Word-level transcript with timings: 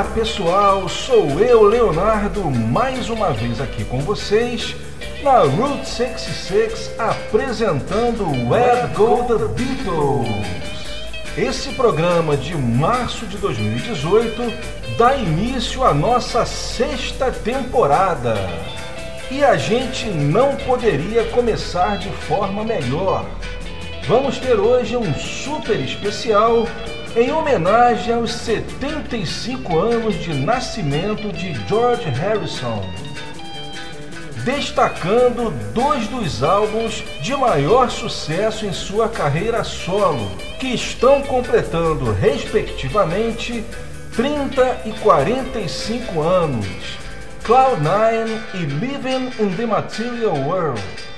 Olá 0.00 0.08
pessoal, 0.14 0.88
sou 0.88 1.38
eu, 1.38 1.62
Leonardo, 1.62 2.42
mais 2.50 3.10
uma 3.10 3.34
vez 3.34 3.60
aqui 3.60 3.84
com 3.84 3.98
vocês 3.98 4.74
na 5.22 5.40
Route 5.40 5.86
66 5.86 6.98
apresentando 6.98 8.24
Where 8.48 8.88
Go 8.94 9.24
the 9.24 9.44
Beatles. 9.48 10.46
Esse 11.36 11.74
programa 11.74 12.34
de 12.34 12.56
março 12.56 13.26
de 13.26 13.36
2018 13.36 14.96
dá 14.96 15.16
início 15.16 15.84
à 15.84 15.92
nossa 15.92 16.46
sexta 16.46 17.30
temporada. 17.30 18.36
E 19.30 19.44
a 19.44 19.58
gente 19.58 20.06
não 20.06 20.56
poderia 20.56 21.26
começar 21.26 21.98
de 21.98 22.08
forma 22.08 22.64
melhor. 22.64 23.26
Vamos 24.08 24.38
ter 24.38 24.58
hoje 24.58 24.96
um 24.96 25.14
super 25.14 25.78
especial 25.78 26.66
em 27.16 27.32
homenagem 27.32 28.14
aos 28.14 28.32
75 28.32 29.78
anos 29.78 30.14
de 30.16 30.32
nascimento 30.32 31.32
de 31.32 31.54
George 31.66 32.08
Harrison, 32.08 32.84
destacando 34.44 35.50
dois 35.74 36.06
dos 36.06 36.42
álbuns 36.42 37.02
de 37.20 37.34
maior 37.34 37.90
sucesso 37.90 38.64
em 38.64 38.72
sua 38.72 39.08
carreira 39.08 39.64
solo, 39.64 40.30
que 40.58 40.68
estão 40.68 41.22
completando, 41.22 42.12
respectivamente, 42.12 43.64
30 44.14 44.82
e 44.86 44.92
45 45.00 46.20
anos, 46.20 46.66
Cloud9 47.44 48.40
e 48.54 48.58
Living 48.58 49.32
in 49.40 49.56
the 49.56 49.66
Material 49.66 50.36
World. 50.46 51.09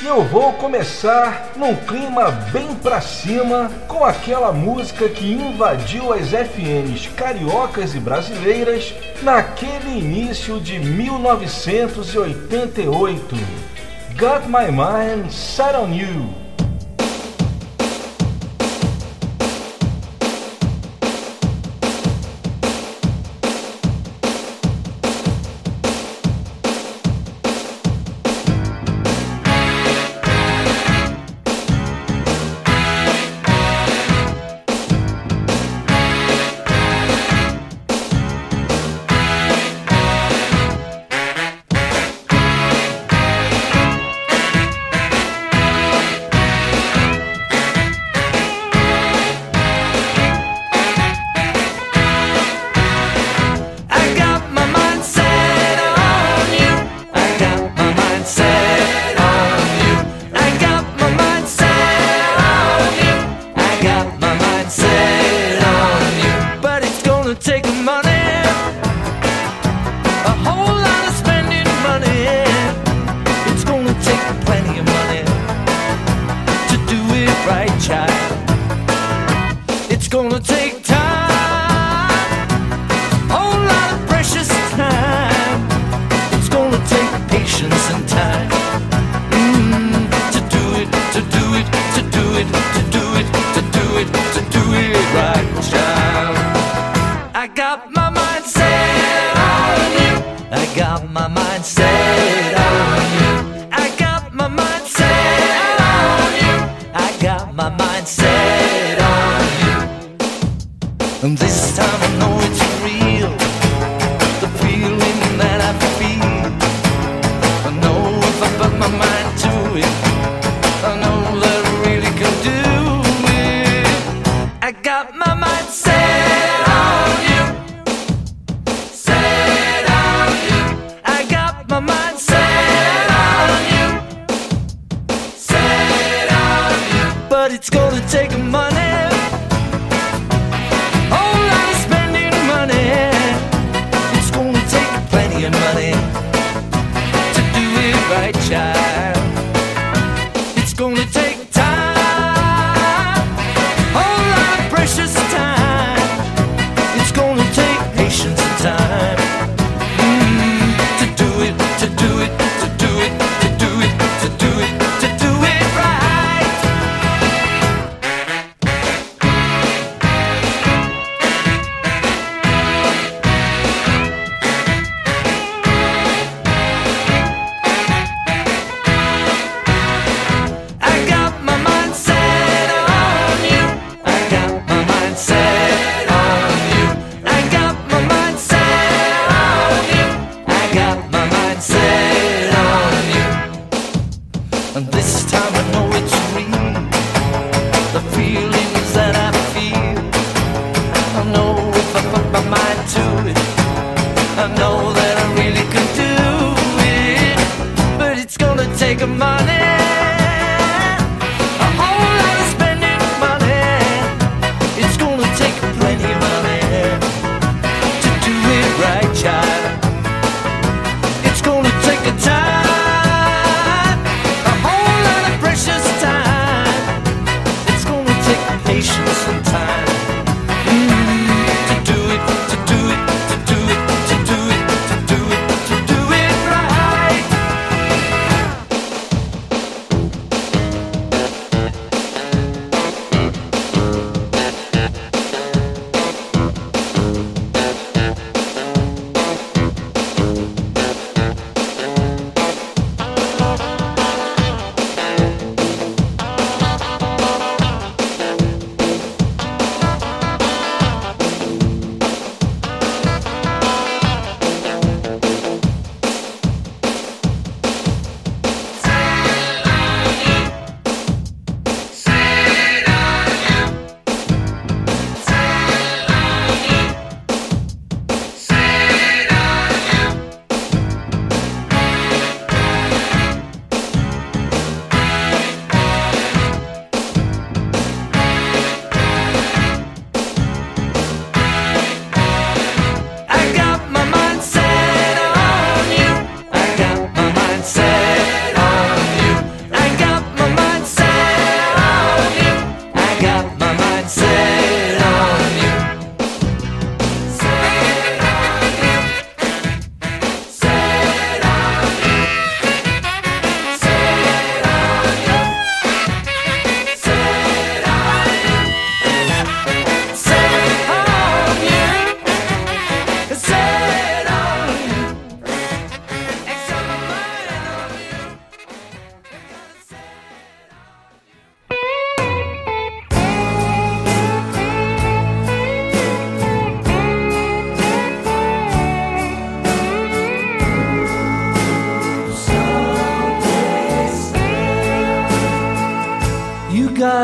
E 0.00 0.06
eu 0.06 0.22
vou 0.22 0.52
começar 0.52 1.54
num 1.56 1.74
clima 1.74 2.30
bem 2.52 2.72
pra 2.76 3.00
cima 3.00 3.68
com 3.88 4.04
aquela 4.04 4.52
música 4.52 5.08
que 5.08 5.32
invadiu 5.32 6.12
as 6.12 6.28
FMs 6.28 7.08
cariocas 7.16 7.96
e 7.96 7.98
brasileiras 7.98 8.94
naquele 9.22 9.98
início 9.98 10.60
de 10.60 10.78
1988. 10.78 13.34
Got 14.16 14.46
My 14.46 14.70
Mind 14.70 15.32
Set 15.32 15.74
on 15.74 15.92
You. 15.92 16.47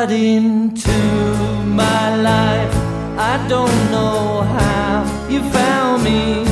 got 0.06 0.12
into 0.12 0.98
my 1.64 2.14
life. 2.16 2.74
I 3.16 3.42
don't 3.48 3.78
know 3.90 4.42
how 4.42 5.28
you 5.30 5.40
found 5.50 6.04
me, 6.04 6.44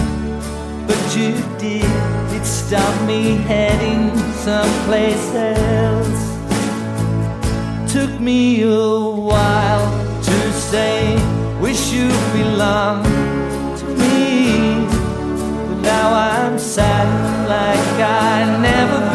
but 0.87 1.03
you 1.17 1.33
did. 1.59 1.93
It 2.37 2.47
stopped 2.47 3.03
me 3.03 3.37
heading 3.51 4.17
someplace 4.47 5.35
else. 5.35 6.23
Took 7.93 8.21
me 8.21 8.63
a 8.63 9.01
while 9.31 9.91
to 10.23 10.53
say, 10.53 11.15
Wish 11.61 11.93
you 11.93 12.09
belonged 12.33 13.05
to 13.81 13.87
me. 14.01 14.87
But 15.69 15.81
now 15.93 16.09
I'm 16.15 16.59
sad 16.59 17.09
like 17.49 18.01
I 18.01 18.63
never. 18.63 19.12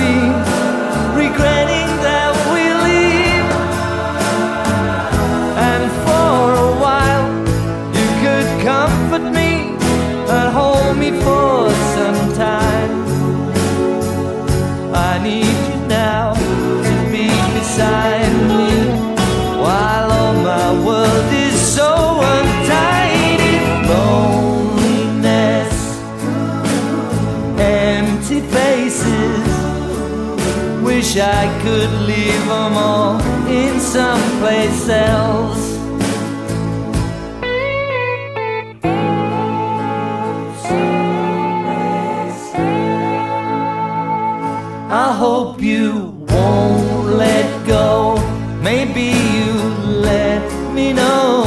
I 31.19 31.48
could 31.64 31.92
leave 32.08 32.46
them 32.46 32.74
all 32.74 33.19
in 33.48 33.80
someplace 33.80 34.88
else. 34.88 35.78
I 44.90 45.14
hope 45.18 45.60
you 45.60 46.25
won't 46.30 47.08
let 47.18 47.68
go. 47.68 48.16
Maybe 48.62 49.10
you 49.36 49.54
let 50.12 50.44
me 50.74 50.94
know 50.94 51.46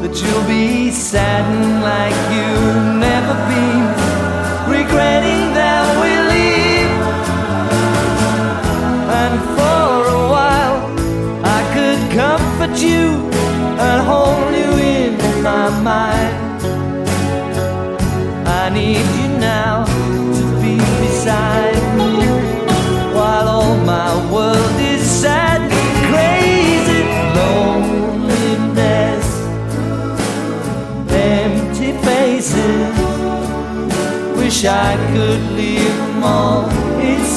that 0.00 0.14
you'll 0.22 0.46
be 0.46 0.92
saddened 0.92 1.82
like 1.82 2.13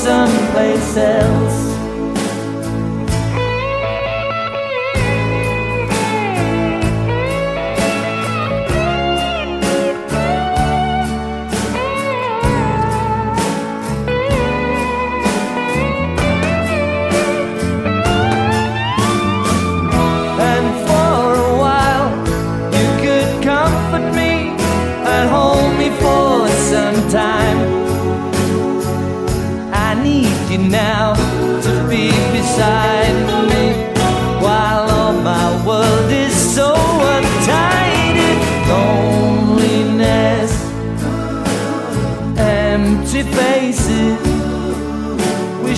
someplace 0.07 0.95
else. 0.95 1.66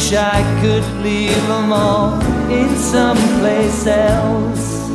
wish 0.10 0.18
I 0.18 0.42
could 0.60 0.84
leave 1.04 1.48
them 1.48 1.72
all 1.72 2.20
in 2.50 2.76
someplace 2.76 3.86
else. 3.86 4.90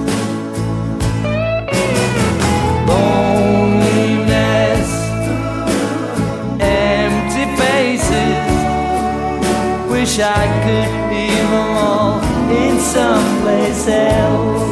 Loneliness, 2.88 4.10
empty 6.60 7.44
faces. 7.60 8.50
Wish 9.88 10.18
I 10.18 10.46
could 10.64 10.90
leave 11.12 11.48
them 11.48 11.76
all 11.76 12.20
in 12.50 12.80
someplace 12.80 13.86
else. 13.86 14.63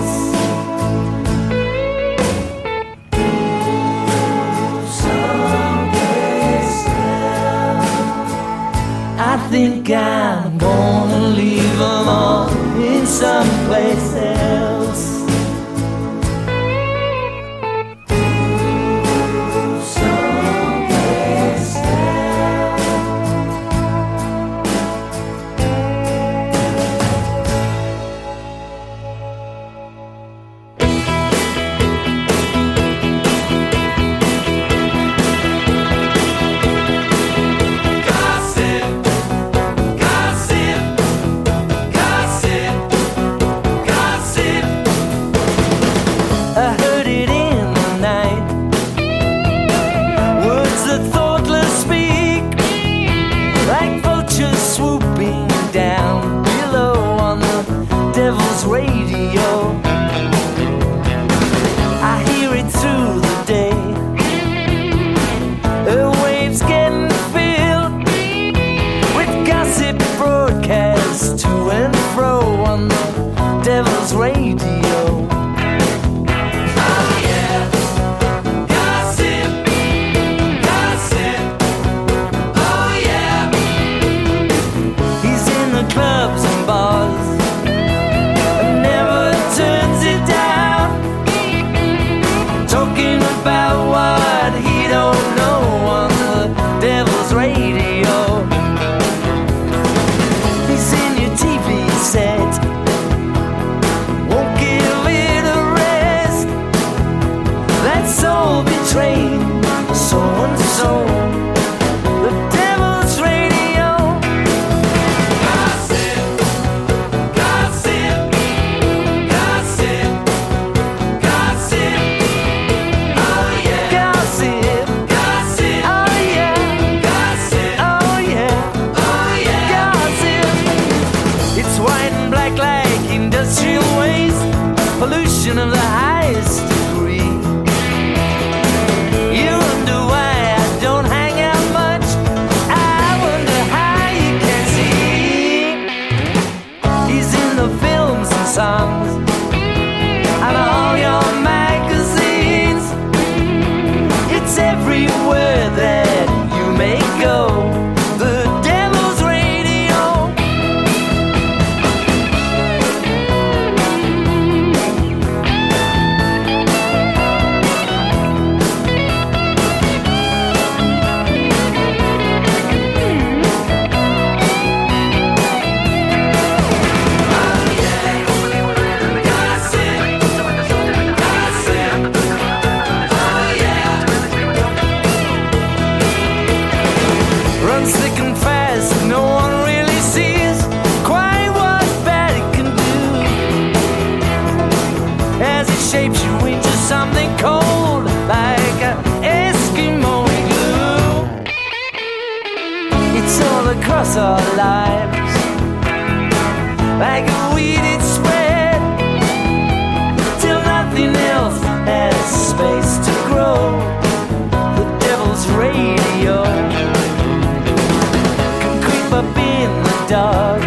Dark, 220.23 220.63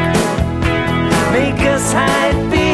make 1.32 1.62
us 1.74 1.94
hide 1.94 2.65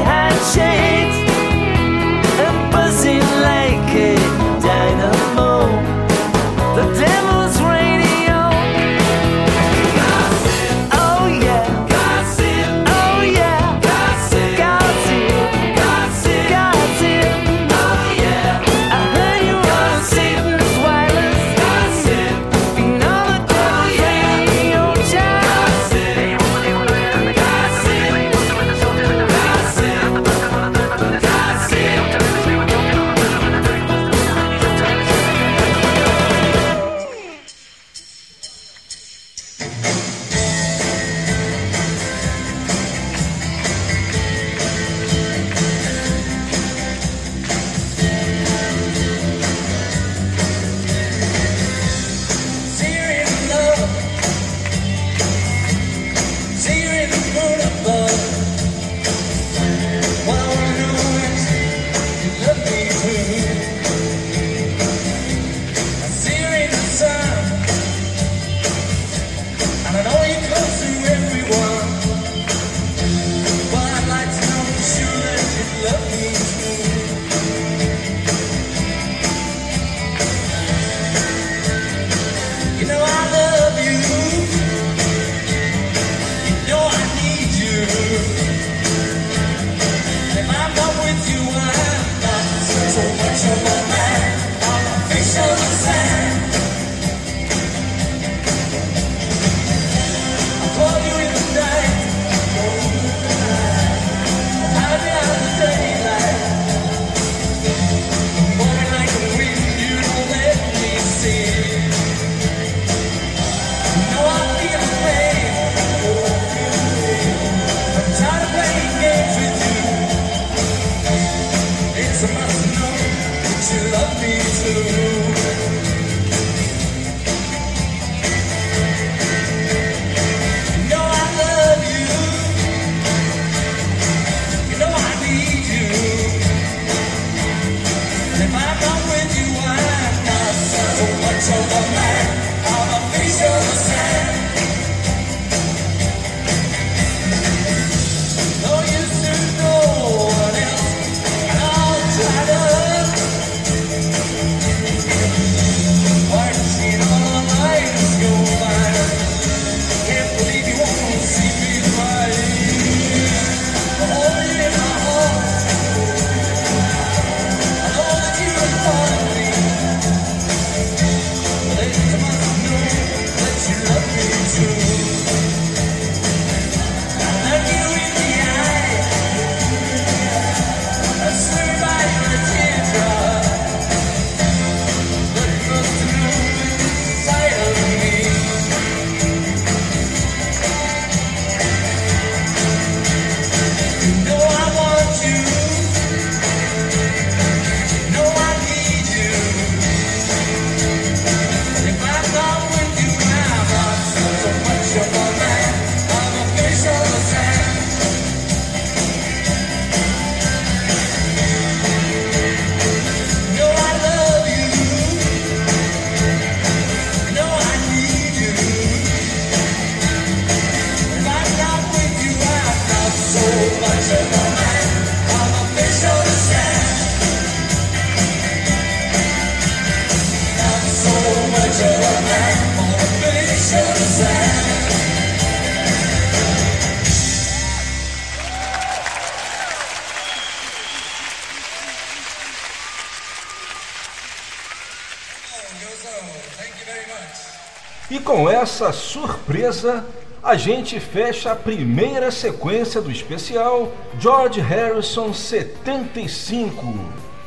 surpresa, 249.22 250.03
a 250.42 250.55
gente 250.55 251.00
fecha 251.00 251.51
a 251.51 251.55
primeira 251.55 252.31
sequência 252.31 253.00
do 253.00 253.12
especial 253.12 253.92
George 254.20 254.60
Harrison 254.60 255.31
75. 255.31 256.94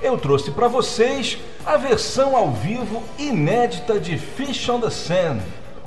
Eu 0.01 0.17
trouxe 0.17 0.53
para 0.53 0.69
vocês 0.69 1.39
a 1.67 1.77
versão 1.77 2.37
ao 2.37 2.53
vivo 2.53 3.03
inédita 3.19 3.99
de 3.99 4.17
Fish 4.17 4.69
on 4.69 4.81
the 4.81 4.91
Sand, 4.91 5.41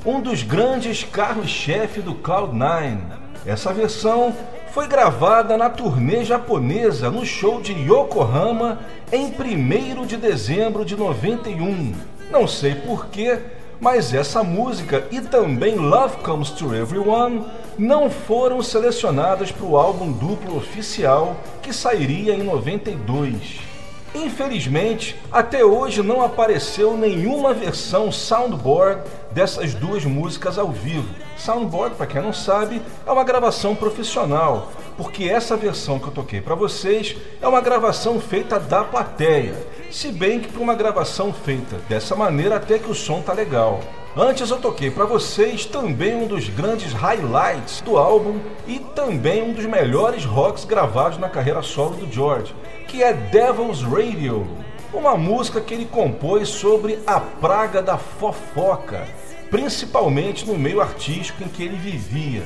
um 0.06 0.19
dos 0.19 0.43
grandes 0.43 1.06
carros-chefe 1.06 2.02
do 2.02 2.15
Cloud9. 2.15 2.97
Essa 3.45 3.71
versão 3.71 4.36
foi 4.73 4.88
gravada 4.88 5.56
na 5.56 5.69
turnê 5.69 6.26
japonesa 6.26 7.10
no 7.10 7.26
show 7.26 7.62
de 7.62 7.71
Yokohama 7.71 8.80
em 9.10 9.28
1 9.28 10.06
de 10.06 10.17
dezembro 10.17 10.84
de 10.84 10.97
91. 10.97 11.93
Não 12.30 12.45
sei 12.45 12.76
porquê, 12.76 13.39
mas 13.79 14.13
essa 14.13 14.43
música 14.43 15.07
e 15.11 15.21
também 15.21 15.75
Love 15.75 16.17
Comes 16.17 16.49
to 16.51 16.73
Everyone 16.73 17.45
não 17.77 18.09
foram 18.09 18.61
selecionadas 18.61 19.51
para 19.51 19.65
o 19.65 19.77
álbum 19.77 20.11
duplo 20.11 20.57
oficial 20.57 21.35
que 21.61 21.71
sairia 21.71 22.33
em 22.33 22.43
92. 22.43 23.66
Infelizmente, 24.15 25.15
até 25.31 25.63
hoje 25.63 26.01
não 26.01 26.21
apareceu 26.21 26.95
nenhuma 26.95 27.53
versão 27.53 28.11
soundboard 28.11 29.01
dessas 29.31 29.73
duas 29.73 30.05
músicas 30.05 30.57
ao 30.57 30.71
vivo. 30.71 31.13
Soundboard, 31.37 31.95
para 31.95 32.07
quem 32.07 32.21
não 32.21 32.33
sabe, 32.33 32.81
é 33.05 33.11
uma 33.11 33.23
gravação 33.23 33.75
profissional, 33.75 34.71
porque 34.97 35.25
essa 35.25 35.55
versão 35.55 35.99
que 35.99 36.07
eu 36.07 36.13
toquei 36.13 36.41
para 36.41 36.55
vocês 36.55 37.15
é 37.41 37.47
uma 37.47 37.61
gravação 37.61 38.19
feita 38.19 38.59
da 38.59 38.83
plateia. 38.83 39.55
Se 39.91 40.11
bem 40.11 40.39
que 40.39 40.51
para 40.51 40.61
uma 40.61 40.75
gravação 40.75 41.31
feita 41.31 41.77
dessa 41.87 42.15
maneira 42.15 42.55
até 42.55 42.79
que 42.79 42.89
o 42.89 42.95
som 42.95 43.21
tá 43.21 43.33
legal. 43.33 43.79
Antes 44.19 44.49
eu 44.49 44.58
toquei 44.58 44.89
para 44.89 45.06
vocês 45.06 45.63
também 45.63 46.15
um 46.15 46.25
dos 46.25 46.49
grandes 46.49 46.91
highlights 46.91 47.82
do 47.82 47.97
álbum 47.97 48.39
e 48.65 48.80
também 48.80 49.43
um 49.43 49.53
dos 49.53 49.67
melhores 49.67 50.25
rocks 50.25 50.65
gravados 50.65 51.19
na 51.19 51.30
carreira 51.30 51.62
solo 51.62 51.97
do 51.97 52.12
George, 52.12 52.51
que 52.88 53.03
é 53.03 53.13
Devil's 53.13 53.84
Radio, 53.84 54.47
uma 54.91 55.15
música 55.15 55.62
que 55.62 55.71
ele 55.71 55.86
compôs 55.86 56.49
sobre 56.49 56.97
a 57.06 57.19
praga 57.19 57.80
da 57.80 57.95
fofoca, 57.95 59.08
principalmente 59.51 60.47
no 60.47 60.58
meio 60.58 60.82
artístico 60.82 61.43
em 61.43 61.47
que 61.47 61.62
ele 61.62 61.77
vivia. 61.77 62.41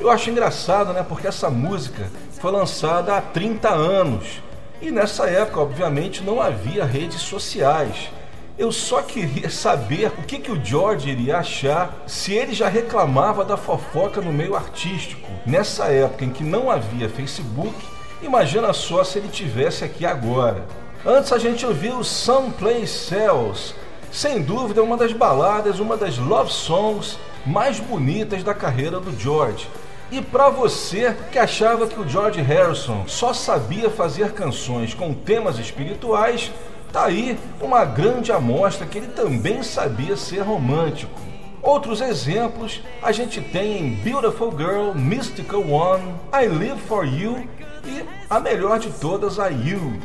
Eu 0.00 0.10
acho 0.10 0.28
engraçado, 0.28 0.92
né, 0.92 1.06
porque 1.08 1.28
essa 1.28 1.48
música 1.48 2.10
foi 2.32 2.50
lançada 2.50 3.16
há 3.16 3.20
30 3.20 3.68
anos 3.68 4.42
e 4.82 4.90
nessa 4.90 5.30
época, 5.30 5.60
obviamente, 5.60 6.24
não 6.24 6.40
havia 6.40 6.84
redes 6.84 7.20
sociais. 7.20 8.10
Eu 8.58 8.72
só 8.72 9.02
queria 9.02 9.50
saber 9.50 10.06
o 10.16 10.22
que, 10.22 10.38
que 10.38 10.50
o 10.50 10.64
George 10.64 11.10
iria 11.10 11.36
achar 11.36 11.94
se 12.06 12.32
ele 12.32 12.54
já 12.54 12.68
reclamava 12.68 13.44
da 13.44 13.54
fofoca 13.54 14.22
no 14.22 14.32
meio 14.32 14.56
artístico. 14.56 15.28
Nessa 15.44 15.88
época 15.88 16.24
em 16.24 16.30
que 16.30 16.42
não 16.42 16.70
havia 16.70 17.06
Facebook, 17.06 17.74
imagina 18.22 18.72
só 18.72 19.04
se 19.04 19.18
ele 19.18 19.28
tivesse 19.28 19.84
aqui 19.84 20.06
agora. 20.06 20.64
Antes 21.04 21.34
a 21.34 21.38
gente 21.38 21.66
ouviu 21.66 22.02
Someplace 22.02 22.88
Cells, 22.88 23.74
sem 24.10 24.40
dúvida 24.40 24.82
uma 24.82 24.96
das 24.96 25.12
baladas, 25.12 25.78
uma 25.78 25.94
das 25.94 26.16
love 26.16 26.50
songs 26.50 27.18
mais 27.44 27.78
bonitas 27.78 28.42
da 28.42 28.54
carreira 28.54 28.98
do 28.98 29.12
George. 29.20 29.68
E 30.10 30.22
para 30.22 30.48
você 30.48 31.14
que 31.30 31.38
achava 31.38 31.86
que 31.86 32.00
o 32.00 32.08
George 32.08 32.40
Harrison 32.40 33.04
só 33.06 33.34
sabia 33.34 33.90
fazer 33.90 34.32
canções 34.32 34.94
com 34.94 35.12
temas 35.12 35.58
espirituais, 35.58 36.50
Tá 36.92 37.06
aí 37.06 37.38
uma 37.60 37.84
grande 37.84 38.32
amostra 38.32 38.86
que 38.86 38.98
ele 38.98 39.08
também 39.08 39.62
sabia 39.62 40.16
ser 40.16 40.40
romântico. 40.40 41.20
Outros 41.62 42.00
exemplos 42.00 42.80
a 43.02 43.10
gente 43.12 43.40
tem 43.40 43.78
em 43.78 43.94
Beautiful 43.96 44.56
Girl, 44.56 44.92
Mystical 44.94 45.68
One, 45.68 46.14
I 46.32 46.46
Live 46.46 46.80
For 46.82 47.04
You 47.04 47.48
e 47.84 48.04
a 48.30 48.38
melhor 48.38 48.78
de 48.78 48.90
todas, 48.90 49.38
a 49.38 49.48
You. 49.48 49.98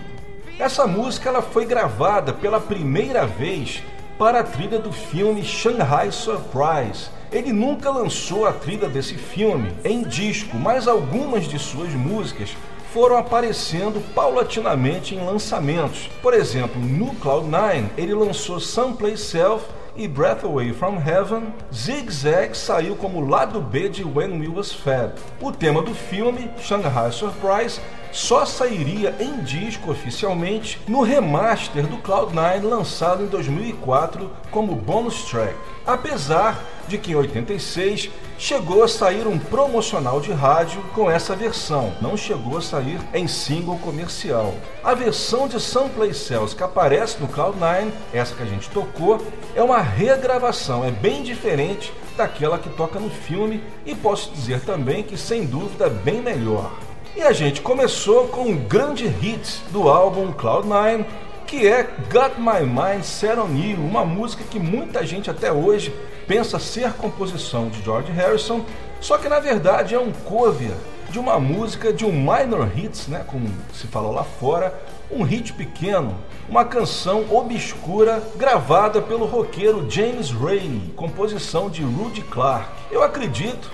Essa 0.59 0.85
música 0.85 1.29
ela 1.29 1.41
foi 1.41 1.65
gravada 1.65 2.33
pela 2.33 2.59
primeira 2.59 3.25
vez 3.25 3.83
para 4.17 4.41
a 4.41 4.43
trilha 4.43 4.77
do 4.77 4.91
filme 4.91 5.43
Shanghai 5.43 6.11
Surprise. 6.11 7.09
Ele 7.31 7.53
nunca 7.53 7.89
lançou 7.89 8.45
a 8.45 8.51
trilha 8.51 8.87
desse 8.87 9.15
filme 9.15 9.71
em 9.83 10.03
disco, 10.03 10.57
mas 10.57 10.87
algumas 10.87 11.45
de 11.45 11.57
suas 11.57 11.93
músicas 11.93 12.55
foram 12.93 13.17
aparecendo 13.17 14.01
paulatinamente 14.13 15.15
em 15.15 15.25
lançamentos. 15.25 16.09
Por 16.21 16.33
exemplo, 16.33 16.81
no 16.81 17.15
Cloud9 17.15 17.85
ele 17.97 18.13
lançou 18.13 18.59
Someplace 18.59 19.23
Self 19.23 19.65
e 19.95 20.07
Breath 20.07 20.43
Away 20.43 20.73
from 20.73 20.97
Heaven, 21.05 21.53
Zig 21.73 22.11
Zag 22.11 22.57
saiu 22.57 22.95
como 22.95 23.27
lado 23.27 23.59
B 23.59 23.89
de 23.89 24.03
When 24.03 24.39
We 24.39 24.47
Was 24.47 24.71
Fed. 24.71 25.13
O 25.41 25.51
tema 25.51 25.81
do 25.81 25.93
filme, 25.93 26.49
Shanghai 26.59 27.11
Surprise, 27.11 27.79
só 28.11 28.45
sairia 28.45 29.15
em 29.19 29.41
disco 29.41 29.91
oficialmente 29.91 30.79
no 30.87 31.01
remaster 31.01 31.87
do 31.87 31.97
Cloud9 31.97 32.63
lançado 32.63 33.23
em 33.23 33.27
2004 33.27 34.29
como 34.49 34.75
bonus 34.75 35.23
track. 35.23 35.55
Apesar 35.85 36.61
de 36.91 36.97
que 36.97 37.13
em 37.13 37.15
86 37.15 38.09
chegou 38.37 38.83
a 38.83 38.87
sair 38.87 39.25
um 39.25 39.39
promocional 39.39 40.19
de 40.19 40.33
rádio 40.33 40.81
com 40.93 41.09
essa 41.09 41.33
versão, 41.35 41.93
não 42.01 42.17
chegou 42.17 42.57
a 42.57 42.61
sair 42.61 42.99
em 43.13 43.27
single 43.27 43.77
comercial. 43.79 44.53
A 44.83 44.93
versão 44.93 45.47
de 45.47 45.57
Someplace 45.57 46.15
Cells 46.15 46.53
que 46.53 46.61
aparece 46.61 47.17
no 47.21 47.29
Cloud9, 47.29 47.91
essa 48.13 48.35
que 48.35 48.43
a 48.43 48.45
gente 48.45 48.69
tocou, 48.69 49.25
é 49.55 49.63
uma 49.63 49.79
regravação, 49.79 50.83
é 50.83 50.91
bem 50.91 51.23
diferente 51.23 51.93
daquela 52.17 52.59
que 52.59 52.69
toca 52.69 52.99
no 52.99 53.09
filme 53.09 53.63
e 53.85 53.95
posso 53.95 54.31
dizer 54.31 54.59
também 54.59 55.01
que 55.01 55.17
sem 55.17 55.45
dúvida 55.45 55.87
bem 55.89 56.21
melhor. 56.21 56.73
E 57.15 57.21
a 57.21 57.31
gente 57.31 57.61
começou 57.61 58.27
com 58.27 58.41
um 58.41 58.57
grande 58.57 59.07
hit 59.07 59.61
do 59.71 59.87
álbum 59.87 60.33
Cloud9, 60.33 61.05
que 61.47 61.67
é 61.67 61.83
Got 61.83 62.37
My 62.37 62.65
Mind 62.65 63.03
Set 63.03 63.37
On 63.37 63.53
You, 63.55 63.77
uma 63.77 64.03
música 64.03 64.43
que 64.49 64.59
muita 64.59 65.05
gente 65.05 65.29
até 65.29 65.51
hoje 65.51 65.93
pensa 66.27 66.59
ser 66.59 66.93
composição 66.93 67.69
de 67.69 67.81
George 67.81 68.11
Harrison, 68.11 68.63
só 68.99 69.17
que 69.17 69.29
na 69.29 69.39
verdade 69.39 69.95
é 69.95 69.99
um 69.99 70.11
cover 70.11 70.73
de 71.09 71.19
uma 71.19 71.39
música 71.39 71.91
de 71.91 72.05
um 72.05 72.11
minor 72.11 72.71
hits, 72.75 73.07
né, 73.07 73.23
como 73.27 73.49
se 73.73 73.85
falou 73.87 74.13
lá 74.13 74.23
fora, 74.23 74.73
um 75.11 75.23
hit 75.23 75.51
pequeno, 75.53 76.17
uma 76.47 76.63
canção 76.63 77.25
obscura 77.29 78.23
gravada 78.37 79.01
pelo 79.01 79.25
roqueiro 79.25 79.89
James 79.89 80.31
Ray, 80.31 80.93
composição 80.95 81.69
de 81.69 81.83
Rudy 81.83 82.21
Clark. 82.21 82.69
Eu 82.89 83.03
acredito 83.03 83.69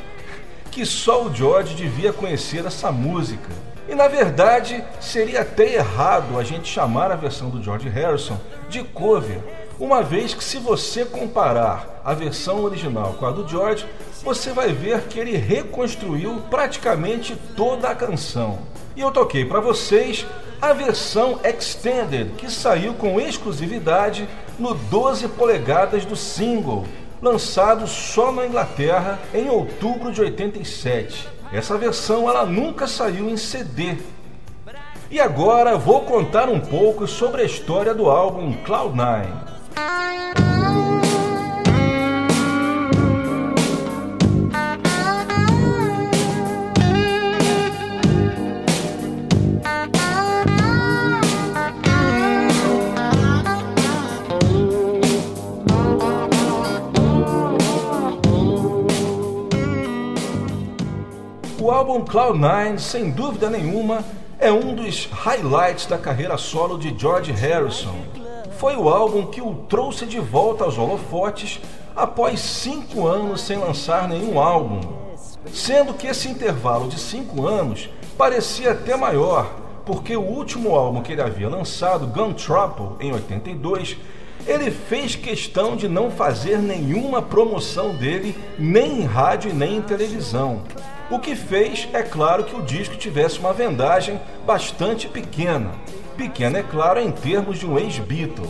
que 0.72 0.86
só 0.86 1.24
o 1.24 1.34
George 1.34 1.76
devia 1.76 2.12
conhecer 2.12 2.66
essa 2.66 2.92
música. 2.92 3.50
E 3.88 3.96
na 3.96 4.08
verdade, 4.08 4.84
seria 5.00 5.42
até 5.42 5.76
errado 5.76 6.38
a 6.38 6.44
gente 6.44 6.68
chamar 6.68 7.12
a 7.12 7.16
versão 7.16 7.50
do 7.50 7.64
George 7.64 7.88
Harrison 7.88 8.38
de 8.70 8.84
cover, 8.84 9.40
uma 9.80 10.02
vez 10.02 10.34
que 10.34 10.44
se 10.44 10.58
você 10.58 11.06
comparar 11.06 12.02
a 12.04 12.14
versão 12.14 12.64
original 12.64 13.14
com 13.14 13.26
a 13.26 13.32
do 13.32 13.48
George, 13.48 13.86
você 14.24 14.52
vai 14.52 14.74
ver 14.74 15.04
que 15.04 15.20
ele 15.20 15.38
reconstruiu 15.38 16.42
praticamente 16.50 17.36
toda 17.56 17.90
a 17.90 17.96
canção. 17.96 18.60
E 18.96 19.02
eu 19.02 19.12
toquei 19.12 19.46
para 19.46 19.60
vocês 19.60 20.26
a 20.60 20.74
versão 20.74 21.40
extended 21.44 22.32
que 22.38 22.52
saiu 22.52 22.96
com 22.96 23.22
exclusividade 23.22 24.28
no 24.58 24.74
12 24.74 25.28
polegadas 25.30 26.04
do 26.04 26.16
single, 26.16 26.86
lançado 27.22 27.86
só 27.86 28.32
na 28.32 28.48
Inglaterra 28.48 29.20
em 29.34 29.48
outubro 29.50 30.12
de 30.12 30.22
87. 30.22 31.30
Essa 31.54 31.78
versão 31.78 32.28
ela 32.28 32.46
nunca 32.46 32.88
saiu 32.88 33.30
em 33.30 33.38
CD. 33.38 33.96
E 35.12 35.20
agora 35.20 35.78
vou 35.78 36.02
contar 36.02 36.50
um 36.50 36.60
pouco 36.60 37.08
sobre 37.08 37.44
a 37.44 37.46
história 37.46 37.94
do 37.94 38.10
álbum 38.10 38.58
Cloud9. 38.66 39.57
O 61.68 61.72
álbum 61.72 62.06
Cloud9, 62.06 62.80
sem 62.80 63.12
dúvida 63.12 63.50
nenhuma, 63.50 64.02
é 64.40 64.50
um 64.50 64.74
dos 64.74 65.06
highlights 65.12 65.86
da 65.86 65.98
carreira 65.98 66.38
solo 66.38 66.78
de 66.78 66.98
George 66.98 67.34
Harrison. 67.34 68.17
Foi 68.58 68.76
o 68.76 68.90
álbum 68.90 69.28
que 69.28 69.40
o 69.40 69.54
trouxe 69.70 70.08
de 70.08 70.20
volta 70.20 70.64
aos 70.64 70.80
holofotes 70.80 71.62
após 71.96 72.40
cinco 72.40 73.06
anos 73.06 73.42
sem 73.42 73.56
lançar 73.56 74.08
nenhum 74.08 74.40
álbum. 74.40 74.82
Sendo 75.54 75.94
que 75.94 76.08
esse 76.08 76.28
intervalo 76.28 76.88
de 76.88 77.00
cinco 77.00 77.46
anos 77.46 77.88
parecia 78.18 78.72
até 78.72 78.98
maior, 78.98 79.54
porque 79.86 80.18
o 80.18 80.24
último 80.24 80.76
álbum 80.76 81.04
que 81.04 81.12
ele 81.12 81.22
havia 81.22 81.48
lançado, 81.48 82.08
Gun 82.08 82.34
Trouble, 82.34 82.96
em 83.00 83.14
82, 83.14 83.96
ele 84.48 84.72
fez 84.72 85.16
questão 85.16 85.76
de 85.76 85.88
não 85.88 86.10
fazer 86.10 86.58
nenhuma 86.58 87.22
promoção 87.22 87.94
dele, 87.94 88.36
nem 88.58 89.02
em 89.02 89.06
rádio 89.06 89.54
nem 89.54 89.78
em 89.78 89.82
televisão. 89.82 90.64
O 91.12 91.20
que 91.20 91.36
fez, 91.36 91.88
é 91.94 92.02
claro, 92.02 92.44
que 92.44 92.56
o 92.56 92.64
disco 92.64 92.98
tivesse 92.98 93.38
uma 93.38 93.54
vendagem 93.54 94.20
bastante 94.48 95.08
pequena. 95.08 95.72
Pequena, 96.18 96.58
é 96.58 96.64
claro, 96.64 97.00
em 97.00 97.12
termos 97.12 97.60
de 97.60 97.68
um 97.68 97.78
ex-Beatle. 97.78 98.50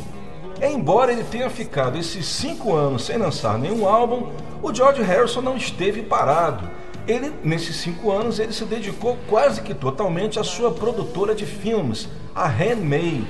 Embora 0.61 1.11
ele 1.11 1.25
tenha 1.25 1.49
ficado 1.49 1.97
esses 1.97 2.25
cinco 2.25 2.73
anos 2.73 3.05
sem 3.05 3.17
lançar 3.17 3.59
nenhum 3.59 3.85
álbum, 3.87 4.31
o 4.63 4.73
George 4.73 5.03
Harrison 5.03 5.41
não 5.41 5.57
esteve 5.57 6.01
parado. 6.01 6.67
Ele, 7.05 7.31
nesses 7.43 7.75
cinco 7.75 8.11
anos, 8.11 8.39
ele 8.39 8.53
se 8.53 8.65
dedicou 8.65 9.17
quase 9.29 9.61
que 9.61 9.73
totalmente 9.73 10.39
à 10.39 10.43
sua 10.43 10.71
produtora 10.71 11.35
de 11.35 11.45
filmes, 11.45 12.07
a 12.33 12.47
Handmade. 12.47 13.27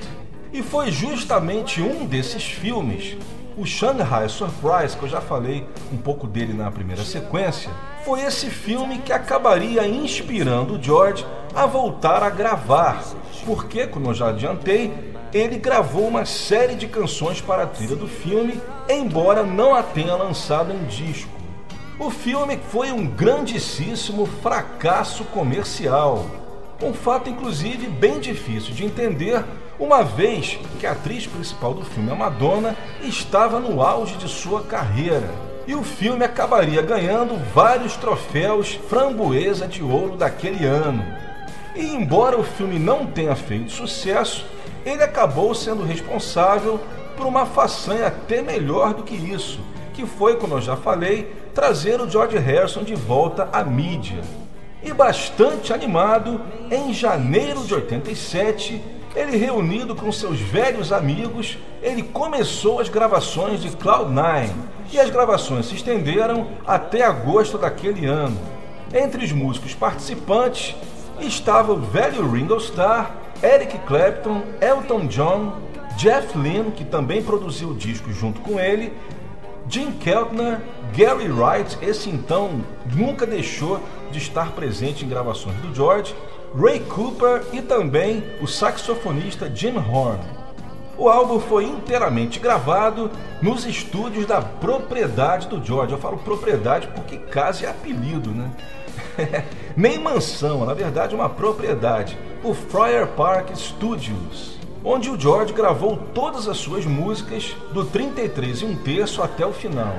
E 0.54 0.62
foi 0.62 0.92
justamente 0.92 1.82
um 1.82 2.06
desses 2.06 2.44
filmes, 2.44 3.18
o 3.58 3.66
Shanghai 3.66 4.30
Surprise, 4.30 4.96
que 4.96 5.04
eu 5.04 5.10
já 5.10 5.20
falei 5.20 5.68
um 5.92 5.98
pouco 5.98 6.28
dele 6.28 6.54
na 6.54 6.72
primeira 6.72 7.04
sequência, 7.04 7.72
foi 8.08 8.22
esse 8.22 8.50
filme 8.50 9.00
que 9.00 9.12
acabaria 9.12 9.86
inspirando 9.86 10.82
George 10.82 11.26
a 11.54 11.66
voltar 11.66 12.24
a 12.24 12.30
gravar, 12.30 13.04
porque, 13.46 13.86
como 13.86 14.08
eu 14.08 14.14
já 14.14 14.30
adiantei, 14.30 14.94
ele 15.34 15.58
gravou 15.58 16.08
uma 16.08 16.24
série 16.24 16.76
de 16.76 16.88
canções 16.88 17.42
para 17.42 17.64
a 17.64 17.68
trilha 17.68 17.98
do 17.98 18.08
filme, 18.08 18.62
embora 18.88 19.44
não 19.44 19.76
a 19.76 19.84
tenha 19.84 20.16
lançado 20.16 20.72
em 20.72 20.86
disco. 20.86 21.30
O 22.00 22.10
filme 22.10 22.58
foi 22.70 22.94
um 22.94 23.06
grandíssimo 23.06 24.26
fracasso 24.42 25.26
comercial. 25.26 26.26
Um 26.82 26.94
fato, 26.94 27.30
inclusive, 27.30 27.88
bem 27.88 28.22
difícil 28.22 28.74
de 28.74 28.86
entender, 28.86 29.44
uma 29.78 30.02
vez 30.02 30.58
que 30.80 30.88
a 30.88 30.94
atriz 30.94 31.28
principal 31.28 31.74
do 31.74 31.84
filme, 31.84 32.10
a 32.10 32.16
Madonna, 32.16 32.74
estava 33.02 33.60
no 33.60 33.82
auge 33.82 34.16
de 34.16 34.30
sua 34.30 34.62
carreira. 34.64 35.57
E 35.68 35.76
o 35.76 35.84
filme 35.84 36.24
acabaria 36.24 36.82
ganhando 36.82 37.36
vários 37.54 37.98
troféus 37.98 38.80
framboesa 38.90 39.68
de 39.68 39.84
ouro 39.84 40.16
daquele 40.16 40.66
ano. 40.66 41.06
E 41.76 41.94
embora 41.94 42.40
o 42.40 42.44
filme 42.44 42.80
não 42.80 43.06
tenha 43.06 43.36
feito 43.36 43.74
sucesso, 43.74 44.46
ele 44.86 45.04
acabou 45.04 45.54
sendo 45.54 45.84
responsável 45.84 46.80
por 47.18 47.26
uma 47.26 47.46
façanha 47.46 48.08
até 48.08 48.42
melhor 48.42 48.94
do 48.94 49.04
que 49.04 49.14
isso, 49.14 49.60
que 49.94 50.06
foi, 50.06 50.38
como 50.38 50.54
eu 50.54 50.62
já 50.62 50.78
falei, 50.78 51.36
trazer 51.54 52.00
o 52.00 52.10
George 52.10 52.38
Harrison 52.38 52.84
de 52.84 52.96
volta 52.96 53.50
à 53.52 53.62
mídia. 53.62 54.22
E 54.82 54.94
bastante 54.94 55.74
animado, 55.74 56.40
em 56.72 56.94
janeiro 56.94 57.66
de 57.66 57.74
87, 57.74 58.82
ele 59.18 59.36
reunido 59.36 59.96
com 59.96 60.12
seus 60.12 60.40
velhos 60.40 60.94
amigos, 60.94 61.58
ele 61.82 62.04
começou 62.04 62.80
as 62.80 62.88
gravações 62.88 63.62
de 63.62 63.70
Cloud9, 63.72 64.52
e 64.92 65.00
as 65.00 65.10
gravações 65.10 65.66
se 65.66 65.76
estenderam 65.76 66.48
até 66.66 67.04
agosto 67.04 67.58
daquele 67.58 68.06
ano. 68.06 68.38
Entre 68.94 69.26
os 69.26 69.32
músicos 69.32 69.74
participantes 69.74 70.76
estava 71.20 71.74
o 71.74 71.80
velho 71.80 72.30
Ringo 72.30 72.58
Starr, 72.58 73.12
Eric 73.44 73.80
Clapton, 73.80 74.44
Elton 74.62 75.08
John, 75.08 75.58
Jeff 75.98 76.38
Lynne, 76.38 76.72
que 76.72 76.86
também 76.86 77.24
produziu 77.24 77.70
o 77.70 77.76
disco 77.76 78.12
junto 78.14 78.40
com 78.42 78.60
ele, 78.60 78.94
Jim 79.68 79.92
Keltner, 79.94 80.62
Gary 80.96 81.30
Wright, 81.30 81.78
esse 81.82 82.10
então 82.10 82.62
nunca 82.96 83.26
deixou 83.26 83.82
de 84.12 84.20
estar 84.20 84.52
presente 84.52 85.04
em 85.04 85.10
gravações 85.10 85.58
do 85.58 85.74
George, 85.74 86.16
Ray 86.56 86.80
Cooper 86.82 87.44
e 87.52 87.62
também 87.62 88.24
o 88.42 88.48
saxofonista 88.48 89.50
Jim 89.54 89.78
Horn. 89.78 90.20
O 90.98 91.10
álbum 91.10 91.40
foi 91.40 91.66
inteiramente 91.66 92.40
gravado 92.40 93.12
nos 93.42 93.66
estúdios 93.66 94.26
da 94.26 94.42
propriedade 94.42 95.48
do 95.48 95.64
George. 95.64 95.94
Eu 95.94 96.00
falo 96.00 96.18
propriedade 96.18 96.88
porque 96.88 97.18
casa 97.18 97.66
é 97.66 97.70
apelido, 97.70 98.32
né? 98.32 98.52
Nem 99.76 100.00
mansão, 100.00 100.66
na 100.66 100.74
verdade 100.74 101.14
uma 101.14 101.30
propriedade, 101.30 102.18
o 102.44 102.54
Friar 102.54 103.08
Park 103.10 103.56
Studios, 103.56 104.58
onde 104.84 105.10
o 105.10 105.20
George 105.20 105.54
gravou 105.54 105.98
todas 106.16 106.48
as 106.48 106.58
suas 106.58 106.86
músicas 106.86 107.56
do 107.72 107.86
33 107.86 108.62
e 108.62 108.66
um 108.66 108.76
terço 108.76 109.22
até 109.22 109.46
o 109.46 109.54
final. 109.54 109.96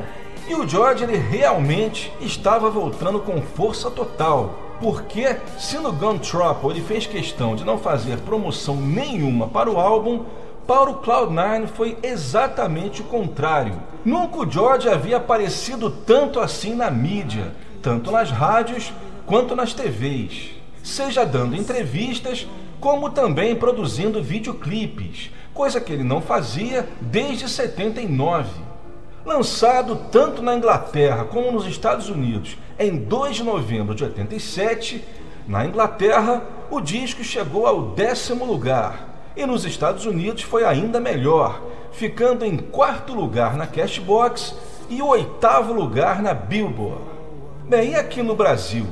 E 0.48 0.54
o 0.54 0.66
George 0.66 1.04
ele 1.04 1.16
realmente 1.16 2.12
estava 2.20 2.70
voltando 2.70 3.20
com 3.20 3.40
força 3.40 3.90
total, 3.90 4.67
porque 4.80 5.36
se 5.58 5.78
no 5.78 5.92
Gun 5.92 6.18
Trouble 6.18 6.70
ele 6.70 6.80
fez 6.80 7.06
questão 7.06 7.54
de 7.56 7.64
não 7.64 7.78
fazer 7.78 8.18
promoção 8.18 8.76
nenhuma 8.76 9.48
para 9.48 9.70
o 9.70 9.78
álbum, 9.78 10.24
para 10.66 10.90
o 10.90 11.00
Cloud9 11.02 11.66
foi 11.68 11.96
exatamente 12.02 13.00
o 13.00 13.04
contrário. 13.04 13.80
Nunca 14.04 14.38
o 14.38 14.50
George 14.50 14.88
havia 14.88 15.16
aparecido 15.16 15.90
tanto 15.90 16.38
assim 16.40 16.74
na 16.74 16.90
mídia, 16.90 17.52
tanto 17.82 18.10
nas 18.10 18.30
rádios 18.30 18.92
quanto 19.24 19.56
nas 19.56 19.72
TVs, 19.72 20.50
seja 20.82 21.24
dando 21.24 21.56
entrevistas, 21.56 22.46
como 22.80 23.10
também 23.10 23.56
produzindo 23.56 24.22
videoclipes, 24.22 25.30
coisa 25.52 25.80
que 25.80 25.92
ele 25.92 26.04
não 26.04 26.20
fazia 26.20 26.88
desde 27.00 27.48
79. 27.48 28.67
Lançado 29.28 29.94
tanto 30.10 30.40
na 30.40 30.56
Inglaterra 30.56 31.26
como 31.26 31.52
nos 31.52 31.66
Estados 31.66 32.08
Unidos 32.08 32.56
em 32.78 32.96
2 32.96 33.36
de 33.36 33.44
novembro 33.44 33.94
de 33.94 34.02
87, 34.02 35.04
na 35.46 35.66
Inglaterra 35.66 36.42
o 36.70 36.80
disco 36.80 37.22
chegou 37.22 37.66
ao 37.66 37.90
décimo 37.90 38.46
lugar 38.46 39.32
e 39.36 39.44
nos 39.44 39.66
Estados 39.66 40.06
Unidos 40.06 40.44
foi 40.44 40.64
ainda 40.64 40.98
melhor, 40.98 41.60
ficando 41.92 42.42
em 42.42 42.56
quarto 42.56 43.12
lugar 43.12 43.54
na 43.54 43.66
Cashbox 43.66 44.56
e 44.88 45.02
oitavo 45.02 45.74
lugar 45.74 46.22
na 46.22 46.32
Billboard. 46.32 47.04
Bem, 47.68 47.90
e 47.90 47.96
aqui 47.96 48.22
no 48.22 48.34
Brasil? 48.34 48.86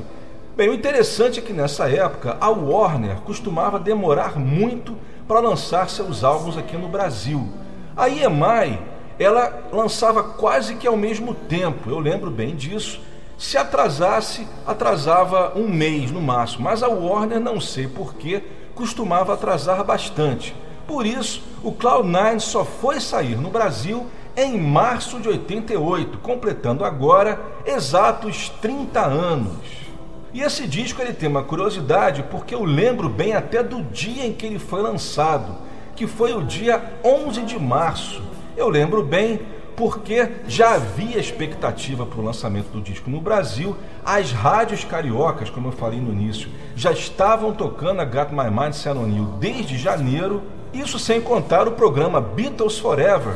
Bem, 0.55 0.69
o 0.69 0.75
interessante 0.75 1.39
é 1.39 1.43
que 1.43 1.55
nessa 1.55 1.91
época 1.91 2.37
a 2.43 2.51
Warner 2.51 3.23
costumava 3.23 3.79
demorar 3.79 4.39
muito 4.39 4.99
para 5.27 5.41
lançar 5.41 5.89
seus 5.89 6.23
álbuns 6.23 6.59
aqui 6.59 6.77
no 6.77 6.89
Brasil. 6.89 7.49
A 7.97 8.11
EMI, 8.11 8.79
ela 9.19 9.69
lançava 9.73 10.23
quase 10.23 10.75
que 10.75 10.87
ao 10.87 10.97
mesmo 10.97 11.35
tempo, 11.35 11.91
eu 11.91 11.99
lembro 11.99 12.31
bem 12.31 12.55
disso. 12.55 13.01
Se 13.39 13.59
atrasasse, 13.59 14.47
atrasava 14.67 15.53
um 15.57 15.69
mês 15.69 16.11
no 16.11 16.21
máximo, 16.21 16.65
mas 16.65 16.83
a 16.83 16.89
Warner, 16.89 17.39
não 17.39 17.61
sei 17.61 17.87
porquê, 17.87 18.43
costumava 18.75 19.35
atrasar 19.35 19.85
bastante. 19.85 20.55
Por 20.87 21.05
isso, 21.05 21.43
o 21.63 21.73
Cloud9 21.73 22.41
só 22.41 22.65
foi 22.65 23.01
sair 23.01 23.37
no 23.37 23.51
Brasil 23.51 24.07
em 24.37 24.61
março 24.61 25.19
de 25.19 25.29
88, 25.29 26.19
completando 26.19 26.85
agora 26.85 27.41
exatos 27.65 28.51
30 28.61 29.01
anos. 29.01 29.87
E 30.33 30.43
esse 30.43 30.67
disco 30.67 31.01
ele 31.01 31.15
tem 31.15 31.29
uma 31.29 31.43
curiosidade 31.43 32.23
porque 32.31 32.55
eu 32.55 32.63
lembro 32.63 33.09
bem 33.09 33.35
até 33.35 33.63
do 33.63 33.83
dia 33.83 34.27
em 34.27 34.35
que 34.35 34.45
ele 34.45 34.59
foi 34.59 34.83
lançado, 34.83 35.57
que 35.95 36.07
foi 36.07 36.35
o 36.35 36.43
dia 36.43 36.99
11 37.03 37.43
de 37.43 37.59
março. 37.59 38.23
Eu 38.57 38.71
lembro 38.71 39.03
bem 39.03 39.41
porque 39.77 40.31
já 40.49 40.77
havia 40.77 41.19
expectativa 41.19 42.07
para 42.07 42.19
o 42.19 42.25
lançamento 42.25 42.69
do 42.69 42.81
disco 42.81 43.11
no 43.11 43.21
Brasil. 43.21 43.77
As 44.03 44.33
rádios 44.33 44.83
cariocas, 44.83 45.51
como 45.51 45.69
eu 45.69 45.73
falei 45.73 46.01
no 46.01 46.11
início, 46.11 46.49
já 46.75 46.91
estavam 46.91 47.53
tocando 47.53 48.01
a 48.01 48.05
Got 48.07 48.33
My 48.33 48.51
Mind 48.51 48.73
Set 48.73 48.97
On 48.97 49.09
You 49.09 49.27
desde 49.39 49.77
janeiro. 49.77 50.43
Isso 50.73 50.99
sem 50.99 51.21
contar 51.21 51.69
o 51.69 51.73
programa 51.73 52.19
Beatles 52.19 52.79
Forever, 52.79 53.35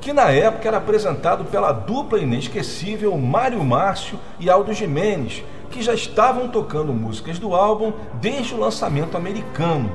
que 0.00 0.12
na 0.12 0.30
época 0.30 0.68
era 0.68 0.76
apresentado 0.76 1.44
pela 1.46 1.72
dupla 1.72 2.20
inesquecível 2.20 3.16
Mário 3.18 3.64
Márcio 3.64 4.20
e 4.38 4.48
Aldo 4.48 4.72
Jimenez, 4.72 5.42
que 5.68 5.82
já 5.82 5.94
estavam 5.94 6.48
tocando 6.48 6.92
músicas 6.92 7.40
do 7.40 7.56
álbum 7.56 7.92
desde 8.20 8.54
o 8.54 8.60
lançamento 8.60 9.16
americano. 9.16 9.90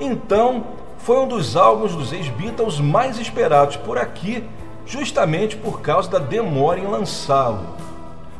Então, 0.00 0.64
foi 1.02 1.18
um 1.18 1.26
dos 1.26 1.56
álbuns 1.56 1.96
dos 1.96 2.12
ex-Beatles 2.12 2.78
mais 2.78 3.18
esperados 3.18 3.76
por 3.76 3.98
aqui, 3.98 4.44
justamente 4.86 5.56
por 5.56 5.80
causa 5.80 6.08
da 6.08 6.18
demora 6.20 6.78
em 6.78 6.86
lançá-lo. 6.86 7.66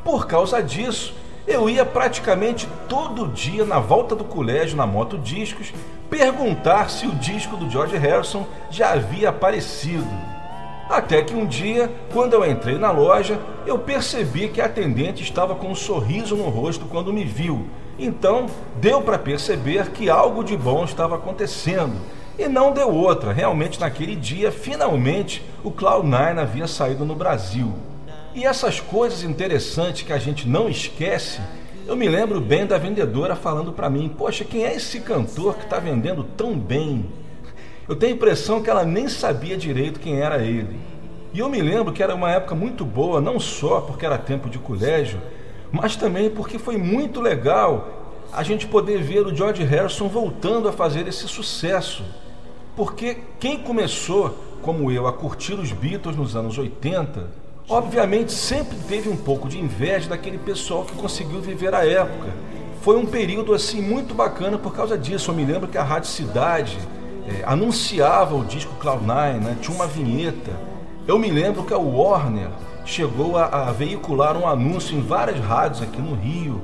Por 0.05 0.29
causa 0.29 0.63
disso, 0.63 1.13
eu 1.45 1.69
ia 1.69 1.85
praticamente 1.85 2.69
todo 2.89 3.27
dia 3.27 3.65
na 3.65 3.81
volta 3.81 4.15
do 4.15 4.23
colégio 4.23 4.77
na 4.77 4.87
Moto 4.87 5.19
Discos 5.19 5.73
perguntar 6.09 6.89
se 6.89 7.05
o 7.05 7.15
disco 7.17 7.57
do 7.57 7.69
George 7.69 7.97
Harrison 7.97 8.47
já 8.71 8.93
havia 8.93 9.31
aparecido. 9.31 10.07
Até 10.89 11.23
que 11.23 11.35
um 11.35 11.47
dia, 11.47 11.91
quando 12.13 12.35
eu 12.35 12.49
entrei 12.49 12.79
na 12.79 12.93
loja, 12.93 13.41
eu 13.67 13.77
percebi 13.77 14.49
que 14.49 14.61
a 14.61 14.67
atendente 14.67 15.23
estava 15.23 15.57
com 15.57 15.69
um 15.69 15.75
sorriso 15.75 16.37
no 16.37 16.49
rosto 16.49 16.85
quando 16.85 17.13
me 17.13 17.25
viu. 17.25 17.67
Então, 17.99 18.47
deu 18.81 19.03
para 19.03 19.19
perceber 19.19 19.91
que 19.91 20.09
algo 20.09 20.45
de 20.45 20.57
bom 20.57 20.85
estava 20.85 21.17
acontecendo. 21.17 21.97
E 22.39 22.49
não 22.49 22.73
deu 22.73 22.91
outra. 22.91 23.33
Realmente, 23.33 23.81
naquele 23.81 24.17
dia, 24.17 24.51
finalmente, 24.51 25.45
o 25.63 25.71
Cloud9 25.71 26.39
havia 26.39 26.67
saído 26.67 27.05
no 27.05 27.15
Brasil. 27.15 27.73
E 28.35 28.45
essas 28.45 28.81
coisas 28.81 29.23
interessantes 29.23 30.03
que 30.03 30.13
a 30.13 30.19
gente 30.19 30.49
não 30.49 30.69
esquece, 30.69 31.41
eu 31.87 31.95
me 31.95 32.09
lembro 32.09 32.41
bem 32.41 32.65
da 32.65 32.79
vendedora 32.79 33.37
falando 33.37 33.73
para 33.73 33.91
mim: 33.91 34.09
Poxa, 34.09 34.45
quem 34.45 34.65
é 34.65 34.75
esse 34.75 35.01
cantor 35.01 35.57
que 35.57 35.65
está 35.65 35.79
vendendo 35.79 36.25
tão 36.25 36.59
bem? 36.59 37.05
Eu 37.89 37.97
tenho 37.97 38.13
a 38.13 38.17
impressão 38.17 38.63
que 38.63 38.71
ela 38.71 38.85
nem 38.85 39.09
sabia 39.09 39.57
direito 39.57 40.01
quem 40.01 40.21
era 40.21 40.39
ele. 40.43 40.79
E 41.35 41.41
eu 41.41 41.49
me 41.49 41.61
lembro 41.61 41.93
que 41.93 42.03
era 42.03 42.15
uma 42.15 42.31
época 42.31 42.55
muito 42.55 42.85
boa, 42.85 43.21
não 43.21 43.41
só 43.41 43.81
porque 43.81 44.07
era 44.07 44.17
tempo 44.17 44.49
de 44.49 44.59
colégio, 44.59 45.21
mas 45.71 45.97
também 45.97 46.31
porque 46.31 46.59
foi 46.59 46.77
muito 46.77 47.21
legal 47.21 48.03
a 48.33 48.43
gente 48.43 48.67
poder 48.67 49.03
ver 49.03 49.27
o 49.27 49.35
George 49.35 49.63
Harrison 49.63 50.09
voltando 50.09 50.69
a 50.69 50.73
fazer 50.73 51.07
esse 51.07 51.29
sucesso. 51.29 52.05
Porque 52.75 53.19
quem 53.39 53.59
começou, 53.59 54.35
como 54.63 54.91
eu, 54.91 55.07
a 55.07 55.13
curtir 55.13 55.55
os 55.55 55.73
Beatles 55.73 56.17
nos 56.17 56.35
anos 56.35 56.57
80, 56.57 57.29
obviamente 57.69 58.33
sempre 58.33 58.77
teve 58.89 59.09
um 59.09 59.17
pouco 59.17 59.49
de 59.49 59.59
inveja 59.59 60.09
daquele 60.09 60.39
pessoal 60.39 60.85
que 60.85 60.95
conseguiu 60.95 61.41
viver 61.41 61.75
a 61.75 61.87
época. 61.87 62.33
Foi 62.81 62.97
um 62.97 63.07
período 63.07 63.55
assim 63.55 63.81
muito 63.81 64.15
bacana 64.15 64.59
por 64.59 64.75
causa 64.75 64.97
disso. 64.97 65.31
Eu 65.31 65.35
me 65.35 65.45
lembro 65.45 65.69
que 65.69 65.79
a 65.79 65.85
Rádio 65.85 66.09
Cidade 66.09 66.79
é, 67.29 67.45
anunciava 67.47 68.35
o 68.35 68.45
disco 68.45 68.75
Cloud9, 68.83 69.41
né? 69.41 69.57
tinha 69.61 69.75
uma 69.75 69.87
vinheta. 69.87 70.51
Eu 71.07 71.19
me 71.19 71.31
lembro 71.31 71.63
que 71.65 71.75
a 71.75 71.79
Warner 71.79 72.49
chegou 72.85 73.37
a, 73.37 73.69
a 73.69 73.73
veicular 73.73 74.37
um 74.37 74.49
anúncio 74.49 74.97
em 74.97 75.01
várias 75.01 75.39
rádios 75.39 75.83
aqui 75.83 76.01
no 76.01 76.15
Rio. 76.15 76.63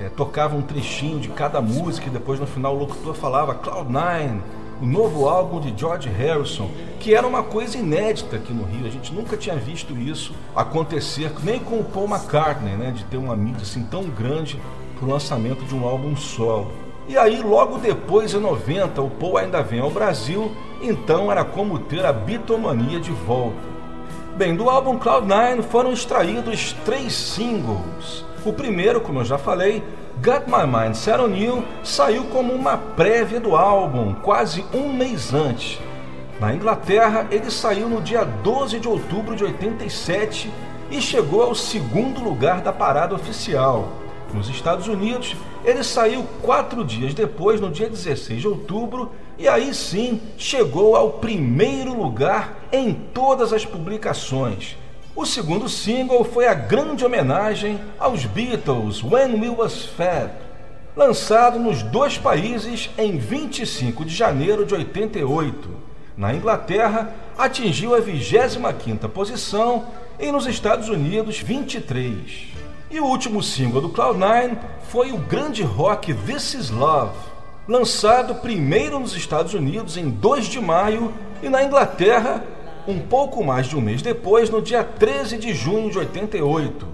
É, 0.00 0.08
tocava 0.08 0.56
um 0.56 0.62
trechinho 0.62 1.18
de 1.18 1.28
cada 1.28 1.60
música 1.60 2.06
e 2.06 2.10
depois 2.10 2.38
no 2.38 2.46
final 2.46 2.76
o 2.76 2.78
locutor 2.78 3.14
falava 3.14 3.54
Cloud9, 3.56 4.40
o 4.80 4.86
novo 4.86 5.28
álbum 5.28 5.60
de 5.60 5.72
George 5.78 6.08
Harrison, 6.08 6.70
que 7.00 7.14
era 7.14 7.26
uma 7.26 7.42
coisa 7.42 7.78
inédita 7.78 8.36
aqui 8.36 8.52
no 8.52 8.64
Rio. 8.64 8.86
A 8.86 8.90
gente 8.90 9.12
nunca 9.12 9.36
tinha 9.36 9.56
visto 9.56 9.96
isso 9.96 10.32
acontecer, 10.54 11.32
nem 11.42 11.58
com 11.58 11.80
o 11.80 11.84
Paul 11.84 12.08
McCartney, 12.08 12.76
né, 12.76 12.90
de 12.90 13.04
ter 13.04 13.16
uma 13.16 13.36
mídia 13.36 13.62
assim 13.62 13.82
tão 13.84 14.04
grande 14.04 14.60
para 14.96 15.06
o 15.06 15.10
lançamento 15.10 15.64
de 15.64 15.74
um 15.74 15.86
álbum 15.86 16.16
solo. 16.16 16.72
E 17.08 17.16
aí, 17.16 17.42
logo 17.42 17.78
depois, 17.78 18.34
em 18.34 18.38
90, 18.38 19.00
o 19.00 19.08
Paul 19.08 19.38
ainda 19.38 19.62
vem 19.62 19.80
ao 19.80 19.90
Brasil, 19.90 20.52
então 20.82 21.32
era 21.32 21.44
como 21.44 21.78
ter 21.78 22.04
a 22.04 22.12
bitomania 22.12 23.00
de 23.00 23.10
volta. 23.10 23.78
Bem, 24.36 24.54
do 24.54 24.68
álbum 24.68 24.98
Cloud9 24.98 25.62
foram 25.62 25.92
extraídos 25.92 26.76
três 26.84 27.14
singles. 27.14 28.24
O 28.44 28.52
primeiro, 28.52 29.00
como 29.00 29.20
eu 29.20 29.24
já 29.24 29.38
falei, 29.38 29.82
Got 30.22 30.46
My 30.48 30.66
Mind 30.66 30.96
Set 30.96 31.20
On 31.20 31.32
You, 31.32 31.64
saiu 31.84 32.24
como 32.24 32.52
uma 32.52 32.76
prévia 32.76 33.38
do 33.38 33.54
álbum, 33.54 34.14
quase 34.14 34.64
um 34.74 34.92
mês 34.92 35.32
antes. 35.32 35.78
Na 36.40 36.52
Inglaterra, 36.52 37.28
ele 37.30 37.48
saiu 37.52 37.88
no 37.88 38.00
dia 38.00 38.24
12 38.24 38.80
de 38.80 38.88
outubro 38.88 39.36
de 39.36 39.44
87 39.44 40.50
e 40.90 41.00
chegou 41.00 41.42
ao 41.42 41.54
segundo 41.54 42.20
lugar 42.20 42.60
da 42.60 42.72
parada 42.72 43.14
oficial. 43.14 43.90
Nos 44.34 44.48
Estados 44.48 44.88
Unidos, 44.88 45.36
ele 45.64 45.84
saiu 45.84 46.26
quatro 46.42 46.84
dias 46.84 47.14
depois, 47.14 47.60
no 47.60 47.70
dia 47.70 47.88
16 47.88 48.40
de 48.40 48.48
outubro, 48.48 49.12
e 49.38 49.46
aí 49.46 49.72
sim 49.72 50.20
chegou 50.36 50.96
ao 50.96 51.12
primeiro 51.12 51.96
lugar 51.96 52.56
em 52.72 52.92
todas 52.92 53.52
as 53.52 53.64
publicações. 53.64 54.76
O 55.18 55.26
segundo 55.26 55.68
single 55.68 56.22
foi 56.22 56.46
a 56.46 56.54
grande 56.54 57.04
homenagem 57.04 57.80
aos 57.98 58.24
Beatles 58.24 59.02
When 59.02 59.40
We 59.40 59.50
Was 59.50 59.84
Fab, 59.84 60.30
lançado 60.94 61.58
nos 61.58 61.82
dois 61.82 62.16
países 62.16 62.88
em 62.96 63.18
25 63.18 64.04
de 64.04 64.14
janeiro 64.14 64.64
de 64.64 64.76
88. 64.76 65.70
Na 66.16 66.32
Inglaterra, 66.32 67.12
atingiu 67.36 67.96
a 67.96 68.00
25ª 68.00 69.08
posição 69.08 69.88
e 70.20 70.30
nos 70.30 70.46
Estados 70.46 70.88
Unidos 70.88 71.40
23. 71.40 72.52
E 72.88 73.00
o 73.00 73.04
último 73.04 73.42
single 73.42 73.80
do 73.80 73.88
Cloud9 73.88 74.56
foi 74.84 75.10
o 75.10 75.18
grande 75.18 75.64
rock 75.64 76.14
This 76.14 76.54
Is 76.54 76.70
Love, 76.70 77.18
lançado 77.66 78.36
primeiro 78.36 79.00
nos 79.00 79.16
Estados 79.16 79.52
Unidos 79.52 79.96
em 79.96 80.10
2 80.10 80.46
de 80.46 80.60
maio 80.60 81.12
e 81.42 81.48
na 81.48 81.64
Inglaterra 81.64 82.44
um 82.88 82.98
pouco 82.98 83.44
mais 83.44 83.66
de 83.66 83.76
um 83.76 83.82
mês 83.82 84.00
depois, 84.00 84.48
no 84.48 84.62
dia 84.62 84.82
13 84.82 85.36
de 85.36 85.52
junho 85.52 85.90
de 85.90 85.98
88. 85.98 86.86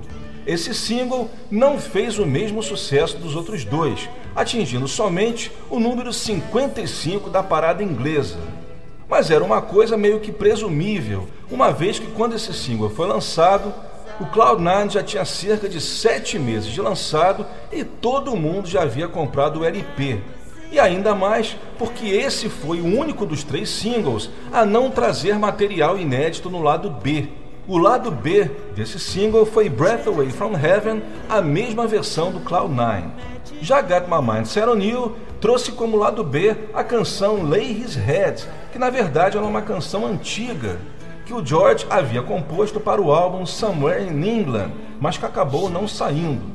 Esse 0.44 0.74
single 0.74 1.30
não 1.48 1.78
fez 1.78 2.18
o 2.18 2.26
mesmo 2.26 2.62
sucesso 2.64 3.16
dos 3.16 3.37
outros 3.37 3.64
dois, 3.64 4.11
atingindo 4.35 4.88
somente 4.88 5.52
o 5.70 5.78
número 5.78 6.12
55 6.12 7.30
da 7.30 7.44
parada 7.44 7.83
inglesa. 7.83 8.38
Mas 9.09 9.30
era 9.30 9.44
uma 9.44 9.62
coisa 9.62 9.96
meio 9.96 10.18
que 10.18 10.33
presumível, 10.33 11.28
uma 11.48 11.70
vez 11.70 12.00
que 12.00 12.09
quando 12.09 12.35
esse 12.35 12.52
single 12.52 12.90
foi 12.90 13.07
lançado, 13.07 13.72
o 14.18 14.26
Cloud9 14.26 14.90
já 14.90 15.02
tinha 15.02 15.24
cerca 15.24 15.68
de 15.68 15.80
sete 15.80 16.38
meses 16.38 16.72
de 16.72 16.80
lançado 16.80 17.46
e 17.72 17.85
todo 17.85 18.37
mundo 18.37 18.68
já 18.68 18.83
havia 18.83 19.07
comprado 19.07 19.61
o 19.61 19.64
LP. 19.64 20.20
E 20.75 20.81
ainda 20.81 21.15
mais 21.15 21.57
porque 21.79 22.05
esse 22.09 22.49
foi 22.49 22.81
o 22.81 22.99
único 22.99 23.25
dos 23.25 23.45
três 23.45 23.71
singles 23.71 24.29
a 24.53 24.67
não 24.67 24.91
trazer 24.91 25.39
material 25.39 25.97
inédito 25.97 26.51
no 26.51 26.61
lado 26.61 26.91
B. 26.91 27.29
O 27.69 27.79
lado 27.79 28.11
B 28.11 28.51
desse 28.75 28.99
single 28.99 29.47
foi 29.47 29.69
Breath 29.69 30.09
Away 30.09 30.31
from 30.31 30.57
Heaven, 30.57 31.01
a 31.29 31.41
mesma 31.41 31.87
versão 31.87 32.33
do 32.33 32.41
Cloud9. 32.41 33.05
Já 33.63 33.81
Got 33.83 34.09
My 34.09 34.21
Mind 34.21 34.47
Set 34.47 34.69
On 34.69 34.81
You 34.81 35.15
trouxe 35.41 35.71
como 35.71 35.97
lado 35.97 36.25
B 36.25 36.57
a 36.75 36.83
canção 36.83 37.49
Lay 37.49 37.71
His 37.71 37.95
Head, 37.95 38.45
que 38.73 38.79
na 38.79 38.91
verdade 38.91 39.37
era 39.37 39.47
uma 39.47 39.63
canção 39.63 40.05
antiga 40.05 40.81
que 41.25 41.33
o 41.33 41.47
George 41.47 41.87
havia 41.89 42.21
composto 42.21 42.81
para 42.81 43.01
o 43.01 43.13
álbum 43.13 43.47
Somewhere 43.47 44.03
in 44.03 44.25
England, 44.25 44.73
mas 45.01 45.17
que 45.17 45.25
acabou 45.25 45.71
não 45.71 45.87
saindo. 45.87 46.54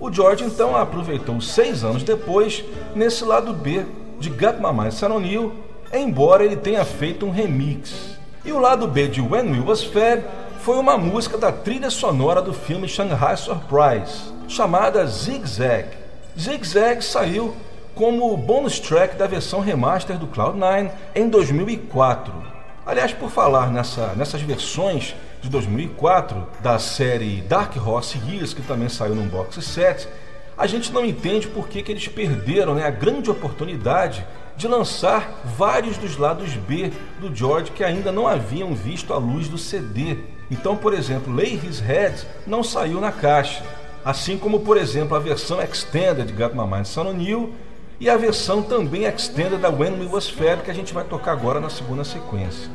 O 0.00 0.12
George 0.12 0.44
então 0.44 0.76
aproveitou 0.76 1.40
seis 1.40 1.82
anos 1.82 2.04
depois 2.04 2.64
nesse 2.94 3.24
lado 3.24 3.52
B 3.52 3.84
de 4.20 4.30
Got 4.30 4.58
My 4.60 4.72
Mind 4.72 4.92
Set 4.92 5.10
On 5.10 5.20
You, 5.20 5.52
embora 5.92 6.44
ele 6.44 6.56
tenha 6.56 6.84
feito 6.84 7.26
um 7.26 7.30
remix. 7.30 8.16
E 8.44 8.52
o 8.52 8.60
lado 8.60 8.86
B 8.86 9.08
de 9.08 9.20
When 9.20 9.50
We 9.50 9.60
Was 9.60 9.82
Fed 9.82 10.24
foi 10.60 10.76
uma 10.76 10.96
música 10.96 11.36
da 11.36 11.50
trilha 11.50 11.90
sonora 11.90 12.40
do 12.40 12.52
filme 12.52 12.86
Shanghai 12.86 13.36
Surprise, 13.36 14.32
chamada 14.46 15.04
Zig 15.06 15.44
Zag. 15.48 15.88
Zig 16.38 16.64
Zag 16.64 17.02
saiu 17.02 17.56
como 17.94 18.36
bonus 18.36 18.78
track 18.78 19.16
da 19.16 19.26
versão 19.26 19.58
remaster 19.58 20.16
do 20.16 20.28
Cloud9 20.28 20.90
em 21.16 21.28
2004. 21.28 22.32
Aliás, 22.86 23.12
por 23.12 23.30
falar 23.30 23.72
nessa, 23.72 24.14
nessas 24.14 24.40
versões 24.40 25.16
de 25.40 25.48
2004 25.48 26.46
da 26.60 26.78
série 26.78 27.40
Dark 27.42 27.74
Horse 27.76 28.18
Years, 28.28 28.52
que 28.52 28.62
também 28.62 28.88
saiu 28.88 29.14
num 29.14 29.28
box 29.28 29.62
set, 29.62 30.08
a 30.56 30.66
gente 30.66 30.92
não 30.92 31.04
entende 31.04 31.46
por 31.46 31.68
que, 31.68 31.82
que 31.82 31.92
eles 31.92 32.08
perderam 32.08 32.74
né, 32.74 32.84
a 32.84 32.90
grande 32.90 33.30
oportunidade 33.30 34.26
de 34.56 34.66
lançar 34.66 35.40
vários 35.56 35.96
dos 35.96 36.16
lados 36.16 36.52
B 36.54 36.90
do 37.20 37.34
George 37.34 37.70
que 37.70 37.84
ainda 37.84 38.10
não 38.10 38.26
haviam 38.26 38.74
visto 38.74 39.14
a 39.14 39.18
luz 39.18 39.48
do 39.48 39.56
CD. 39.56 40.18
Então, 40.50 40.76
por 40.76 40.92
exemplo, 40.92 41.32
Lay 41.32 41.60
His 41.62 41.78
Head 41.78 42.26
não 42.44 42.64
saiu 42.64 43.00
na 43.00 43.12
caixa, 43.12 43.62
assim 44.04 44.36
como, 44.36 44.60
por 44.60 44.76
exemplo, 44.76 45.16
a 45.16 45.20
versão 45.20 45.62
extended 45.62 46.26
de 46.26 46.32
Got 46.32 46.54
My 46.54 46.66
Mind 46.66 46.86
on 46.96 47.22
You 47.22 47.52
e 48.00 48.10
a 48.10 48.16
versão 48.16 48.60
também 48.60 49.04
extended 49.04 49.60
da 49.60 49.68
When 49.68 49.92
We 50.00 50.06
Was 50.06 50.28
Fed 50.28 50.62
que 50.62 50.70
a 50.70 50.74
gente 50.74 50.92
vai 50.92 51.04
tocar 51.04 51.32
agora 51.32 51.60
na 51.60 51.70
segunda 51.70 52.02
sequência. 52.02 52.68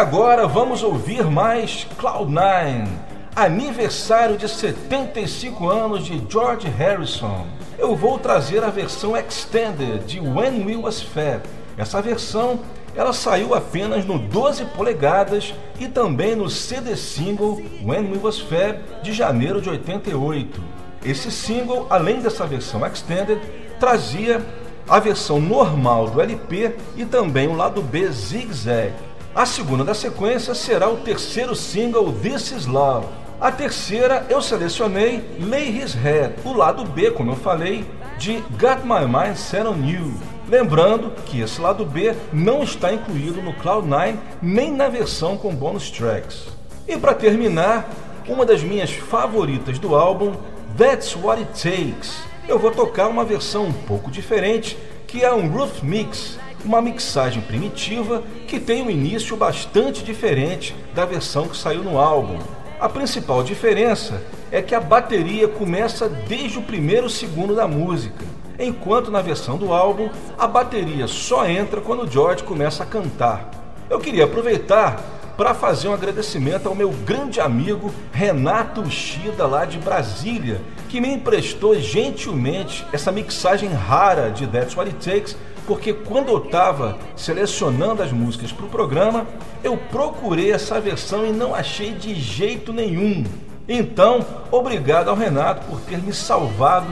Agora 0.00 0.46
vamos 0.46 0.82
ouvir 0.82 1.26
mais 1.26 1.86
Cloud9, 1.98 2.88
aniversário 3.36 4.38
de 4.38 4.48
75 4.48 5.68
anos 5.68 6.06
de 6.06 6.24
George 6.26 6.66
Harrison. 6.68 7.46
Eu 7.78 7.94
vou 7.94 8.18
trazer 8.18 8.64
a 8.64 8.70
versão 8.70 9.14
extended 9.14 10.06
de 10.06 10.18
When 10.18 10.64
We 10.64 10.76
Was 10.76 11.02
Fed. 11.02 11.42
Essa 11.76 12.00
versão 12.00 12.60
ela 12.96 13.12
saiu 13.12 13.54
apenas 13.54 14.06
no 14.06 14.18
12 14.18 14.64
polegadas 14.74 15.52
e 15.78 15.86
também 15.86 16.34
no 16.34 16.48
CD 16.48 16.96
single 16.96 17.60
When 17.84 18.10
We 18.10 18.20
Was 18.22 18.38
Fab 18.38 18.78
de 19.02 19.12
janeiro 19.12 19.60
de 19.60 19.68
88. 19.68 20.62
Esse 21.04 21.30
single, 21.30 21.86
além 21.90 22.20
dessa 22.22 22.46
versão 22.46 22.86
extended, 22.86 23.38
trazia 23.78 24.40
a 24.88 24.98
versão 24.98 25.38
normal 25.38 26.08
do 26.08 26.22
LP 26.22 26.74
e 26.96 27.04
também 27.04 27.48
o 27.48 27.54
lado 27.54 27.82
B 27.82 28.08
Zig 28.08 28.50
Zag. 28.54 29.09
A 29.32 29.46
segunda 29.46 29.84
da 29.84 29.94
sequência 29.94 30.54
será 30.56 30.88
o 30.90 30.96
terceiro 30.96 31.54
single 31.54 32.12
This 32.12 32.50
Is 32.50 32.66
Love. 32.66 33.06
A 33.40 33.52
terceira 33.52 34.26
eu 34.28 34.42
selecionei 34.42 35.24
Lay 35.40 35.68
His 35.68 35.94
Head, 35.94 36.34
o 36.44 36.52
lado 36.52 36.84
B, 36.84 37.12
como 37.12 37.30
eu 37.30 37.36
falei, 37.36 37.88
de 38.18 38.38
Got 38.58 38.82
My 38.82 39.06
Mind 39.06 39.36
Set 39.36 39.64
On 39.64 39.76
You. 39.86 40.12
Lembrando 40.48 41.12
que 41.26 41.40
esse 41.40 41.60
lado 41.60 41.86
B 41.86 42.12
não 42.32 42.64
está 42.64 42.92
incluído 42.92 43.40
no 43.40 43.52
Cloud9 43.52 44.16
nem 44.42 44.72
na 44.72 44.88
versão 44.88 45.36
com 45.36 45.54
bonus 45.54 45.92
tracks. 45.92 46.48
E 46.88 46.96
para 46.96 47.14
terminar, 47.14 47.88
uma 48.26 48.44
das 48.44 48.64
minhas 48.64 48.90
favoritas 48.90 49.78
do 49.78 49.94
álbum, 49.94 50.34
That's 50.76 51.14
What 51.14 51.40
It 51.42 51.52
Takes. 51.52 52.18
Eu 52.48 52.58
vou 52.58 52.72
tocar 52.72 53.06
uma 53.06 53.24
versão 53.24 53.66
um 53.66 53.72
pouco 53.72 54.10
diferente, 54.10 54.76
que 55.06 55.22
é 55.22 55.32
um 55.32 55.48
Roof 55.48 55.84
Mix, 55.84 56.36
uma 56.64 56.82
mixagem 56.82 57.42
primitiva 57.42 58.22
que 58.46 58.60
tem 58.60 58.82
um 58.82 58.90
início 58.90 59.36
bastante 59.36 60.04
diferente 60.04 60.74
da 60.94 61.04
versão 61.04 61.48
que 61.48 61.56
saiu 61.56 61.82
no 61.82 61.98
álbum. 61.98 62.38
A 62.78 62.88
principal 62.88 63.42
diferença 63.42 64.22
é 64.50 64.62
que 64.62 64.74
a 64.74 64.80
bateria 64.80 65.46
começa 65.46 66.08
desde 66.08 66.58
o 66.58 66.62
primeiro 66.62 67.08
segundo 67.08 67.54
da 67.54 67.68
música, 67.68 68.24
enquanto 68.58 69.10
na 69.10 69.20
versão 69.20 69.56
do 69.56 69.72
álbum 69.72 70.08
a 70.38 70.46
bateria 70.46 71.06
só 71.06 71.46
entra 71.46 71.80
quando 71.80 72.10
George 72.10 72.42
começa 72.42 72.82
a 72.82 72.86
cantar. 72.86 73.50
Eu 73.88 73.98
queria 73.98 74.24
aproveitar 74.24 75.02
para 75.36 75.54
fazer 75.54 75.88
um 75.88 75.94
agradecimento 75.94 76.68
ao 76.68 76.74
meu 76.74 76.90
grande 76.90 77.40
amigo 77.40 77.90
Renato 78.12 78.82
Ushida, 78.82 79.46
lá 79.46 79.64
de 79.64 79.78
Brasília, 79.78 80.60
que 80.88 81.00
me 81.00 81.08
emprestou 81.08 81.74
gentilmente 81.80 82.86
essa 82.92 83.10
mixagem 83.10 83.70
rara 83.70 84.30
de 84.30 84.46
That's 84.46 84.76
What 84.76 84.90
It 84.90 85.02
Takes, 85.02 85.36
porque 85.66 85.92
quando 85.92 86.28
eu 86.28 86.38
estava 86.38 86.98
selecionando 87.16 88.02
as 88.02 88.12
músicas 88.12 88.52
para 88.52 88.66
o 88.66 88.68
programa, 88.68 89.26
eu 89.62 89.76
procurei 89.76 90.52
essa 90.52 90.80
versão 90.80 91.26
e 91.26 91.32
não 91.32 91.54
achei 91.54 91.92
de 91.92 92.14
jeito 92.14 92.72
nenhum. 92.72 93.24
Então, 93.68 94.24
obrigado 94.50 95.08
ao 95.08 95.16
Renato 95.16 95.66
por 95.66 95.80
ter 95.80 95.98
me 95.98 96.12
salvado 96.12 96.88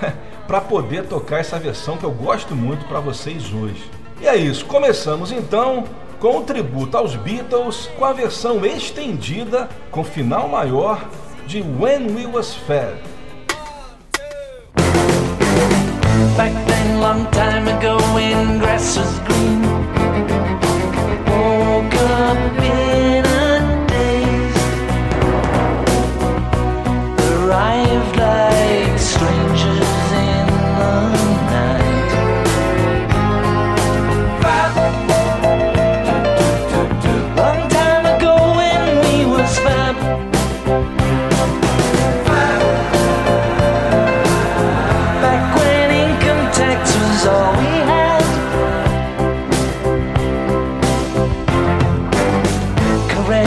para 0.46 0.60
poder 0.60 1.06
tocar 1.06 1.40
essa 1.40 1.58
versão 1.58 1.96
que 1.96 2.04
eu 2.04 2.12
gosto 2.12 2.54
muito 2.54 2.86
para 2.86 3.00
vocês 3.00 3.52
hoje. 3.52 3.82
E 4.20 4.26
é 4.26 4.36
isso, 4.36 4.64
começamos 4.66 5.32
então 5.32 5.84
com 6.20 6.38
o 6.38 6.44
tributo 6.44 6.96
aos 6.96 7.16
Beatles 7.16 7.90
com 7.98 8.04
a 8.04 8.12
versão 8.12 8.64
estendida 8.64 9.68
com 9.90 10.04
final 10.04 10.46
maior 10.46 11.04
de 11.46 11.60
When 11.60 12.14
We 12.14 12.26
Was 12.26 12.54
Fed. 12.54 13.11
Back 16.36 16.54
then, 16.66 17.00
long 17.00 17.30
time 17.30 17.68
ago, 17.68 17.98
when 18.14 18.58
grass 18.58 18.96
was 18.96 19.18
green. 19.28 19.62
Woke 21.26 21.94
up 21.94 22.58
in 22.58 22.91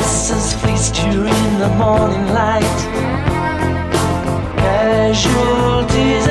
Caresses 0.05 0.53
fleeced 0.61 0.97
you 1.03 1.25
in 1.25 1.59
the 1.59 1.67
morning 1.79 2.27
light. 2.27 2.77
Casualties 4.55 6.27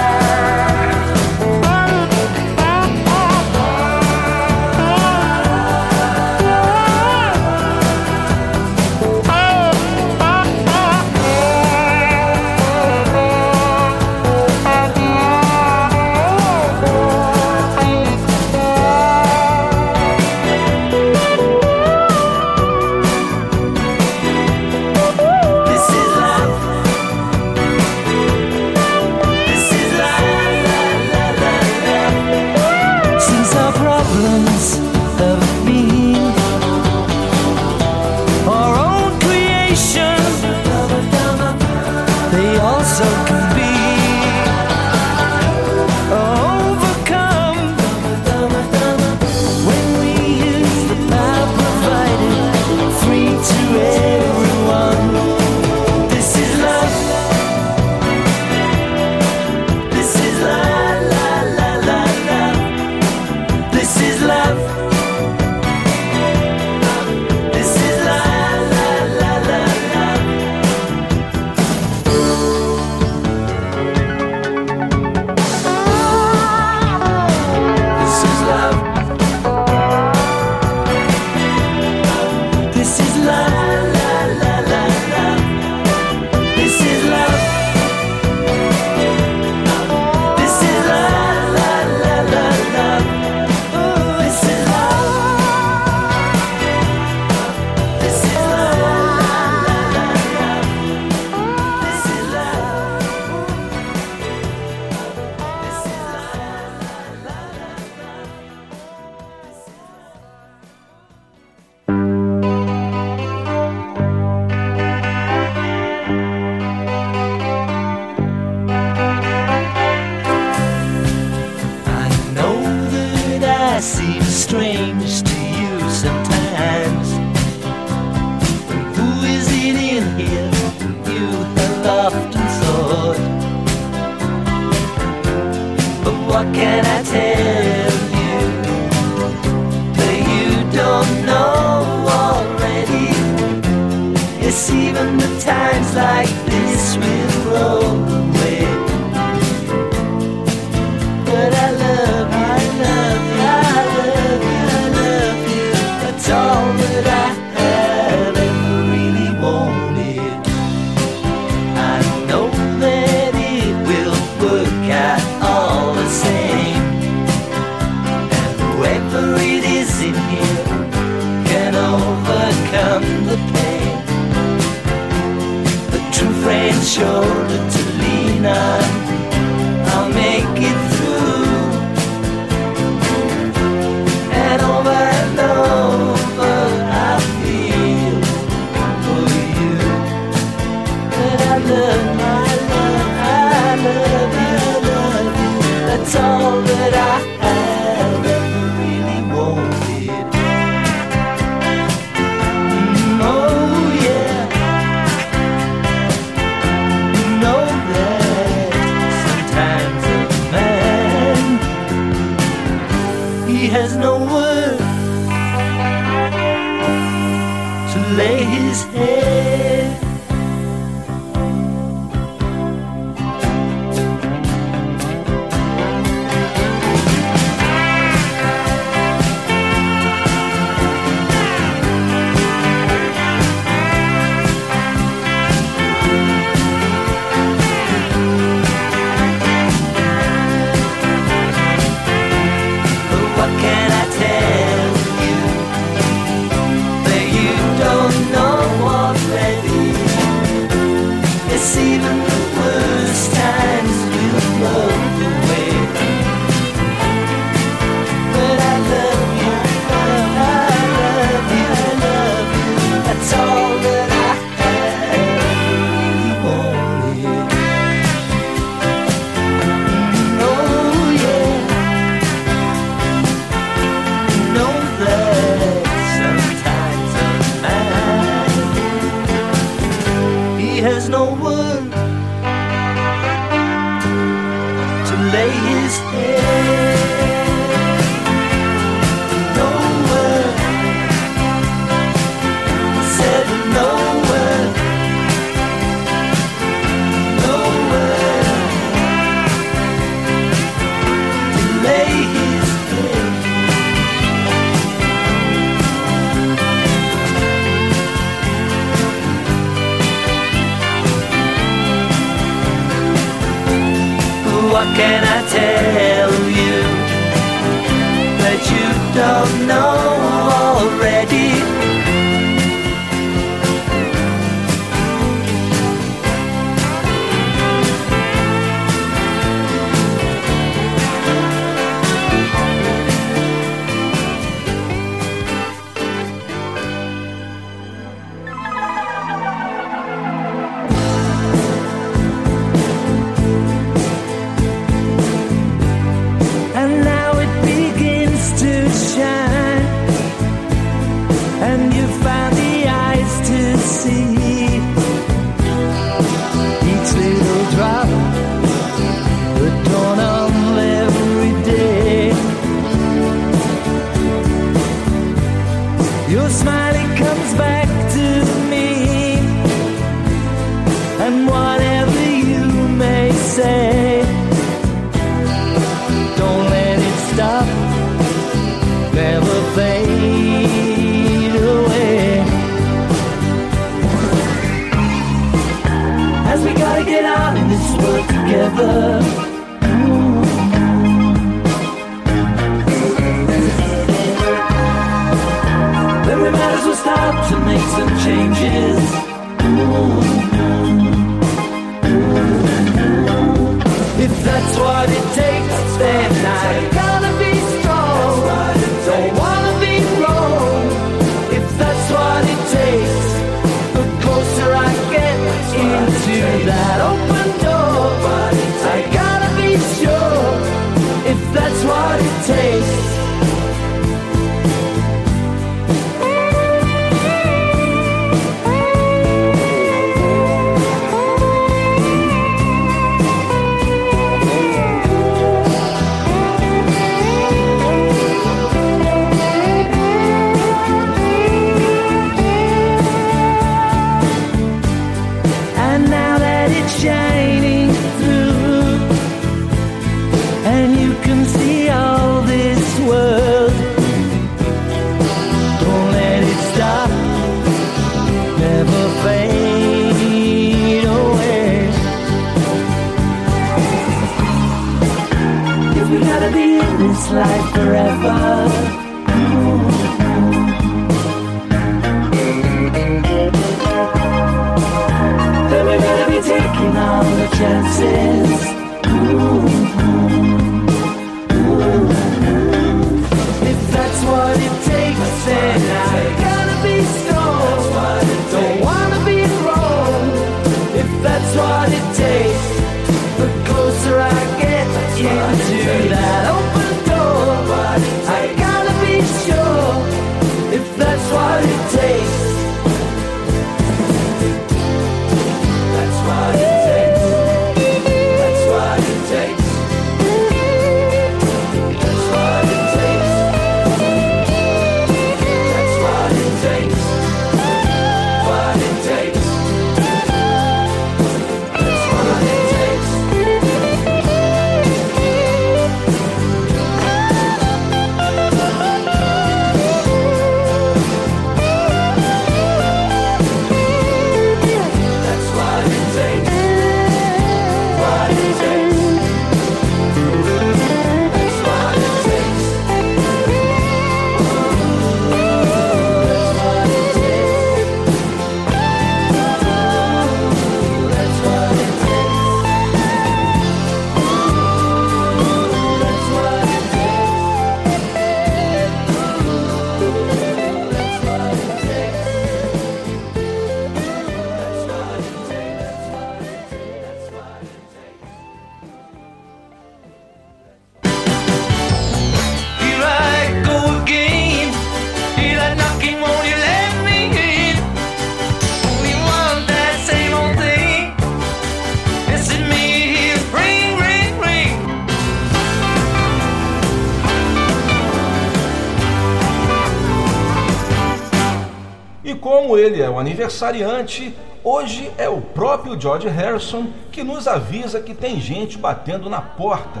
o 593.14 593.18
aniversariante, 593.18 594.34
hoje 594.64 595.10
é 595.16 595.28
o 595.28 595.40
próprio 595.40 595.98
George 596.00 596.28
Harrison 596.28 596.88
que 597.12 597.22
nos 597.22 597.46
avisa 597.46 598.00
que 598.00 598.12
tem 598.12 598.40
gente 598.40 598.76
batendo 598.76 599.30
na 599.30 599.40
porta. 599.40 600.00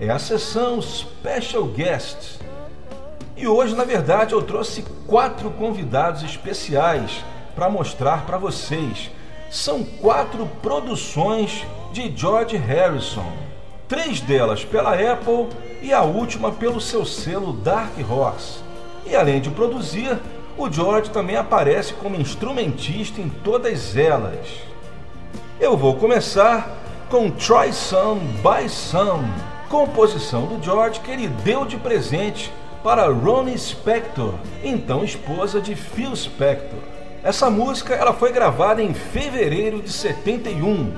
É 0.00 0.10
a 0.10 0.18
sessão 0.18 0.82
Special 0.82 1.64
Guests. 1.64 2.40
E 3.36 3.46
hoje, 3.46 3.76
na 3.76 3.84
verdade, 3.84 4.32
eu 4.32 4.42
trouxe 4.42 4.84
quatro 5.06 5.50
convidados 5.52 6.24
especiais 6.24 7.24
para 7.54 7.70
mostrar 7.70 8.26
para 8.26 8.36
vocês. 8.36 9.10
São 9.50 9.84
quatro 9.84 10.44
produções 10.60 11.64
de 11.92 12.12
George 12.14 12.56
Harrison. 12.56 13.30
Três 13.86 14.20
delas 14.20 14.64
pela 14.64 14.94
Apple 14.94 15.48
e 15.80 15.92
a 15.92 16.02
última 16.02 16.50
pelo 16.50 16.80
seu 16.80 17.04
selo 17.04 17.52
Dark 17.52 17.92
Horse. 18.10 18.58
E 19.06 19.14
além 19.14 19.40
de 19.40 19.48
produzir, 19.48 20.18
o 20.58 20.70
George 20.70 21.10
também 21.10 21.36
aparece 21.36 21.94
como 21.94 22.20
instrumentista 22.20 23.20
em 23.20 23.28
todas 23.28 23.96
elas. 23.96 24.48
Eu 25.60 25.76
vou 25.76 25.94
começar 25.94 26.76
com 27.08 27.30
Try 27.30 27.72
Some 27.72 28.20
by 28.42 28.68
Some, 28.68 29.28
composição 29.68 30.46
do 30.46 30.62
George 30.62 30.98
que 31.00 31.12
ele 31.12 31.28
deu 31.28 31.64
de 31.64 31.76
presente 31.76 32.52
para 32.82 33.06
Ronnie 33.06 33.56
Spector, 33.56 34.34
então 34.62 35.04
esposa 35.04 35.60
de 35.60 35.76
Phil 35.76 36.14
Spector. 36.14 36.80
Essa 37.22 37.48
música 37.48 37.94
ela 37.94 38.12
foi 38.12 38.32
gravada 38.32 38.82
em 38.82 38.92
fevereiro 38.92 39.80
de 39.80 39.92
71 39.92 40.92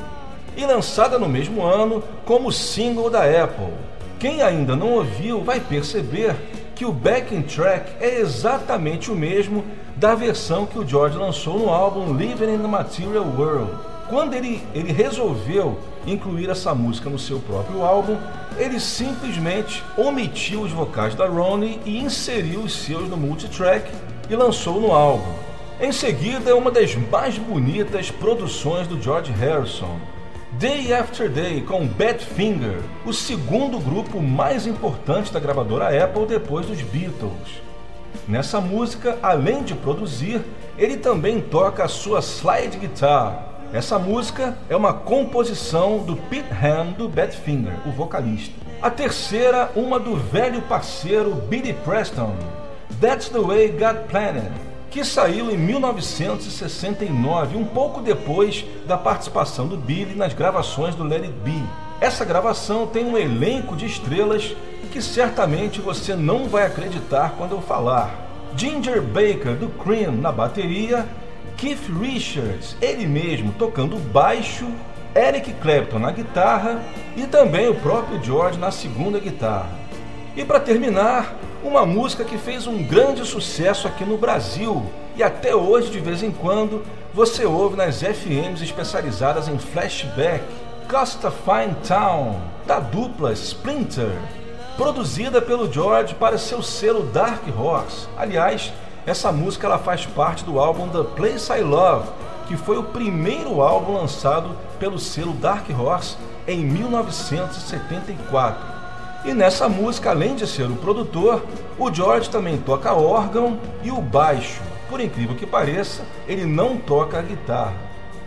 e 0.56 0.64
lançada 0.64 1.18
no 1.18 1.28
mesmo 1.28 1.62
ano 1.62 2.02
como 2.24 2.50
single 2.50 3.10
da 3.10 3.24
Apple. 3.24 3.74
Quem 4.18 4.42
ainda 4.42 4.74
não 4.74 4.94
ouviu 4.94 5.42
vai 5.42 5.60
perceber 5.60 6.34
que 6.80 6.86
o 6.86 6.92
backing 6.92 7.42
track 7.42 7.92
é 8.00 8.20
exatamente 8.20 9.10
o 9.10 9.14
mesmo 9.14 9.62
da 9.96 10.14
versão 10.14 10.64
que 10.64 10.78
o 10.78 10.88
George 10.88 11.14
lançou 11.18 11.58
no 11.58 11.68
álbum 11.68 12.16
Living 12.16 12.54
in 12.54 12.58
the 12.58 12.66
Material 12.66 13.26
World. 13.36 13.70
Quando 14.08 14.32
ele, 14.32 14.62
ele 14.74 14.90
resolveu 14.90 15.78
incluir 16.06 16.48
essa 16.48 16.74
música 16.74 17.10
no 17.10 17.18
seu 17.18 17.38
próprio 17.38 17.84
álbum, 17.84 18.16
ele 18.56 18.80
simplesmente 18.80 19.84
omitiu 19.94 20.62
os 20.62 20.72
vocais 20.72 21.14
da 21.14 21.26
Ronnie 21.26 21.78
e 21.84 21.98
inseriu 21.98 22.60
os 22.60 22.72
seus 22.72 23.10
no 23.10 23.16
multitrack 23.18 23.92
e 24.30 24.34
lançou 24.34 24.80
no 24.80 24.90
álbum. 24.90 25.34
Em 25.78 25.92
seguida, 25.92 26.48
é 26.48 26.54
uma 26.54 26.70
das 26.70 26.94
mais 26.94 27.36
bonitas 27.36 28.10
produções 28.10 28.86
do 28.86 28.98
George 28.98 29.32
Harrison, 29.32 30.00
Day 30.60 30.92
After 30.92 31.26
Day 31.26 31.62
com 31.62 31.86
Badfinger, 31.86 32.82
o 33.06 33.14
segundo 33.14 33.78
grupo 33.78 34.20
mais 34.20 34.66
importante 34.66 35.32
da 35.32 35.40
gravadora 35.40 36.04
Apple 36.04 36.26
depois 36.26 36.66
dos 36.66 36.82
Beatles. 36.82 37.62
Nessa 38.28 38.60
música, 38.60 39.18
além 39.22 39.62
de 39.62 39.74
produzir, 39.74 40.42
ele 40.76 40.98
também 40.98 41.40
toca 41.40 41.82
a 41.82 41.88
sua 41.88 42.20
slide 42.20 42.76
guitar. 42.76 43.70
Essa 43.72 43.98
música 43.98 44.54
é 44.68 44.76
uma 44.76 44.92
composição 44.92 46.00
do 46.00 46.14
Pete 46.14 46.52
Ham 46.52 46.92
do 46.92 47.08
Badfinger, 47.08 47.78
o 47.86 47.90
vocalista. 47.90 48.54
A 48.82 48.90
terceira, 48.90 49.70
uma 49.74 49.98
do 49.98 50.14
velho 50.14 50.60
parceiro 50.60 51.36
Billy 51.36 51.72
Preston, 51.72 52.36
That's 53.00 53.30
the 53.30 53.38
Way 53.40 53.68
God 53.68 53.96
Planned, 54.10 54.52
que 54.90 55.04
saiu 55.04 55.50
em 55.50 55.56
1969, 55.56 57.56
um 57.56 57.64
pouco 57.64 58.00
depois 58.00 58.66
da 58.86 58.98
participação 58.98 59.68
do 59.68 59.76
Billy 59.76 60.16
nas 60.16 60.34
gravações 60.34 60.96
do 60.96 61.04
Let 61.04 61.22
It 61.22 61.32
Be. 61.44 61.62
Essa 62.00 62.24
gravação 62.24 62.88
tem 62.88 63.04
um 63.04 63.16
elenco 63.16 63.76
de 63.76 63.86
estrelas 63.86 64.56
que 64.90 65.00
certamente 65.00 65.80
você 65.80 66.16
não 66.16 66.48
vai 66.48 66.66
acreditar 66.66 67.34
quando 67.38 67.52
eu 67.52 67.62
falar. 67.62 68.26
Ginger 68.56 69.00
Baker 69.00 69.54
do 69.54 69.68
Cream 69.68 70.10
na 70.12 70.32
bateria, 70.32 71.06
Keith 71.56 71.88
Richards, 72.00 72.76
ele 72.80 73.06
mesmo 73.06 73.52
tocando 73.52 73.94
baixo, 73.96 74.66
Eric 75.14 75.52
Clapton 75.54 76.00
na 76.00 76.10
guitarra 76.10 76.82
e 77.16 77.26
também 77.26 77.68
o 77.68 77.76
próprio 77.76 78.20
George 78.22 78.58
na 78.58 78.72
segunda 78.72 79.20
guitarra. 79.20 79.70
E 80.36 80.44
para 80.44 80.58
terminar, 80.58 81.36
uma 81.62 81.84
música 81.84 82.24
que 82.24 82.38
fez 82.38 82.66
um 82.66 82.82
grande 82.82 83.22
sucesso 83.24 83.86
aqui 83.86 84.04
no 84.04 84.16
Brasil 84.16 84.82
e 85.16 85.22
até 85.22 85.54
hoje, 85.54 85.90
de 85.90 86.00
vez 86.00 86.22
em 86.22 86.30
quando, 86.30 86.82
você 87.12 87.44
ouve 87.44 87.76
nas 87.76 88.00
FMs 88.00 88.62
especializadas 88.62 89.48
em 89.48 89.58
flashback, 89.58 90.42
Costa 90.88 91.30
Fine 91.30 91.76
Town, 91.86 92.40
da 92.66 92.80
dupla 92.80 93.32
Splinter, 93.32 94.16
produzida 94.76 95.42
pelo 95.42 95.70
George 95.70 96.14
para 96.14 96.38
seu 96.38 96.62
selo 96.62 97.02
Dark 97.02 97.42
Horse. 97.58 98.08
Aliás, 98.16 98.72
essa 99.06 99.30
música 99.30 99.66
ela 99.66 99.78
faz 99.78 100.06
parte 100.06 100.44
do 100.44 100.58
álbum 100.58 100.88
The 100.88 101.02
Place 101.14 101.52
I 101.52 101.60
Love, 101.60 102.08
que 102.48 102.56
foi 102.56 102.78
o 102.78 102.84
primeiro 102.84 103.60
álbum 103.60 103.92
lançado 103.94 104.56
pelo 104.78 104.98
selo 104.98 105.34
Dark 105.34 105.66
Horse 105.78 106.16
em 106.46 106.64
1974. 106.64 108.79
E 109.24 109.34
nessa 109.34 109.68
música, 109.68 110.10
além 110.10 110.34
de 110.34 110.46
ser 110.46 110.70
o 110.70 110.76
produtor, 110.76 111.44
o 111.78 111.92
George 111.92 112.30
também 112.30 112.56
toca 112.56 112.94
órgão 112.94 113.58
e 113.82 113.90
o 113.90 114.00
baixo. 114.00 114.60
Por 114.88 115.00
incrível 115.00 115.36
que 115.36 115.46
pareça, 115.46 116.02
ele 116.26 116.46
não 116.46 116.76
toca 116.78 117.18
a 117.18 117.22
guitarra. 117.22 117.74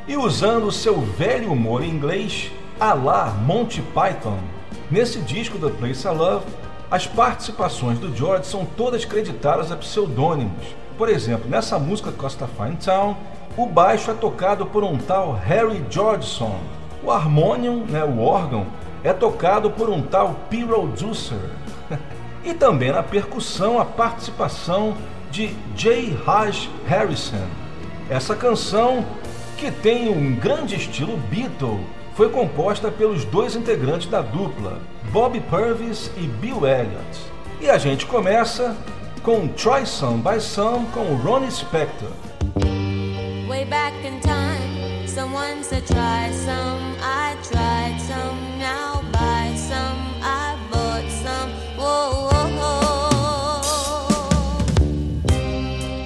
E 0.07 0.15
usando 0.15 0.65
o 0.65 0.71
seu 0.71 1.01
velho 1.01 1.51
humor 1.51 1.83
em 1.83 1.89
inglês, 1.89 2.51
a 2.79 2.93
lá 2.93 3.25
Monty 3.45 3.81
Python, 3.81 4.37
nesse 4.91 5.19
disco 5.19 5.57
The 5.57 5.69
Place 5.69 6.07
I 6.07 6.11
Love, 6.11 6.45
As 6.93 7.07
participações 7.07 7.97
do 7.97 8.15
George 8.15 8.45
são 8.45 8.65
todas 8.65 9.03
creditadas 9.03 9.71
a 9.71 9.75
pseudônimos. 9.75 10.63
Por 10.95 11.09
exemplo, 11.09 11.49
nessa 11.49 11.79
música 11.79 12.11
Costa 12.11 12.47
Fine 12.47 12.75
Town, 12.75 13.17
o 13.57 13.65
baixo 13.65 14.11
é 14.11 14.13
tocado 14.13 14.67
por 14.67 14.83
um 14.83 14.95
tal 14.99 15.33
Harry 15.33 15.83
Georgeson. 15.89 16.55
O 17.03 17.09
harmonium, 17.09 17.83
né, 17.89 18.03
o 18.03 18.19
órgão, 18.21 18.67
é 19.03 19.11
tocado 19.11 19.69
por 19.71 19.89
um 19.89 20.01
tal 20.01 20.35
Piro 20.49 20.87
Dusser. 20.87 21.37
e 22.43 22.53
também 22.53 22.91
na 22.91 23.03
percussão 23.03 23.79
a 23.79 23.85
participação 23.85 24.95
de 25.29 25.47
J. 25.75 26.15
Raj 26.25 26.69
Harrison. 26.87 27.47
Essa 28.09 28.35
canção, 28.35 29.05
que 29.57 29.71
tem 29.71 30.09
um 30.09 30.35
grande 30.35 30.75
estilo 30.75 31.17
Beatle, 31.29 31.79
foi 32.15 32.29
composta 32.29 32.91
pelos 32.91 33.25
dois 33.25 33.55
integrantes 33.55 34.07
da 34.07 34.21
dupla, 34.21 34.79
Bob 35.11 35.39
Purvis 35.49 36.11
e 36.15 36.21
Bill 36.21 36.67
Elliott. 36.67 37.33
E 37.59 37.69
a 37.69 37.77
gente 37.77 38.05
começa 38.05 38.75
com 39.23 39.47
Try 39.47 39.85
Some 39.85 40.21
by 40.21 40.39
Some 40.39 40.85
com 40.87 41.15
Ronnie 41.15 41.49
Spector. 41.49 42.11
Way 43.47 43.65
back 43.65 43.95
in 44.05 44.19
time, 44.19 44.72
someone 45.13 45.63
said 45.63 45.85
try 45.85 46.31
some, 46.31 46.95
I 46.99 47.37
tried 47.43 47.99
some, 48.01 48.39
now 48.57 49.03
buy 49.11 49.53
some, 49.55 49.99
I 50.23 50.57
bought 50.71 51.07
some. 51.23 51.51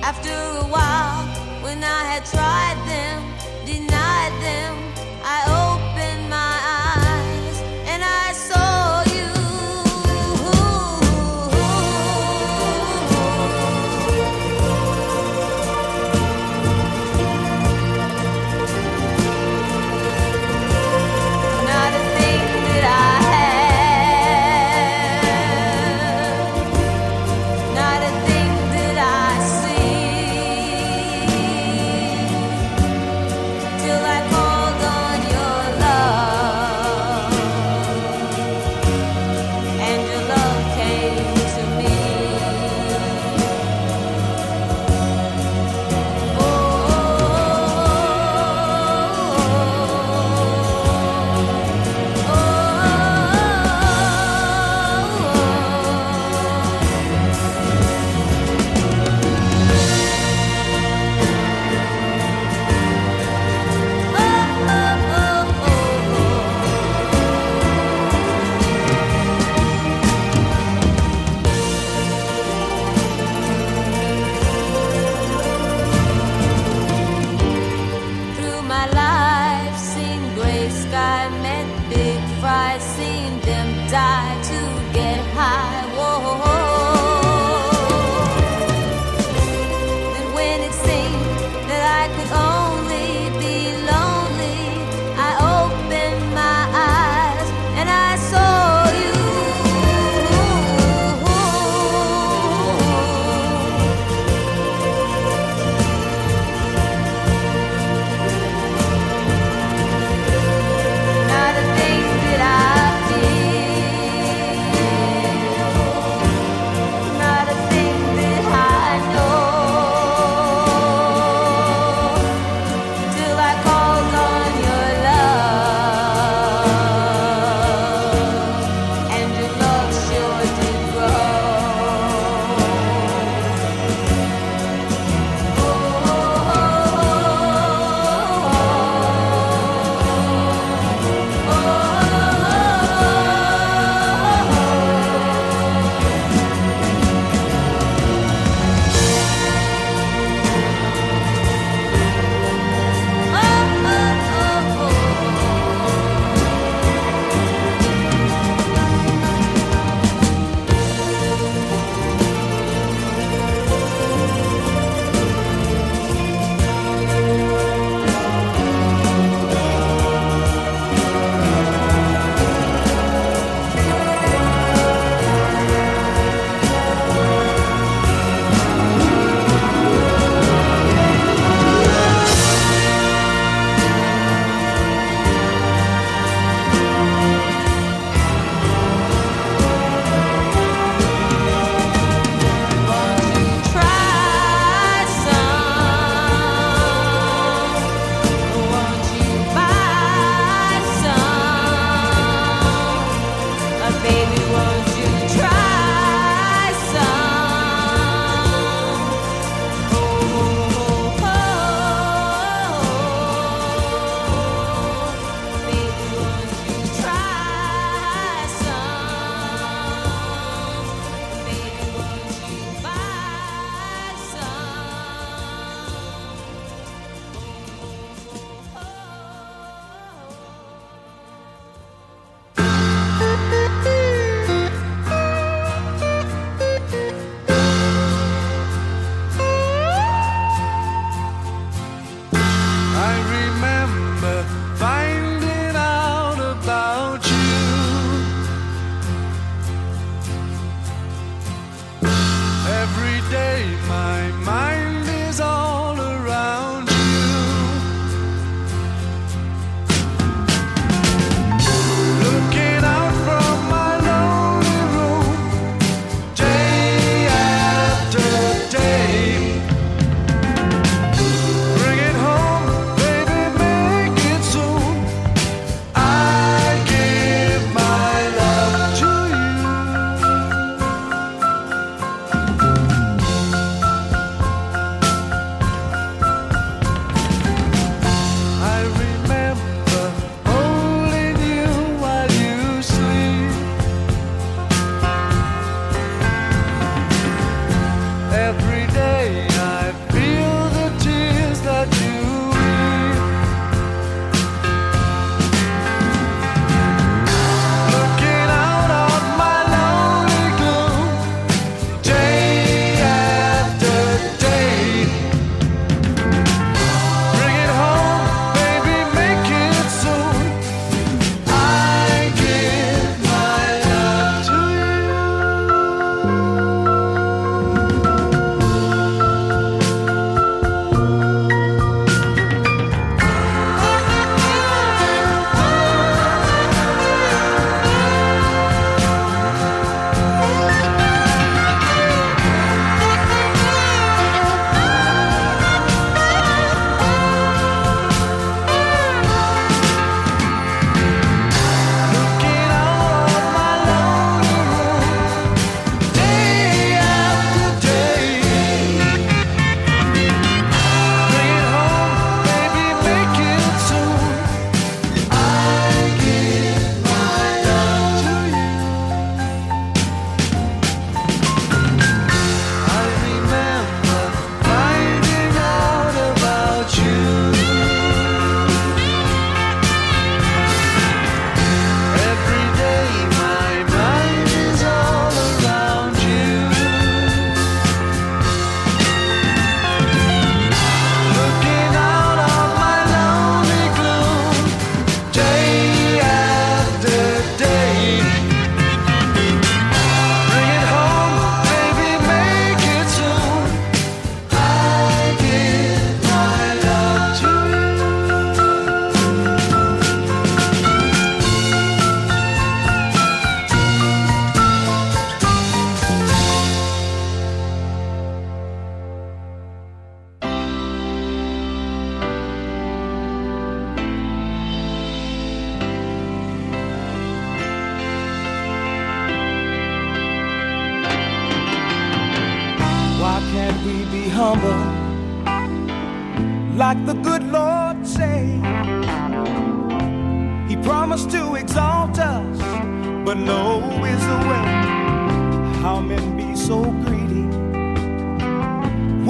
After 0.03 0.29
a 0.29 0.67
while, 0.75 1.25
when 1.63 1.83
I 1.83 2.03
had 2.11 2.25
tried 2.25 2.86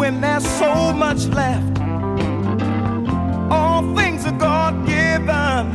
when 0.08 0.22
there's 0.22 0.48
so 0.58 0.94
much 0.94 1.26
left. 1.26 1.82
All 3.52 3.82
things 3.94 4.26
are 4.26 4.38
God 4.38 4.74
given, 4.86 5.66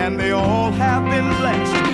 and 0.00 0.18
they 0.18 0.30
all 0.30 0.70
have 0.70 1.04
been 1.04 1.28
blessed. 1.40 1.93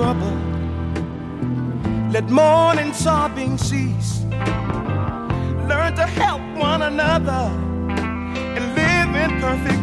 trouble. 0.00 0.36
Let 2.10 2.30
mourning 2.30 2.94
sobbing 2.94 3.58
cease. 3.58 4.22
Learn 5.70 5.92
to 6.00 6.06
help 6.22 6.40
one 6.56 6.80
another 6.92 7.44
and 8.56 8.64
live 8.80 9.10
in 9.24 9.30
perfect 9.42 9.79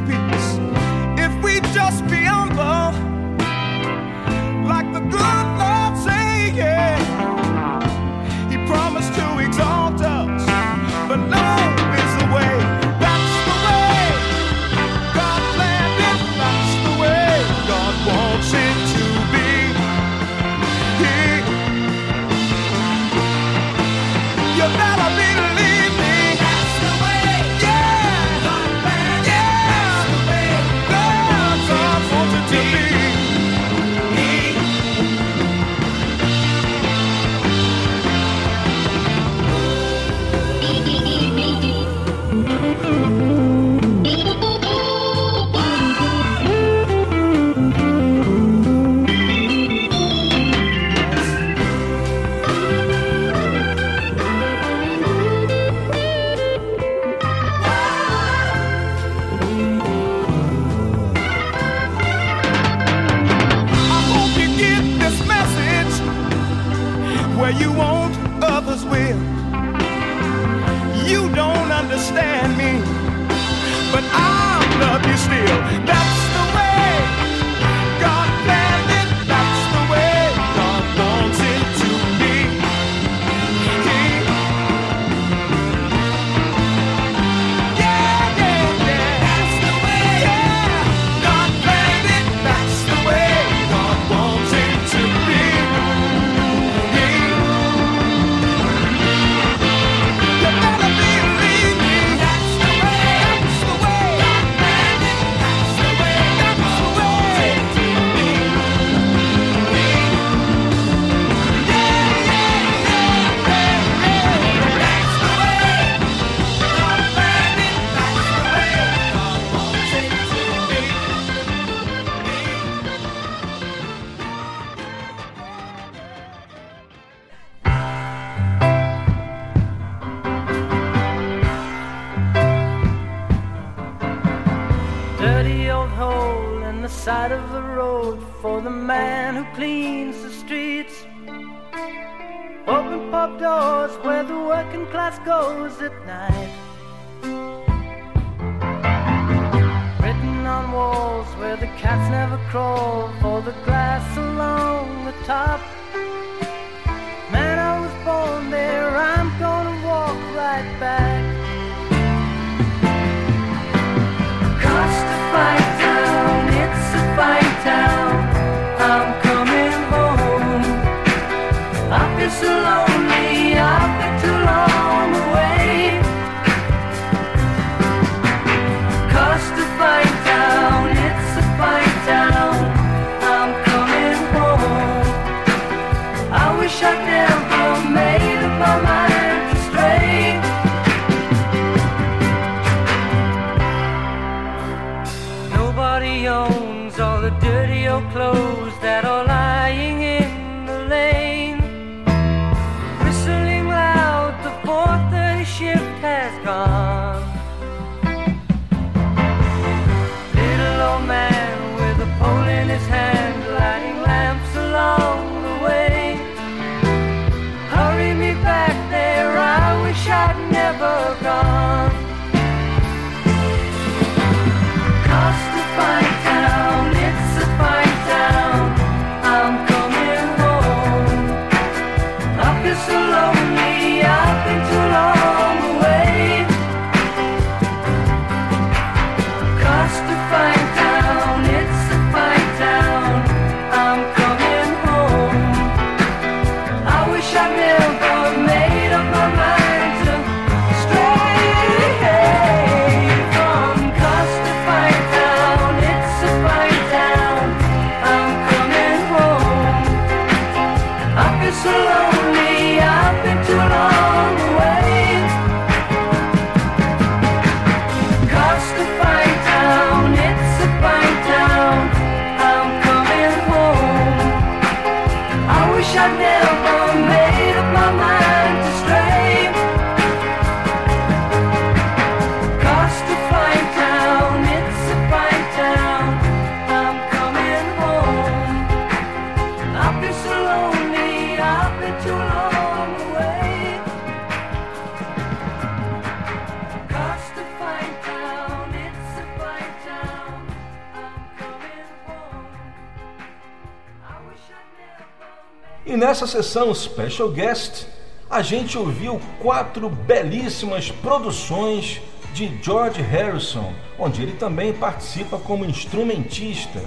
nessa 306.08 306.26
sessão 306.26 306.74
Special 306.74 307.28
Guest, 307.28 307.86
a 308.30 308.42
gente 308.42 308.78
ouviu 308.78 309.20
quatro 309.42 309.90
belíssimas 309.90 310.90
produções 310.90 312.02
de 312.34 312.50
George 312.64 313.02
Harrison, 313.02 313.74
onde 314.00 314.22
ele 314.24 314.32
também 314.32 314.72
participa 314.72 315.38
como 315.38 315.66
instrumentista. 315.66 316.80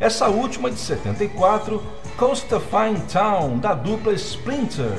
Essa 0.00 0.26
última 0.26 0.68
de 0.68 0.80
74, 0.80 1.80
Costa 2.16 2.58
Fine 2.58 3.00
Town, 3.02 3.56
da 3.58 3.72
dupla 3.72 4.12
Splinter. 4.14 4.98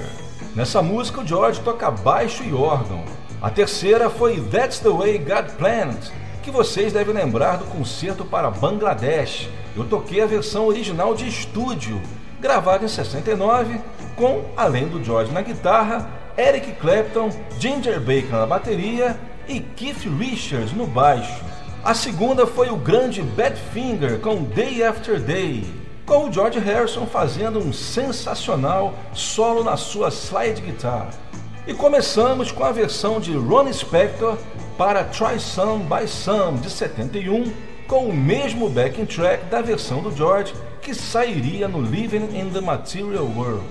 Nessa 0.56 0.82
música, 0.82 1.20
o 1.20 1.28
George 1.28 1.60
toca 1.60 1.92
baixo 1.92 2.46
e 2.46 2.54
órgão. 2.54 3.04
A 3.42 3.50
terceira 3.50 4.10
foi 4.10 4.40
That's 4.40 4.80
the 4.80 4.90
Way 4.90 5.18
God 5.18 5.58
Planned, 5.58 6.10
que 6.42 6.50
vocês 6.50 6.94
devem 6.94 7.14
lembrar 7.14 7.58
do 7.58 7.66
concerto 7.66 8.24
para 8.24 8.50
Bangladesh. 8.50 9.50
Eu 9.76 9.84
toquei 9.84 10.22
a 10.22 10.26
versão 10.26 10.68
original 10.68 11.14
de 11.14 11.28
estúdio, 11.28 12.02
gravada 12.40 12.86
em 12.86 12.88
69, 12.88 13.80
com, 14.16 14.44
além 14.56 14.88
do 14.88 15.04
George 15.04 15.32
na 15.32 15.42
guitarra, 15.42 16.10
Eric 16.38 16.74
Clapton, 16.74 17.30
Ginger 17.60 18.00
Baker 18.00 18.32
na 18.32 18.46
bateria 18.46 19.18
e 19.48 19.60
Keith 19.60 20.06
Richards 20.20 20.74
no 20.74 20.86
baixo. 20.86 21.44
A 21.84 21.94
segunda 21.94 22.46
foi 22.46 22.70
o 22.70 22.76
grande 22.76 23.22
Badfinger 23.22 24.20
com 24.20 24.44
Day 24.44 24.84
After 24.84 25.20
Day, 25.20 25.64
com 26.06 26.28
o 26.28 26.32
George 26.32 26.60
Harrison 26.60 27.06
fazendo 27.06 27.60
um 27.60 27.74
sensacional 27.74 28.94
solo 29.14 29.64
na 29.64 29.78
sua 29.78 30.10
slide 30.10 30.62
guitar. 30.62 31.10
E 31.66 31.74
começamos 31.74 32.52
com 32.52 32.64
a 32.64 32.72
versão 32.72 33.20
de 33.20 33.36
Ronnie 33.36 33.74
Spector 33.74 34.38
para 34.78 35.04
Try 35.04 35.40
Some 35.40 35.84
by 35.84 36.08
Some 36.08 36.60
de 36.60 36.70
71, 36.70 37.52
com 37.88 38.06
o 38.06 38.14
mesmo 38.14 38.70
backing 38.70 39.06
track 39.06 39.46
da 39.46 39.62
versão 39.62 40.02
do 40.02 40.16
George 40.16 40.54
que 40.88 40.94
sairia 40.94 41.68
no 41.68 41.82
Living 41.82 42.30
in 42.34 42.50
the 42.50 42.62
Material 42.62 43.26
World. 43.26 43.68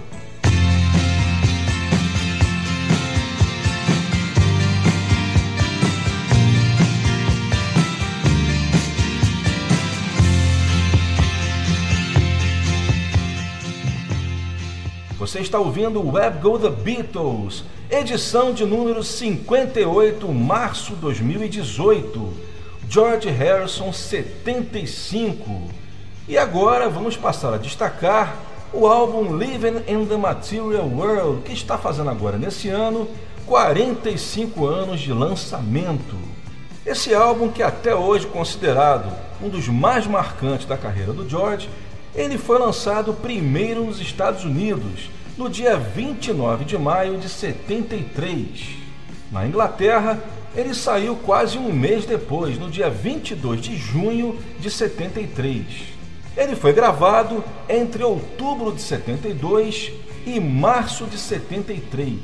Você 15.18 15.40
está 15.40 15.59
ouvindo 15.59 16.02
o 16.02 16.12
Web 16.12 16.40
Go 16.40 16.59
The 16.59 16.68
Beatles, 16.68 17.64
edição 17.90 18.52
de 18.52 18.66
número 18.66 19.02
58, 19.02 20.28
março 20.28 20.94
2018. 20.97 22.44
George 22.90 23.30
Harrison 23.30 23.90
75. 23.90 25.75
E 26.28 26.36
agora 26.36 26.88
vamos 26.88 27.16
passar 27.16 27.54
a 27.54 27.56
destacar 27.56 28.34
o 28.72 28.84
álbum 28.84 29.36
Living 29.36 29.84
in 29.86 30.06
the 30.06 30.16
Material 30.16 30.88
World, 30.88 31.42
que 31.42 31.52
está 31.52 31.78
fazendo 31.78 32.10
agora 32.10 32.36
nesse 32.36 32.68
ano 32.68 33.06
45 33.46 34.66
anos 34.66 35.00
de 35.00 35.12
lançamento. 35.12 36.16
Esse 36.84 37.14
álbum, 37.14 37.48
que 37.48 37.62
é 37.62 37.66
até 37.66 37.94
hoje 37.94 38.26
considerado 38.26 39.08
um 39.40 39.48
dos 39.48 39.68
mais 39.68 40.04
marcantes 40.08 40.66
da 40.66 40.76
carreira 40.76 41.12
do 41.12 41.28
George, 41.28 41.70
ele 42.12 42.36
foi 42.36 42.58
lançado 42.58 43.14
primeiro 43.14 43.84
nos 43.84 44.00
Estados 44.00 44.44
Unidos, 44.44 45.08
no 45.38 45.48
dia 45.48 45.76
29 45.76 46.64
de 46.64 46.76
maio 46.76 47.18
de 47.18 47.28
73. 47.28 48.48
Na 49.30 49.46
Inglaterra, 49.46 50.18
ele 50.56 50.74
saiu 50.74 51.14
quase 51.14 51.56
um 51.56 51.72
mês 51.72 52.04
depois, 52.04 52.58
no 52.58 52.68
dia 52.68 52.90
22 52.90 53.60
de 53.60 53.76
junho 53.76 54.36
de 54.58 54.68
73. 54.68 55.95
Ele 56.36 56.54
foi 56.54 56.72
gravado 56.72 57.42
entre 57.68 58.04
outubro 58.04 58.72
de 58.72 58.82
72 58.82 59.92
e 60.26 60.38
março 60.38 61.06
de 61.06 61.16
73, 61.16 62.18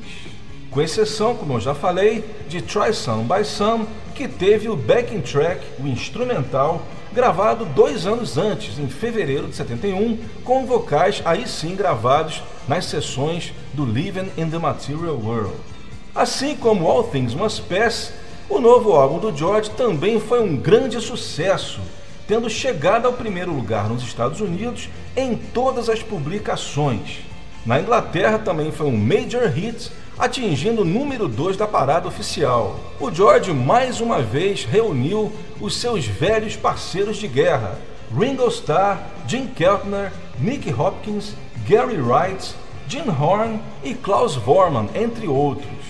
com 0.71 0.83
exceção, 0.83 1.35
como 1.35 1.55
eu 1.55 1.61
já 1.61 1.75
falei, 1.75 2.25
de 2.49 2.61
Try 2.61 2.93
Some 2.93 3.25
by 3.25 3.45
Some, 3.45 3.87
que 4.15 4.29
teve 4.29 4.69
o 4.69 4.77
backing 4.77 5.21
track, 5.21 5.65
o 5.79 5.87
instrumental, 5.87 6.83
gravado 7.13 7.65
dois 7.65 8.07
anos 8.07 8.37
antes, 8.37 8.79
em 8.79 8.89
fevereiro 8.89 9.49
de 9.49 9.55
71, 9.55 10.19
com 10.45 10.67
vocais 10.67 11.23
aí 11.25 11.47
sim 11.47 11.75
gravados 11.77 12.43
nas 12.67 12.87
sessões 12.87 13.53
do 13.73 13.85
Living 13.85 14.31
in 14.37 14.51
the 14.51 14.59
Material 14.59 15.17
World. 15.17 15.55
Assim 16.15 16.55
como 16.57 16.87
All 16.87 17.05
Things 17.05 17.35
Must 17.35 17.63
Pass, 17.63 18.13
o 18.49 18.59
novo 18.59 18.93
álbum 18.93 19.19
do 19.19 19.35
George 19.35 19.71
também 19.71 20.21
foi 20.21 20.43
um 20.43 20.57
grande 20.57 21.01
sucesso, 21.01 21.81
tendo 22.27 22.49
chegado 22.49 23.07
ao 23.07 23.13
primeiro 23.13 23.53
lugar 23.53 23.89
nos 23.89 24.03
Estados 24.03 24.41
Unidos 24.41 24.89
em 25.17 25.37
todas 25.37 25.89
as 25.89 26.03
publicações. 26.03 27.21
Na 27.65 27.81
Inglaterra 27.81 28.39
também 28.39 28.73
foi 28.73 28.87
um 28.87 28.97
major 28.97 29.49
hit, 29.49 29.91
atingindo 30.19 30.83
o 30.83 30.85
número 30.85 31.29
2 31.29 31.57
da 31.57 31.67
parada 31.67 32.09
oficial. 32.09 32.79
O 33.01 33.11
George 33.11 33.53
mais 33.53 34.01
uma 34.01 34.21
vez 34.21 34.65
reuniu 34.65 35.33
os 35.61 35.77
seus 35.77 36.07
velhos 36.07 36.57
parceiros 36.57 37.17
de 37.17 37.29
guerra, 37.29 37.79
Ringo 38.17 38.49
Starr, 38.49 39.01
Jim 39.27 39.47
Keltner, 39.47 40.13
Nick 40.39 40.73
Hopkins, 40.73 41.35
Gary 41.67 42.01
Wright, 42.01 42.55
Jim 42.89 43.09
Horn 43.09 43.61
e 43.83 43.95
Klaus 43.95 44.35
Vormann, 44.35 44.89
entre 44.95 45.27
outros. 45.29 45.82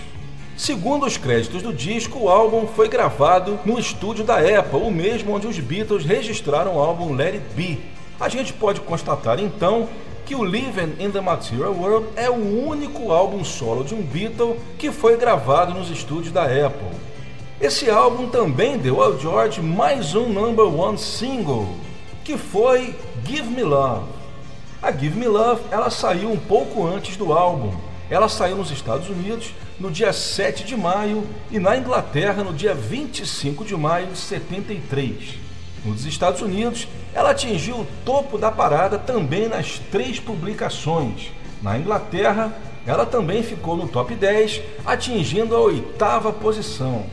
Segundo 0.62 1.06
os 1.06 1.16
créditos 1.16 1.60
do 1.60 1.72
disco, 1.72 2.20
o 2.20 2.28
álbum 2.28 2.68
foi 2.68 2.88
gravado 2.88 3.58
no 3.64 3.80
estúdio 3.80 4.22
da 4.22 4.36
Apple, 4.36 4.78
o 4.80 4.92
mesmo 4.92 5.34
onde 5.34 5.48
os 5.48 5.58
Beatles 5.58 6.04
registraram 6.04 6.76
o 6.76 6.78
álbum 6.78 7.16
Let 7.16 7.34
It 7.34 7.46
Be. 7.56 7.80
A 8.20 8.28
gente 8.28 8.52
pode 8.52 8.80
constatar 8.80 9.40
então 9.40 9.88
que 10.24 10.36
o 10.36 10.44
Living 10.44 10.94
in 11.00 11.10
the 11.10 11.20
Material 11.20 11.72
World 11.72 12.06
é 12.14 12.30
o 12.30 12.68
único 12.68 13.10
álbum 13.10 13.42
solo 13.42 13.82
de 13.82 13.92
um 13.92 14.02
Beatle 14.02 14.56
que 14.78 14.92
foi 14.92 15.16
gravado 15.16 15.74
nos 15.74 15.90
estúdios 15.90 16.32
da 16.32 16.44
Apple. 16.44 16.96
Esse 17.60 17.90
álbum 17.90 18.28
também 18.28 18.78
deu 18.78 19.02
ao 19.02 19.18
George 19.18 19.60
mais 19.60 20.14
um 20.14 20.28
number 20.28 20.66
one 20.66 20.96
single, 20.96 21.74
que 22.22 22.38
foi 22.38 22.94
Give 23.26 23.50
Me 23.50 23.64
Love. 23.64 24.04
A 24.80 24.92
Give 24.92 25.18
Me 25.18 25.26
Love 25.26 25.62
ela 25.72 25.90
saiu 25.90 26.30
um 26.30 26.38
pouco 26.38 26.86
antes 26.86 27.16
do 27.16 27.32
álbum. 27.32 27.74
Ela 28.08 28.28
saiu 28.28 28.58
nos 28.58 28.70
Estados 28.70 29.08
Unidos 29.08 29.52
no 29.78 29.90
dia 29.90 30.12
7 30.12 30.64
de 30.64 30.76
maio 30.76 31.26
e 31.50 31.58
na 31.58 31.76
Inglaterra 31.76 32.44
no 32.44 32.52
dia 32.52 32.74
25 32.74 33.64
de 33.64 33.76
maio 33.76 34.08
de 34.08 34.18
73. 34.18 35.34
Nos 35.84 36.06
Estados 36.06 36.40
Unidos, 36.40 36.86
ela 37.12 37.30
atingiu 37.30 37.80
o 37.80 37.86
topo 38.04 38.38
da 38.38 38.50
parada 38.50 38.98
também 38.98 39.48
nas 39.48 39.78
três 39.90 40.20
publicações. 40.20 41.32
Na 41.60 41.76
Inglaterra, 41.76 42.56
ela 42.86 43.04
também 43.04 43.42
ficou 43.42 43.76
no 43.76 43.88
top 43.88 44.14
10, 44.14 44.60
atingindo 44.84 45.56
a 45.56 45.60
oitava 45.60 46.32
posição. 46.32 47.06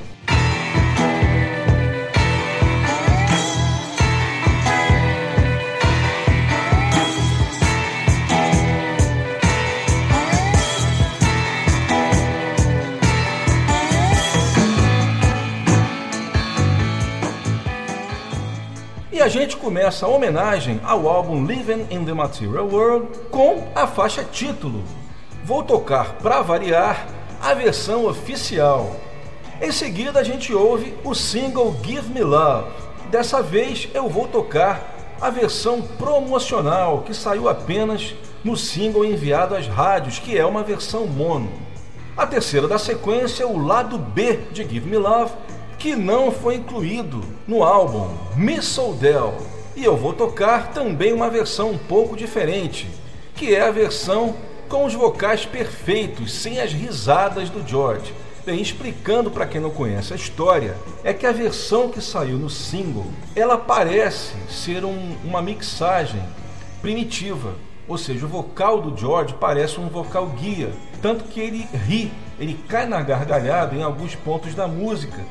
Gente 19.29 19.55
começa 19.55 20.05
a 20.05 20.09
homenagem 20.09 20.81
ao 20.83 21.07
álbum 21.07 21.45
Living 21.45 21.85
in 21.91 22.03
the 22.03 22.13
Material 22.13 22.67
World 22.67 23.07
com 23.29 23.67
a 23.75 23.85
faixa 23.85 24.23
título. 24.23 24.83
Vou 25.45 25.63
tocar, 25.63 26.15
para 26.15 26.41
variar, 26.41 27.07
a 27.39 27.53
versão 27.53 28.05
oficial. 28.07 28.95
Em 29.61 29.71
seguida, 29.71 30.19
a 30.19 30.23
gente 30.23 30.53
ouve 30.53 30.95
o 31.03 31.13
single 31.13 31.75
Give 31.83 32.09
Me 32.09 32.21
Love. 32.21 32.71
Dessa 33.11 33.41
vez, 33.41 33.87
eu 33.93 34.09
vou 34.09 34.27
tocar 34.27 35.15
a 35.21 35.29
versão 35.29 35.81
promocional 35.81 37.03
que 37.03 37.13
saiu 37.13 37.47
apenas 37.47 38.15
no 38.43 38.57
single 38.57 39.05
enviado 39.05 39.55
às 39.55 39.67
rádios, 39.67 40.17
que 40.17 40.37
é 40.37 40.45
uma 40.45 40.63
versão 40.63 41.05
mono. 41.05 41.51
A 42.17 42.25
terceira 42.25 42.67
da 42.67 42.79
sequência 42.79 43.43
é 43.43 43.45
o 43.45 43.63
lado 43.63 43.97
B 43.97 44.39
de 44.51 44.63
Give 44.63 44.89
Me 44.89 44.97
Love, 44.97 45.33
que 45.79 45.95
não 45.95 46.29
foi 46.29 46.55
incluído 46.55 47.23
no 47.47 47.63
álbum 47.63 48.09
Missodel. 48.35 49.37
E 49.77 49.83
eu 49.85 49.95
vou 49.95 50.11
tocar 50.11 50.73
também 50.73 51.13
uma 51.13 51.29
versão 51.29 51.71
um 51.71 51.77
pouco 51.77 52.17
diferente, 52.17 52.85
que 53.33 53.55
é 53.55 53.61
a 53.61 53.71
versão 53.71 54.35
com 54.67 54.85
os 54.85 54.93
vocais 54.93 55.45
perfeitos, 55.45 56.33
sem 56.33 56.59
as 56.59 56.73
risadas 56.73 57.49
do 57.49 57.65
George. 57.65 58.13
Bem, 58.45 58.61
explicando 58.61 59.31
para 59.31 59.45
quem 59.45 59.61
não 59.61 59.69
conhece 59.69 60.11
a 60.11 60.17
história, 60.17 60.75
é 61.01 61.13
que 61.13 61.25
a 61.25 61.31
versão 61.31 61.89
que 61.89 62.01
saiu 62.01 62.37
no 62.37 62.49
single, 62.49 63.07
ela 63.33 63.57
parece 63.57 64.33
ser 64.49 64.83
um, 64.83 65.15
uma 65.23 65.41
mixagem 65.41 66.21
primitiva, 66.81 67.53
ou 67.87 67.97
seja, 67.97 68.25
o 68.25 68.29
vocal 68.29 68.81
do 68.81 68.97
George 68.97 69.33
parece 69.39 69.79
um 69.79 69.87
vocal 69.87 70.27
guia, 70.27 70.71
tanto 71.01 71.23
que 71.25 71.39
ele 71.39 71.67
ri, 71.87 72.11
ele 72.39 72.59
cai 72.67 72.85
na 72.85 73.01
gargalhada 73.01 73.75
em 73.75 73.83
alguns 73.83 74.15
pontos 74.15 74.53
da 74.53 74.67
música, 74.67 75.23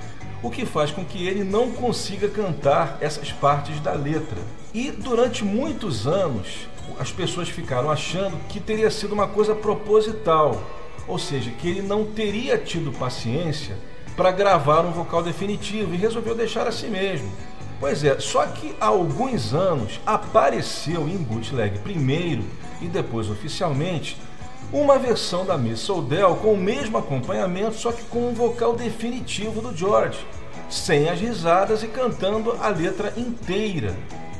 o 0.43 0.51
que 0.51 0.65
faz 0.65 0.91
com 0.91 1.05
que 1.05 1.27
ele 1.27 1.43
não 1.43 1.73
consiga 1.73 2.29
cantar 2.29 2.99
essas 3.01 3.33
partes 3.33 3.81
da 3.81 3.93
letra. 3.93 4.39
E 4.73 4.91
durante 4.91 5.45
muitos 5.45 6.07
anos, 6.07 6.69
as 6.99 7.11
pessoas 7.11 7.49
ficaram 7.49 7.91
achando 7.91 8.37
que 8.49 8.61
teria 8.61 8.91
sido 8.91 9.13
uma 9.13 9.27
coisa 9.27 9.55
proposital, 9.55 10.63
ou 11.07 11.19
seja, 11.19 11.51
que 11.51 11.69
ele 11.69 11.83
não 11.83 12.05
teria 12.05 12.59
tido 12.59 12.93
paciência 12.93 13.77
para 14.17 14.31
gravar 14.31 14.85
um 14.85 14.93
vocal 14.93 15.23
definitivo 15.23 15.95
e 15.95 15.97
resolveu 15.97 16.35
deixar 16.35 16.67
assim 16.67 16.89
mesmo. 16.89 17.31
Pois 17.81 18.03
é, 18.03 18.19
só 18.19 18.45
que 18.47 18.75
há 18.81 18.87
alguns 18.87 19.55
anos 19.55 20.01
apareceu 20.05 21.09
em 21.09 21.17
bootleg 21.17 21.79
primeiro 21.79 22.43
e 22.81 22.87
depois 22.87 23.31
oficialmente 23.31 24.17
uma 24.73 24.99
versão 24.99 25.47
da 25.47 25.57
Miss 25.57 25.81
Soldel 25.81 26.37
com 26.37 26.53
o 26.53 26.57
mesmo 26.57 26.99
acompanhamento, 26.99 27.77
só 27.77 27.91
que 27.91 28.03
com 28.05 28.29
um 28.29 28.35
vocal 28.35 28.75
definitivo 28.77 29.61
do 29.61 29.77
George, 29.77 30.19
sem 30.69 31.09
as 31.09 31.19
risadas 31.19 31.83
e 31.83 31.89
cantando 31.89 32.53
a 32.61 32.69
letra 32.69 33.13
inteira. 33.17 33.97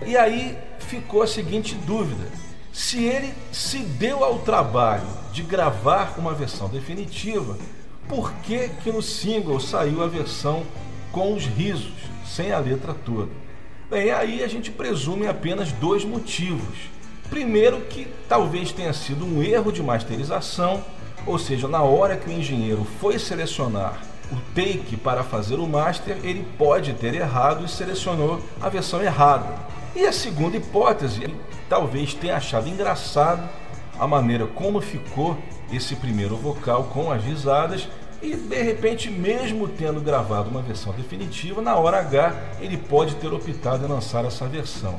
E 0.07 0.17
aí 0.17 0.57
ficou 0.81 1.23
a 1.23 1.27
seguinte 1.27 1.75
dúvida: 1.87 2.31
se 2.73 3.05
ele 3.05 3.33
se 3.51 3.79
deu 3.79 4.23
ao 4.23 4.39
trabalho 4.41 5.07
de 5.33 5.43
gravar 5.43 6.15
uma 6.19 6.35
versão 6.35 6.69
definitiva, 6.69 7.57
por 8.07 8.33
que, 8.43 8.69
que 8.83 8.93
no 8.93 9.03
single 9.03 9.61
saiu 9.61 10.03
a 10.03 10.07
versão 10.07 10.63
com 11.11 11.35
os 11.35 11.45
risos, 11.45 11.93
sem 12.27 12.53
a 12.53 12.59
letra 12.59 12.95
toda? 12.95 13.31
Bem, 13.91 14.11
aí 14.11 14.45
a 14.45 14.49
gente 14.49 14.71
presume 14.71 15.27
apenas 15.27 15.73
dois 15.73 16.05
motivos. 16.05 16.77
Primeiro, 17.31 17.81
que 17.83 18.07
talvez 18.29 18.73
tenha 18.73 18.93
sido 18.93 19.25
um 19.25 19.43
erro 19.43 19.71
de 19.71 19.83
masterização, 19.83 20.83
ou 21.27 21.39
seja, 21.39 21.69
na 21.69 21.83
hora 21.83 22.17
que 22.17 22.29
o 22.29 22.33
engenheiro 22.33 22.87
foi 23.01 23.19
selecionar 23.19 24.01
o 24.33 24.37
take 24.55 24.97
para 24.97 25.23
fazer 25.23 25.57
o 25.57 25.67
master, 25.67 26.19
ele 26.23 26.47
pode 26.57 26.93
ter 26.95 27.15
errado 27.15 27.65
e 27.65 27.69
selecionou 27.69 28.41
a 28.61 28.69
versão 28.69 29.03
errada. 29.03 29.55
E 29.95 30.07
a 30.07 30.13
segunda 30.13 30.57
hipótese, 30.57 31.25
ele 31.25 31.37
talvez 31.69 32.15
tenha 32.15 32.37
achado 32.37 32.69
engraçado 32.69 33.49
a 33.99 34.07
maneira 34.07 34.47
como 34.47 34.81
ficou 34.81 35.37
esse 35.73 35.97
primeiro 35.97 36.37
vocal 36.37 36.85
com 36.85 37.11
as 37.11 37.23
risadas 37.23 37.89
e 38.23 38.35
de 38.35 38.63
repente, 38.63 39.11
mesmo 39.11 39.69
tendo 39.69 40.01
gravado 40.01 40.51
uma 40.51 40.63
versão 40.63 40.93
definitiva, 40.93 41.63
na 41.63 41.77
hora 41.77 42.01
H 42.01 42.35
ele 42.61 42.77
pode 42.77 43.15
ter 43.17 43.33
optado 43.33 43.85
em 43.85 43.89
lançar 43.89 44.25
essa 44.25 44.47
versão. 44.47 44.99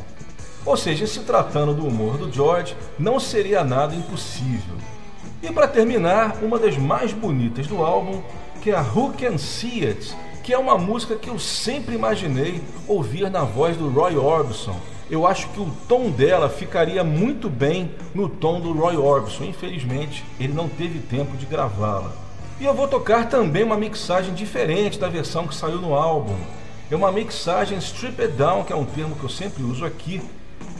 Ou 0.65 0.75
seja, 0.75 1.07
se 1.07 1.21
tratando 1.21 1.73
do 1.73 1.87
humor 1.87 2.17
do 2.17 2.31
George, 2.31 2.75
não 2.97 3.19
seria 3.19 3.63
nada 3.63 3.95
impossível. 3.95 4.75
E 5.41 5.51
para 5.51 5.67
terminar, 5.67 6.37
uma 6.41 6.59
das 6.59 6.77
mais 6.77 7.13
bonitas 7.13 7.65
do 7.65 7.83
álbum, 7.83 8.21
que 8.61 8.71
é 8.71 8.75
a 8.75 8.81
Who 8.81 9.13
Can 9.13 9.37
See 9.37 9.85
It, 9.85 10.13
que 10.43 10.53
é 10.53 10.57
uma 10.57 10.77
música 10.77 11.15
que 11.15 11.29
eu 11.29 11.39
sempre 11.39 11.95
imaginei 11.95 12.61
ouvir 12.87 13.29
na 13.29 13.43
voz 13.43 13.77
do 13.77 13.89
Roy 13.89 14.17
Orbison. 14.17 14.75
Eu 15.09 15.25
acho 15.25 15.47
que 15.49 15.59
o 15.59 15.71
tom 15.87 16.09
dela 16.09 16.49
ficaria 16.49 17.03
muito 17.03 17.49
bem 17.49 17.91
no 18.13 18.27
tom 18.27 18.59
do 18.59 18.73
Roy 18.73 18.97
Orbison. 18.97 19.45
Infelizmente, 19.45 20.25
ele 20.39 20.53
não 20.53 20.67
teve 20.67 20.99
tempo 20.99 21.37
de 21.37 21.45
gravá-la. 21.45 22.11
E 22.59 22.65
eu 22.65 22.73
vou 22.73 22.87
tocar 22.87 23.29
também 23.29 23.63
uma 23.63 23.77
mixagem 23.77 24.33
diferente 24.33 24.99
da 24.99 25.07
versão 25.07 25.47
que 25.47 25.55
saiu 25.55 25.77
no 25.77 25.95
álbum. 25.95 26.35
É 26.91 26.95
uma 26.95 27.11
mixagem 27.11 27.77
stripped 27.77 28.33
down, 28.33 28.63
que 28.63 28.73
é 28.73 28.75
um 28.75 28.85
termo 28.85 29.15
que 29.15 29.23
eu 29.23 29.29
sempre 29.29 29.63
uso 29.63 29.85
aqui, 29.85 30.21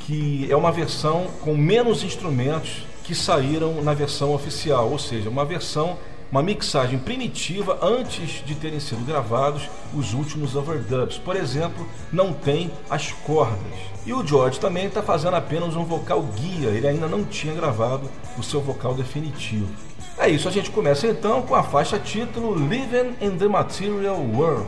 que 0.10 0.48
é 0.50 0.56
uma 0.56 0.72
versão 0.72 1.28
com 1.42 1.56
menos 1.56 2.04
instrumentos 2.04 2.84
que 3.04 3.14
saíram 3.14 3.80
na 3.84 3.94
versão 3.94 4.34
oficial, 4.34 4.90
ou 4.90 4.98
seja, 4.98 5.30
uma 5.30 5.46
versão, 5.46 6.00
uma 6.32 6.42
mixagem 6.42 6.98
primitiva 6.98 7.78
antes 7.80 8.44
de 8.44 8.56
terem 8.56 8.80
sido 8.80 9.06
gravados 9.06 9.70
os 9.94 10.16
últimos 10.16 10.56
overdubs. 10.56 11.20
Por 11.20 11.36
exemplo, 11.36 11.88
não 12.12 12.34
tem 12.34 12.72
as 12.90 13.12
cordas. 13.12 13.60
E 14.04 14.12
o 14.12 14.26
George 14.26 14.60
também 14.60 14.88
está 14.88 15.04
fazendo 15.04 15.36
apenas 15.36 15.76
um 15.76 15.86
vocal 15.86 16.24
guia, 16.24 16.70
ele 16.70 16.88
ainda 16.88 17.08
não 17.08 17.24
tinha 17.24 17.54
gravado 17.54 18.10
o 18.36 18.42
seu 18.42 18.62
vocal 18.62 18.96
definitivo. 18.96 19.70
É 20.18 20.28
isso, 20.28 20.48
a 20.48 20.52
gente 20.52 20.72
começa 20.72 21.06
então 21.06 21.44
com 21.44 21.54
a 21.54 21.62
faixa 21.62 22.00
título 22.00 22.56
Living 22.56 23.14
in 23.22 23.38
the 23.38 23.48
Material 23.48 24.18
World. 24.18 24.66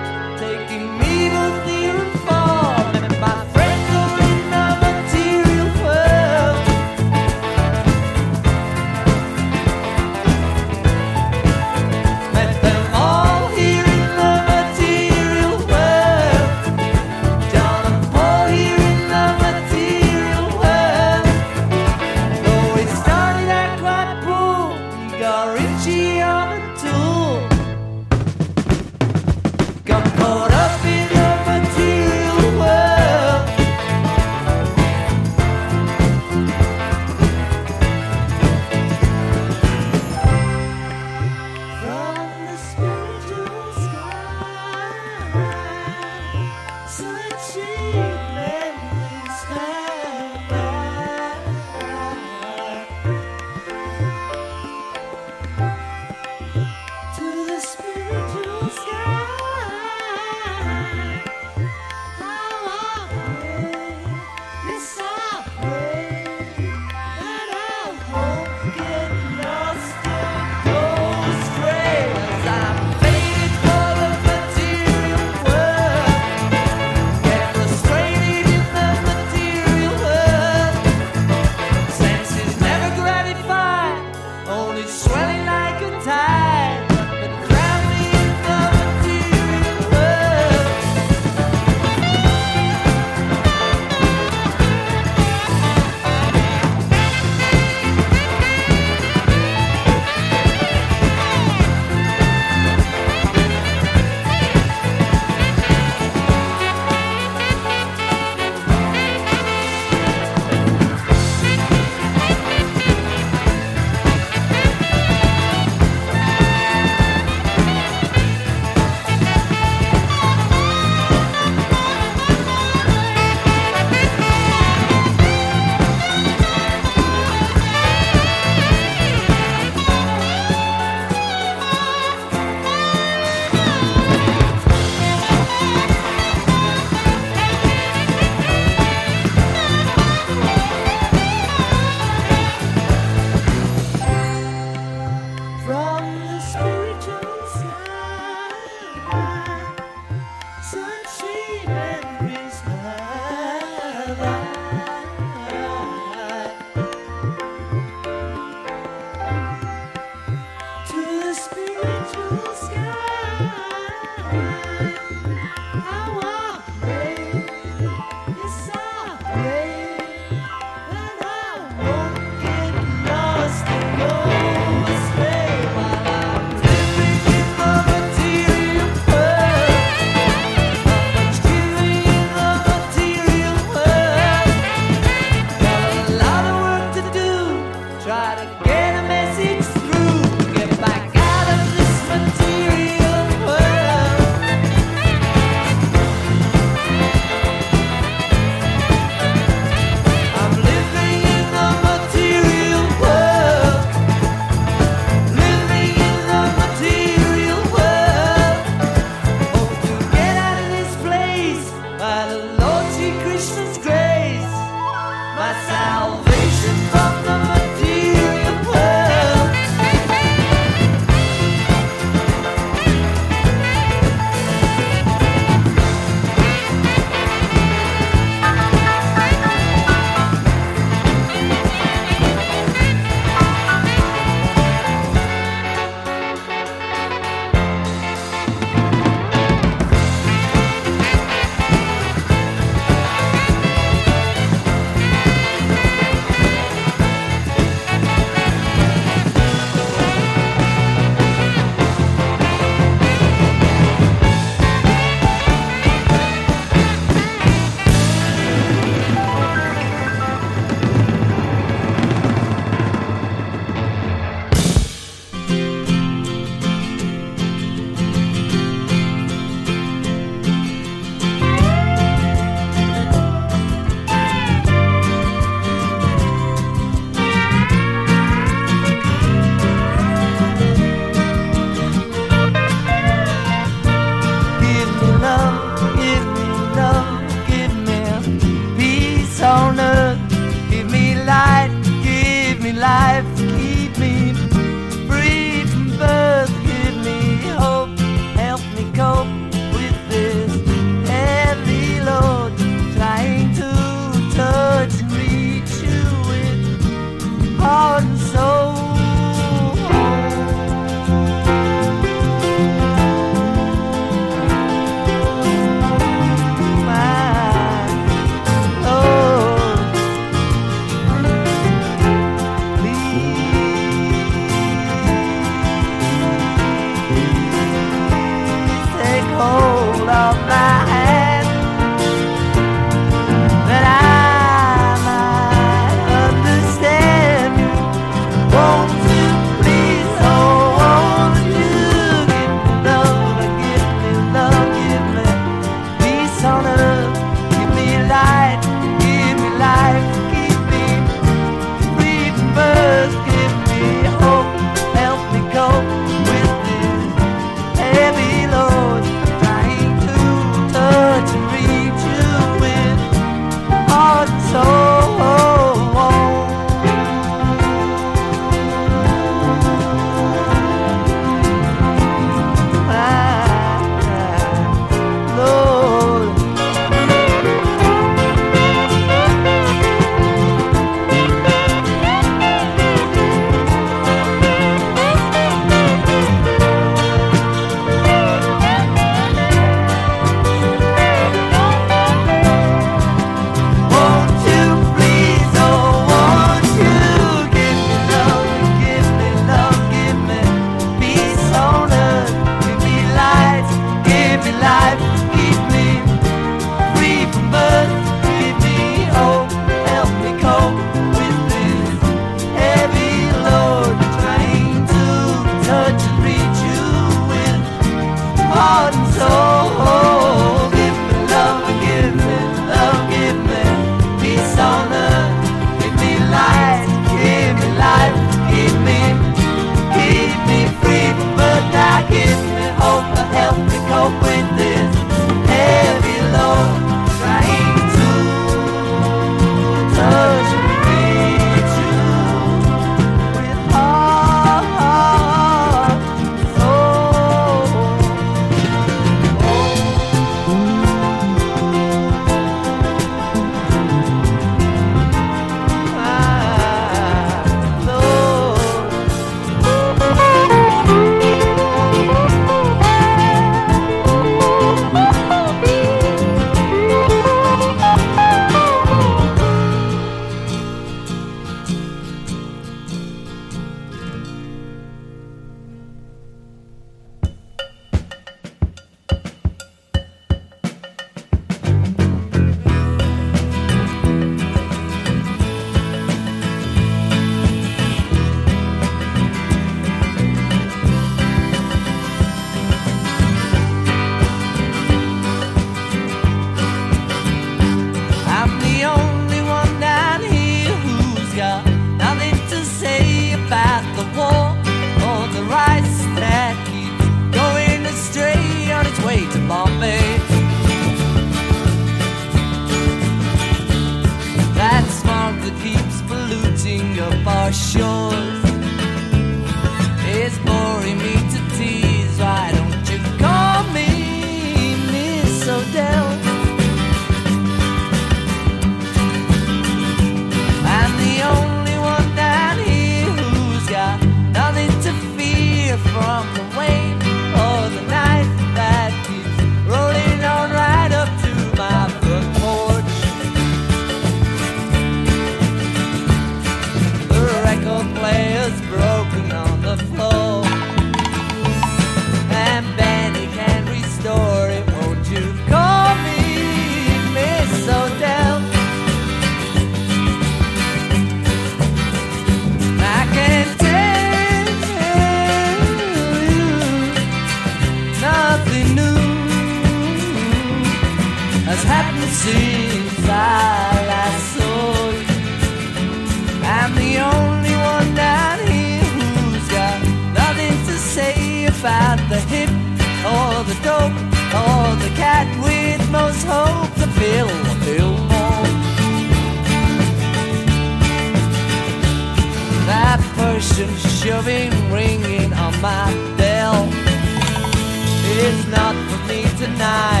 Me 599.61 600.00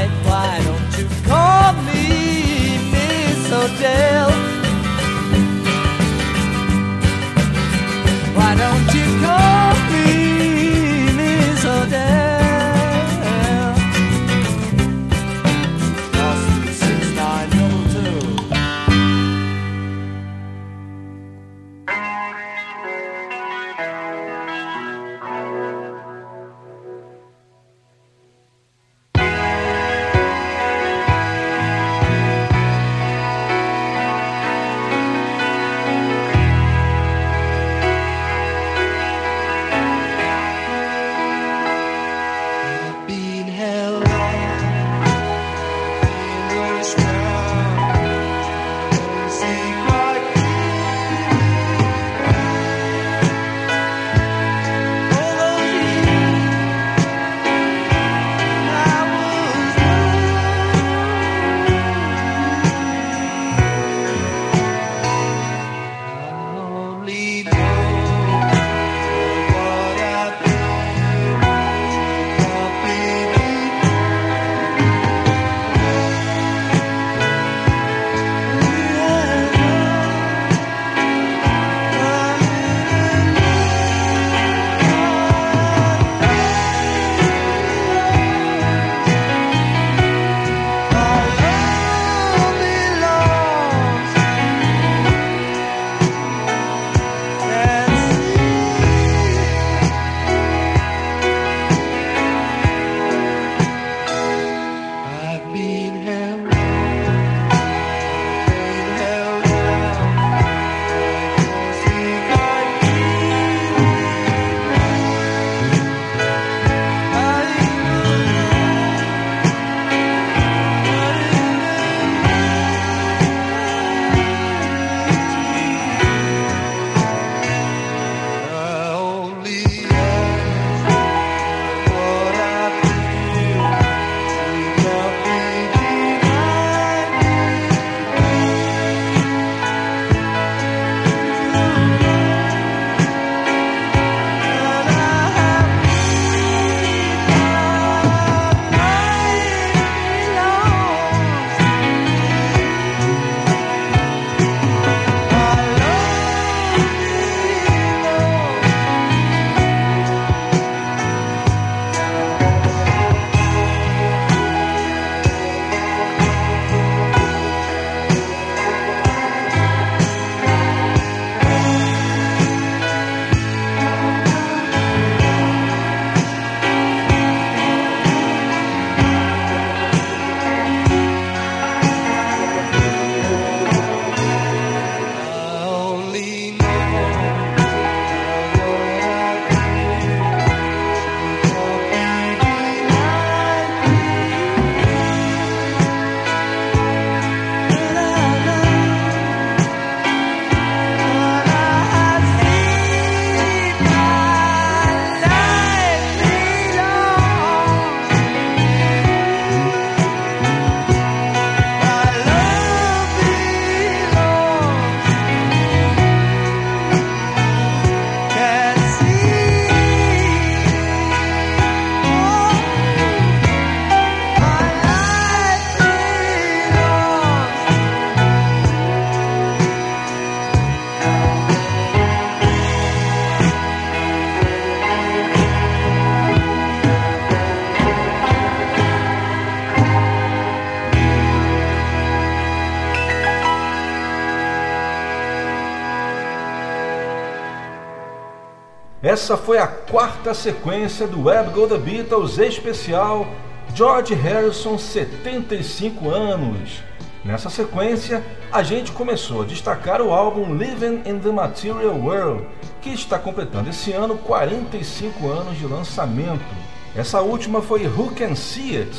Essa 249.11 249.35
foi 249.35 249.57
a 249.57 249.67
quarta 249.67 250.33
sequência 250.33 251.05
do 251.05 251.25
Web 251.25 251.49
Go 251.49 251.67
The 251.67 251.77
Beatles 251.77 252.37
especial 252.37 253.27
George 253.75 254.13
Harrison 254.13 254.77
75 254.77 256.09
anos. 256.09 256.81
Nessa 257.25 257.49
sequência, 257.49 258.23
a 258.53 258.63
gente 258.63 258.93
começou 258.93 259.41
a 259.41 259.45
destacar 259.45 260.01
o 260.01 260.13
álbum 260.13 260.55
Living 260.55 261.01
in 261.05 261.19
the 261.19 261.29
Material 261.29 261.93
World, 261.93 262.47
que 262.81 262.91
está 262.91 263.19
completando 263.19 263.69
esse 263.69 263.91
ano 263.91 264.17
45 264.17 265.27
anos 265.27 265.57
de 265.57 265.65
lançamento. 265.65 266.55
Essa 266.95 267.19
última 267.19 267.61
foi 267.61 267.85
Who 267.87 268.15
Can 268.15 268.33
See 268.33 268.77
It, 268.77 268.97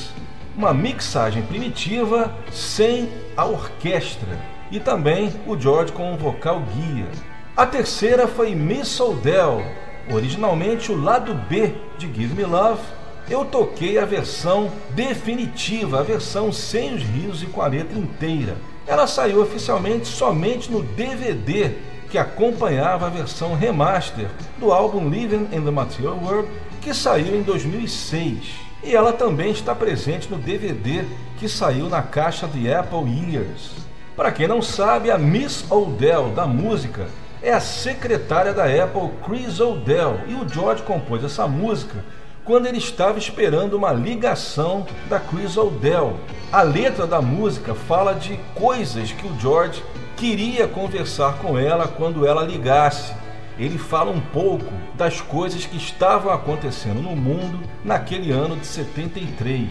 uma 0.55 0.74
mixagem 0.74 1.43
primitiva 1.43 2.36
sem 2.52 3.09
a 3.34 3.47
orquestra 3.47 4.39
e 4.70 4.78
também 4.78 5.32
o 5.47 5.59
George 5.59 5.90
com 5.90 6.12
um 6.12 6.18
vocal 6.18 6.60
guia. 6.60 7.06
A 7.56 7.64
terceira 7.64 8.26
foi 8.26 8.55
Miss 8.55 9.01
Odell, 9.01 9.62
originalmente 10.10 10.90
o 10.90 11.00
lado 11.00 11.34
B 11.34 11.74
de 11.98 12.06
Give 12.06 12.34
Me 12.34 12.44
Love, 12.44 12.80
eu 13.28 13.44
toquei 13.44 13.98
a 13.98 14.04
versão 14.04 14.70
definitiva, 14.90 16.00
a 16.00 16.02
versão 16.02 16.52
sem 16.52 16.94
os 16.94 17.02
rios 17.02 17.42
e 17.42 17.46
com 17.46 17.62
a 17.62 17.66
letra 17.66 17.98
inteira. 17.98 18.56
Ela 18.86 19.06
saiu 19.06 19.40
oficialmente 19.40 20.06
somente 20.08 20.70
no 20.70 20.82
DVD 20.82 21.72
que 22.10 22.18
acompanhava 22.18 23.06
a 23.06 23.10
versão 23.10 23.54
remaster 23.54 24.28
do 24.58 24.72
álbum 24.72 25.08
Living 25.08 25.48
in 25.52 25.62
the 25.64 25.70
Material 25.70 26.18
World, 26.22 26.48
que 26.80 26.92
saiu 26.92 27.36
em 27.36 27.42
2006. 27.42 28.36
E 28.84 28.94
ela 28.94 29.12
também 29.12 29.52
está 29.52 29.74
presente 29.74 30.28
no 30.28 30.36
DVD 30.36 31.04
que 31.38 31.48
saiu 31.48 31.88
na 31.88 32.02
caixa 32.02 32.46
de 32.46 32.72
Apple 32.72 33.08
Years. 33.08 33.70
Para 34.16 34.30
quem 34.30 34.46
não 34.46 34.60
sabe, 34.60 35.10
a 35.10 35.16
Miss 35.16 35.64
Odell 35.70 36.30
da 36.30 36.46
música 36.46 37.06
é 37.43 37.52
a 37.52 37.60
secretária 37.60 38.55
da 38.55 38.64
Apple 38.64 39.10
Chris 39.24 39.59
O'Dell 39.59 40.20
e 40.28 40.35
o 40.35 40.48
George 40.48 40.82
compôs 40.82 41.24
essa 41.24 41.47
música 41.48 42.05
quando 42.44 42.66
ele 42.66 42.78
estava 42.78 43.19
esperando 43.19 43.74
uma 43.74 43.93
ligação 43.93 44.86
da 45.09 45.19
Chris 45.19 45.56
O'Dell. 45.56 46.16
A 46.52 46.62
letra 46.62 47.06
da 47.06 47.20
música 47.20 47.74
fala 47.74 48.14
de 48.14 48.36
coisas 48.55 49.12
que 49.12 49.27
o 49.27 49.40
George 49.40 49.82
queria 50.16 50.69
conversar 50.69 51.39
com 51.39 51.59
ela 51.59 51.89
quando 51.89 52.27
ela 52.27 52.44
ligasse. 52.44 53.12
Ele 53.59 53.78
fala 53.78 54.10
um 54.10 54.20
pouco 54.20 54.73
das 54.94 55.20
coisas 55.20 55.66
que 55.66 55.77
estavam 55.77 56.32
acontecendo 56.32 57.02
no 57.02 57.14
mundo 57.14 57.60
naquele 57.85 58.32
ano 58.32 58.56
de 58.56 58.66
73. 58.66 59.69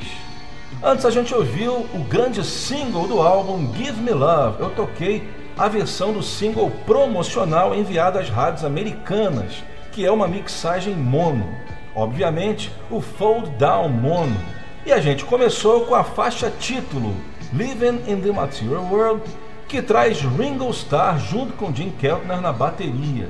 Antes 0.84 1.06
a 1.06 1.12
gente 1.12 1.34
ouviu 1.34 1.86
o 1.94 2.06
grande 2.08 2.44
single 2.44 3.08
do 3.08 3.22
álbum 3.22 3.74
Give 3.74 4.02
Me 4.02 4.12
Love. 4.12 4.62
Eu 4.62 4.70
toquei 4.70 5.28
a 5.62 5.68
versão 5.68 6.12
do 6.12 6.24
single 6.24 6.72
promocional 6.88 7.76
enviado 7.76 8.18
às 8.18 8.28
rádios 8.28 8.66
americanas, 8.66 9.64
que 9.92 10.04
é 10.04 10.12
uma 10.12 10.28
mixagem 10.28 10.96
mono. 10.96 11.48
Obviamente, 11.96 12.72
o 12.90 13.00
Fold 13.00 13.48
Down 13.60 13.90
Mono. 13.90 14.36
E 14.84 14.92
a 14.92 15.00
gente 15.00 15.24
começou 15.24 15.82
com 15.82 15.94
a 15.94 16.04
faixa 16.04 16.50
título 16.50 17.14
Living 17.54 18.02
in 18.08 18.20
the 18.22 18.32
Material 18.32 18.84
World, 18.86 19.22
que 19.68 19.84
traz 19.84 20.20
Ringo 20.22 20.68
Starr 20.72 21.20
junto 21.20 21.54
com 21.54 21.72
Jim 21.72 21.92
Keltner 21.92 22.42
na 22.42 22.52
bateria. 22.52 23.30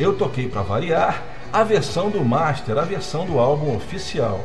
Eu 0.00 0.16
toquei 0.16 0.48
para 0.48 0.62
variar 0.62 1.22
a 1.52 1.62
versão 1.64 2.08
do 2.08 2.24
master, 2.24 2.78
a 2.78 2.82
versão 2.82 3.26
do 3.26 3.38
álbum 3.38 3.76
oficial. 3.76 4.40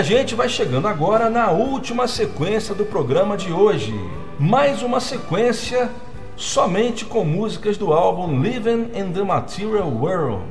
A 0.00 0.02
gente 0.02 0.34
vai 0.34 0.48
chegando 0.48 0.88
agora 0.88 1.28
na 1.28 1.50
última 1.50 2.08
sequência 2.08 2.74
do 2.74 2.86
programa 2.86 3.36
de 3.36 3.52
hoje. 3.52 3.92
Mais 4.38 4.80
uma 4.80 4.98
sequência 4.98 5.90
somente 6.34 7.04
com 7.04 7.22
músicas 7.22 7.76
do 7.76 7.92
álbum 7.92 8.40
Living 8.40 8.92
in 8.94 9.12
the 9.12 9.22
Material 9.22 9.90
World. 9.90 10.42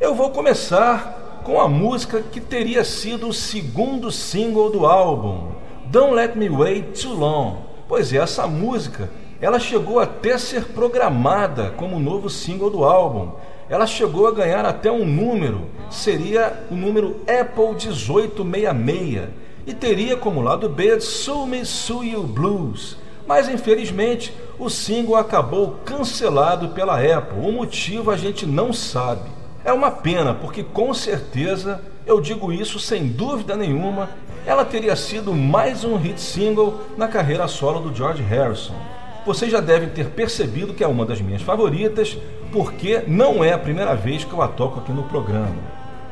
Eu 0.00 0.14
vou 0.14 0.30
começar 0.30 1.42
com 1.44 1.60
a 1.60 1.68
música 1.68 2.22
que 2.22 2.40
teria 2.40 2.82
sido 2.82 3.28
o 3.28 3.32
segundo 3.34 4.10
single 4.10 4.70
do 4.70 4.86
álbum, 4.86 5.48
Don't 5.84 6.14
Let 6.14 6.34
Me 6.34 6.48
Wait 6.48 6.98
Too 7.02 7.12
Long. 7.12 7.58
Pois 7.86 8.10
é, 8.10 8.16
essa 8.16 8.46
música, 8.46 9.10
ela 9.38 9.58
chegou 9.58 10.00
até 10.00 10.38
ser 10.38 10.68
programada 10.68 11.74
como 11.76 12.00
novo 12.00 12.30
single 12.30 12.70
do 12.70 12.82
álbum, 12.82 13.32
ela 13.68 13.86
chegou 13.86 14.26
a 14.26 14.32
ganhar 14.32 14.64
até 14.64 14.90
um 14.90 15.04
número, 15.04 15.62
seria 15.90 16.64
o 16.70 16.74
número 16.74 17.20
Apple 17.22 17.74
1866, 17.74 19.28
e 19.66 19.72
teria 19.72 20.16
como 20.16 20.42
lado 20.42 20.68
B 20.68 21.00
Sue 21.00 21.46
Me 21.46 21.64
Sue 21.64 22.10
You 22.10 22.22
Blues. 22.24 22.98
Mas 23.26 23.48
infelizmente 23.48 24.34
o 24.58 24.68
single 24.68 25.16
acabou 25.16 25.78
cancelado 25.84 26.68
pela 26.68 26.98
Apple. 26.98 27.38
O 27.38 27.52
motivo 27.52 28.10
a 28.10 28.16
gente 28.16 28.44
não 28.44 28.72
sabe. 28.72 29.30
É 29.64 29.72
uma 29.72 29.90
pena, 29.90 30.34
porque 30.34 30.62
com 30.62 30.92
certeza, 30.92 31.80
eu 32.06 32.20
digo 32.20 32.52
isso 32.52 32.78
sem 32.78 33.06
dúvida 33.06 33.56
nenhuma, 33.56 34.10
ela 34.46 34.62
teria 34.62 34.94
sido 34.94 35.32
mais 35.32 35.84
um 35.84 35.96
hit 35.96 36.20
single 36.20 36.82
na 36.98 37.08
carreira 37.08 37.48
solo 37.48 37.80
do 37.80 37.94
George 37.94 38.22
Harrison. 38.22 38.74
Vocês 39.24 39.50
já 39.50 39.60
devem 39.60 39.88
ter 39.88 40.10
percebido 40.10 40.74
que 40.74 40.84
é 40.84 40.86
uma 40.86 41.06
das 41.06 41.18
minhas 41.22 41.40
favoritas, 41.40 42.18
porque 42.54 43.02
não 43.08 43.42
é 43.42 43.52
a 43.52 43.58
primeira 43.58 43.96
vez 43.96 44.22
que 44.22 44.32
eu 44.32 44.40
a 44.40 44.46
toco 44.46 44.78
aqui 44.78 44.92
no 44.92 45.02
programa. 45.02 45.56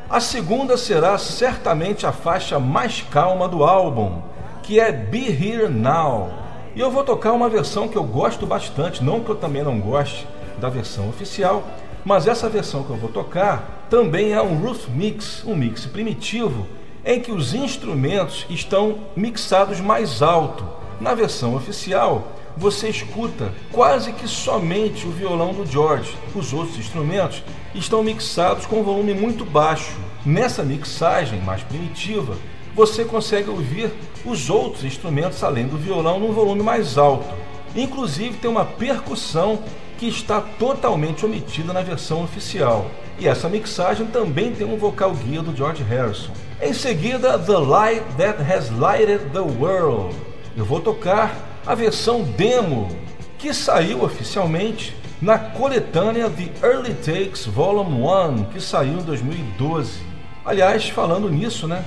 A 0.09 0.19
segunda 0.19 0.75
será 0.75 1.17
certamente 1.17 2.05
a 2.05 2.11
faixa 2.11 2.59
mais 2.59 3.01
calma 3.01 3.47
do 3.47 3.63
álbum, 3.63 4.21
que 4.61 4.77
é 4.77 4.91
Be 4.91 5.25
Here 5.25 5.69
Now. 5.69 6.29
E 6.75 6.81
eu 6.81 6.91
vou 6.91 7.01
tocar 7.05 7.31
uma 7.31 7.47
versão 7.47 7.87
que 7.87 7.95
eu 7.95 8.03
gosto 8.03 8.45
bastante, 8.45 9.01
não 9.01 9.21
que 9.21 9.29
eu 9.29 9.35
também 9.35 9.63
não 9.63 9.79
goste 9.79 10.27
da 10.59 10.67
versão 10.67 11.07
oficial, 11.07 11.63
mas 12.03 12.27
essa 12.27 12.49
versão 12.49 12.83
que 12.83 12.89
eu 12.89 12.97
vou 12.97 13.09
tocar 13.09 13.87
também 13.89 14.33
é 14.33 14.41
um 14.41 14.57
roof 14.57 14.89
mix, 14.89 15.45
um 15.47 15.55
mix 15.55 15.85
primitivo, 15.85 16.67
em 17.05 17.21
que 17.21 17.31
os 17.31 17.53
instrumentos 17.53 18.45
estão 18.49 18.97
mixados 19.15 19.79
mais 19.79 20.21
alto. 20.21 20.65
Na 20.99 21.15
versão 21.15 21.55
oficial, 21.55 22.32
você 22.55 22.89
escuta 22.89 23.51
quase 23.71 24.13
que 24.13 24.27
somente 24.27 25.07
o 25.07 25.11
violão 25.11 25.53
do 25.53 25.65
George. 25.65 26.15
Os 26.35 26.53
outros 26.53 26.77
instrumentos 26.77 27.43
estão 27.73 28.03
mixados 28.03 28.65
com 28.65 28.83
volume 28.83 29.13
muito 29.13 29.43
baixo. 29.43 29.97
Nessa 30.25 30.63
mixagem 30.63 31.41
mais 31.41 31.63
primitiva, 31.63 32.37
você 32.75 33.03
consegue 33.03 33.49
ouvir 33.49 33.91
os 34.25 34.49
outros 34.49 34.83
instrumentos 34.83 35.43
além 35.43 35.67
do 35.67 35.77
violão 35.77 36.19
num 36.19 36.31
volume 36.31 36.63
mais 36.63 36.97
alto. 36.97 37.33
Inclusive 37.75 38.37
tem 38.37 38.49
uma 38.49 38.65
percussão 38.65 39.59
que 39.97 40.07
está 40.07 40.41
totalmente 40.41 41.25
omitida 41.25 41.73
na 41.73 41.81
versão 41.81 42.23
oficial. 42.23 42.89
E 43.19 43.27
essa 43.27 43.47
mixagem 43.47 44.07
também 44.07 44.53
tem 44.53 44.65
um 44.65 44.77
vocal 44.77 45.11
guia 45.13 45.41
do 45.41 45.55
George 45.55 45.83
Harrison. 45.83 46.31
Em 46.61 46.73
seguida, 46.73 47.37
The 47.37 47.57
Light 47.57 48.03
That 48.17 48.41
Has 48.41 48.69
Lighted 48.71 49.29
the 49.31 49.39
World. 49.39 50.15
Eu 50.57 50.65
vou 50.65 50.79
tocar 50.79 51.52
a 51.65 51.75
versão 51.75 52.23
demo 52.23 52.89
que 53.37 53.53
saiu 53.53 54.03
oficialmente 54.03 54.95
na 55.21 55.37
coletânea 55.37 56.29
The 56.29 56.49
Early 56.65 56.93
Takes 56.95 57.45
Volume 57.45 58.01
1, 58.01 58.43
que 58.45 58.59
saiu 58.59 58.99
em 58.99 59.03
2012. 59.03 60.01
Aliás, 60.45 60.89
falando 60.89 61.29
nisso, 61.29 61.67
né? 61.67 61.85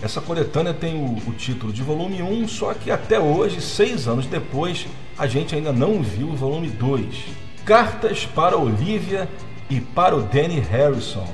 Essa 0.00 0.20
coletânea 0.20 0.72
tem 0.72 0.94
o, 0.94 1.16
o, 1.28 1.32
título 1.32 1.72
de 1.72 1.82
volume 1.82 2.22
1, 2.22 2.46
só 2.46 2.72
que 2.72 2.88
até 2.88 3.18
hoje, 3.18 3.60
seis 3.60 4.06
anos 4.06 4.26
depois, 4.26 4.86
a 5.18 5.26
gente 5.26 5.56
ainda 5.56 5.72
não 5.72 6.00
viu 6.00 6.28
o 6.28 6.36
volume 6.36 6.68
2. 6.68 7.06
Cartas 7.64 8.24
para 8.24 8.56
Olivia 8.56 9.28
e 9.68 9.80
para 9.80 10.16
o 10.16 10.22
Danny 10.22 10.60
Harrison. 10.60 11.26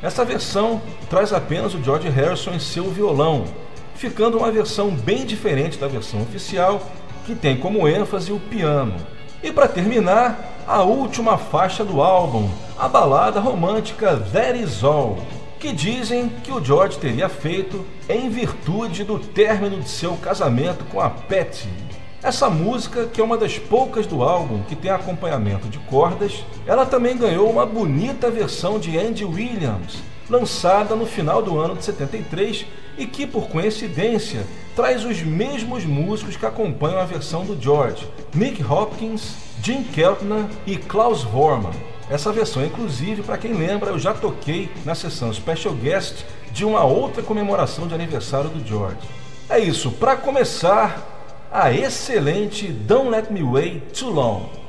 Essa 0.00 0.24
versão 0.24 0.80
traz 1.10 1.32
apenas 1.32 1.74
o 1.74 1.82
George 1.82 2.08
Harrison 2.08 2.52
em 2.52 2.60
seu 2.60 2.88
violão, 2.90 3.44
ficando 3.96 4.38
uma 4.38 4.52
versão 4.52 4.90
bem 4.90 5.26
diferente 5.26 5.78
da 5.78 5.88
versão 5.88 6.22
oficial 6.22 6.80
que 7.24 7.34
tem 7.34 7.56
como 7.56 7.88
ênfase 7.88 8.32
o 8.32 8.40
piano. 8.40 8.94
E 9.42 9.50
para 9.50 9.68
terminar, 9.68 10.52
a 10.66 10.82
última 10.82 11.36
faixa 11.36 11.84
do 11.84 12.00
álbum, 12.00 12.48
a 12.78 12.88
balada 12.88 13.40
romântica 13.40 14.16
That 14.16 14.58
Is 14.58 14.84
All, 14.84 15.18
que 15.58 15.72
dizem 15.72 16.28
que 16.42 16.52
o 16.52 16.64
George 16.64 16.98
teria 16.98 17.28
feito 17.28 17.84
em 18.08 18.28
virtude 18.28 19.04
do 19.04 19.18
término 19.18 19.80
de 19.80 19.88
seu 19.88 20.16
casamento 20.16 20.84
com 20.86 21.00
a 21.00 21.10
Patty. 21.10 21.68
Essa 22.22 22.48
música, 22.48 23.06
que 23.06 23.20
é 23.20 23.24
uma 23.24 23.36
das 23.36 23.58
poucas 23.58 24.06
do 24.06 24.22
álbum 24.22 24.62
que 24.62 24.76
tem 24.76 24.90
acompanhamento 24.90 25.68
de 25.68 25.78
cordas, 25.80 26.44
ela 26.66 26.86
também 26.86 27.16
ganhou 27.16 27.50
uma 27.50 27.66
bonita 27.66 28.30
versão 28.30 28.78
de 28.78 28.96
Andy 28.96 29.24
Williams, 29.24 30.02
lançada 30.30 30.94
no 30.94 31.04
final 31.04 31.42
do 31.42 31.58
ano 31.58 31.76
de 31.76 31.84
73 31.84 32.64
e 32.96 33.06
que, 33.06 33.26
por 33.26 33.48
coincidência, 33.48 34.44
traz 34.74 35.04
os 35.04 35.22
mesmos 35.22 35.84
músicos 35.84 36.36
que 36.36 36.46
acompanham 36.46 37.00
a 37.00 37.04
versão 37.04 37.44
do 37.44 37.60
George, 37.60 38.06
Nick 38.34 38.62
Hopkins, 38.62 39.34
Jim 39.62 39.82
Keltner 39.82 40.44
e 40.66 40.76
Klaus 40.76 41.22
Vormann. 41.22 41.72
Essa 42.10 42.32
versão, 42.32 42.64
inclusive, 42.64 43.22
para 43.22 43.38
quem 43.38 43.52
lembra, 43.52 43.90
eu 43.90 43.98
já 43.98 44.12
toquei 44.12 44.70
na 44.84 44.94
sessão 44.94 45.32
Special 45.32 45.74
Guest 45.74 46.24
de 46.52 46.64
uma 46.64 46.84
outra 46.84 47.22
comemoração 47.22 47.86
de 47.86 47.94
aniversário 47.94 48.50
do 48.50 48.66
George. 48.66 48.98
É 49.48 49.58
isso, 49.58 49.90
para 49.92 50.16
começar, 50.16 51.48
a 51.50 51.72
excelente 51.72 52.68
Don't 52.68 53.10
Let 53.10 53.30
Me 53.30 53.42
Wait 53.42 53.98
Too 53.98 54.10
Long. 54.10 54.61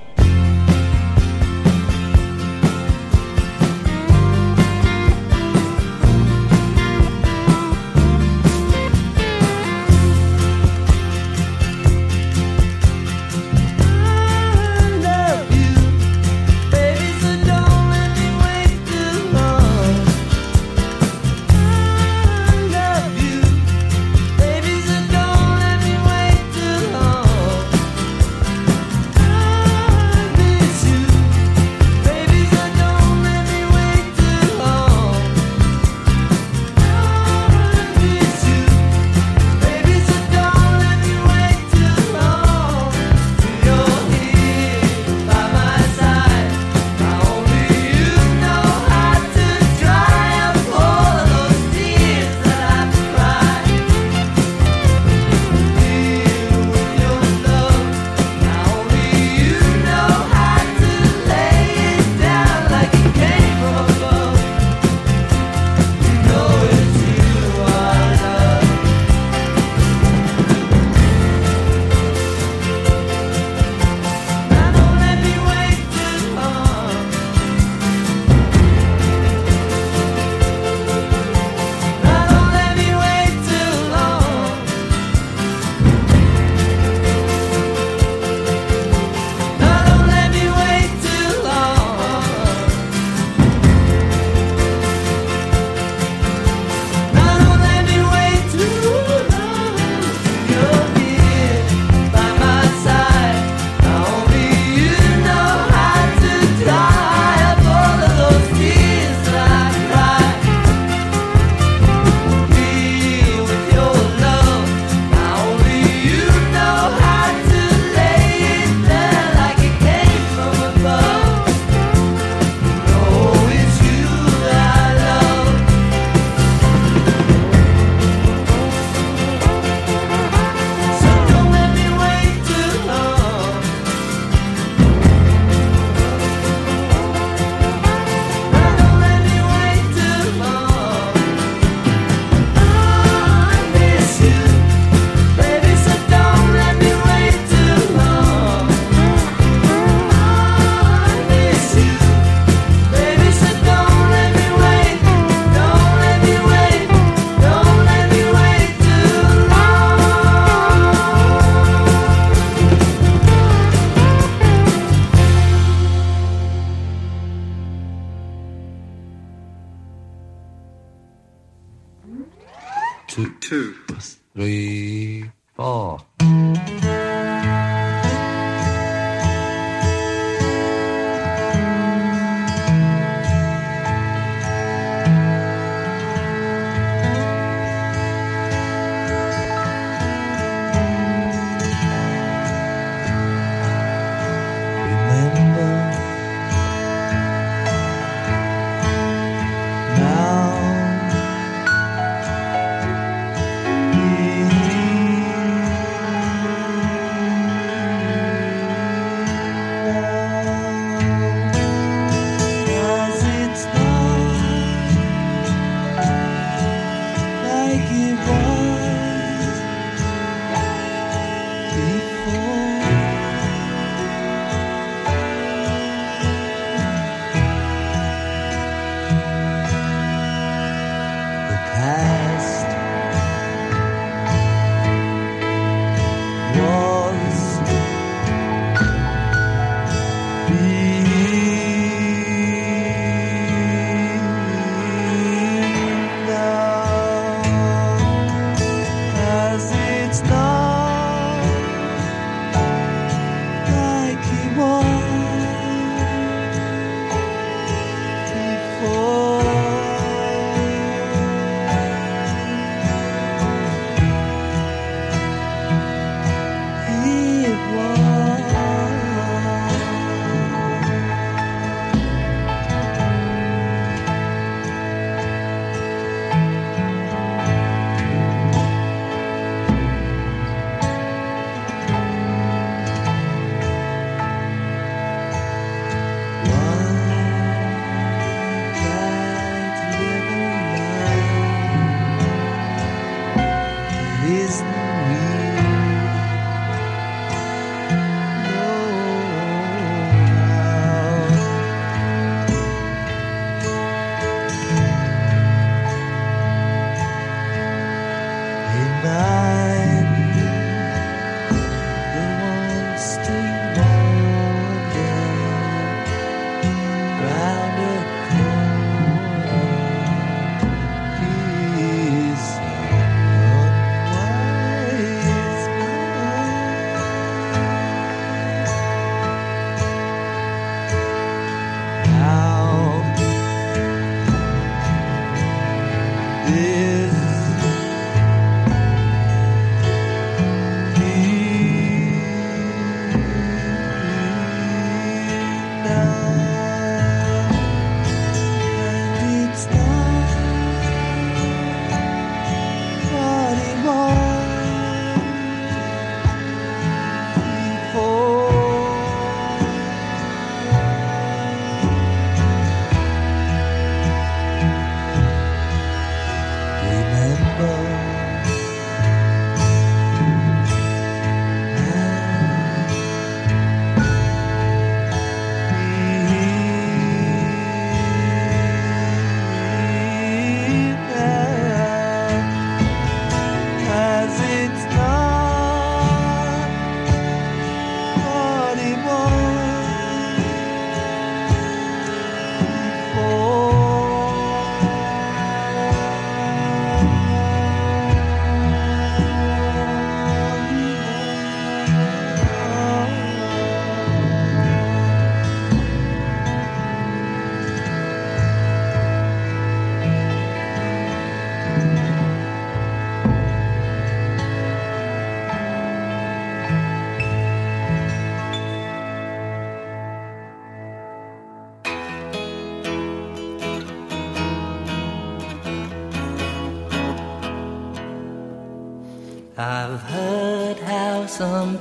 some 431.34 431.73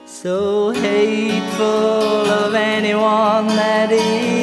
So 0.05 0.71
hateful 0.71 1.65
of 1.65 2.53
anyone 2.55 3.47
that 3.47 3.91
is. 3.91 4.38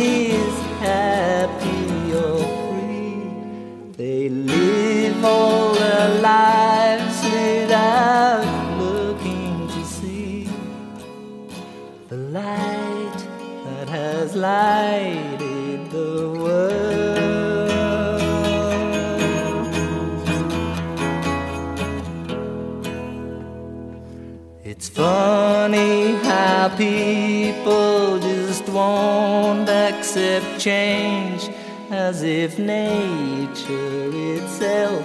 people 26.77 28.19
just 28.19 28.69
won't 28.69 29.69
accept 29.69 30.61
change 30.61 31.48
as 31.90 32.23
if 32.23 32.59
nature 32.59 34.11
itself 34.36 35.05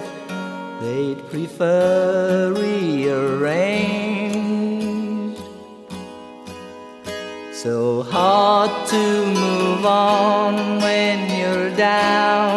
they'd 0.80 1.22
prefer 1.30 2.52
rearranged. 2.52 4.12
So 7.52 8.02
hard 8.02 8.88
to 8.88 9.26
move 9.26 9.86
on 9.86 10.80
when 10.80 11.18
you're 11.38 11.70
down 11.76 12.51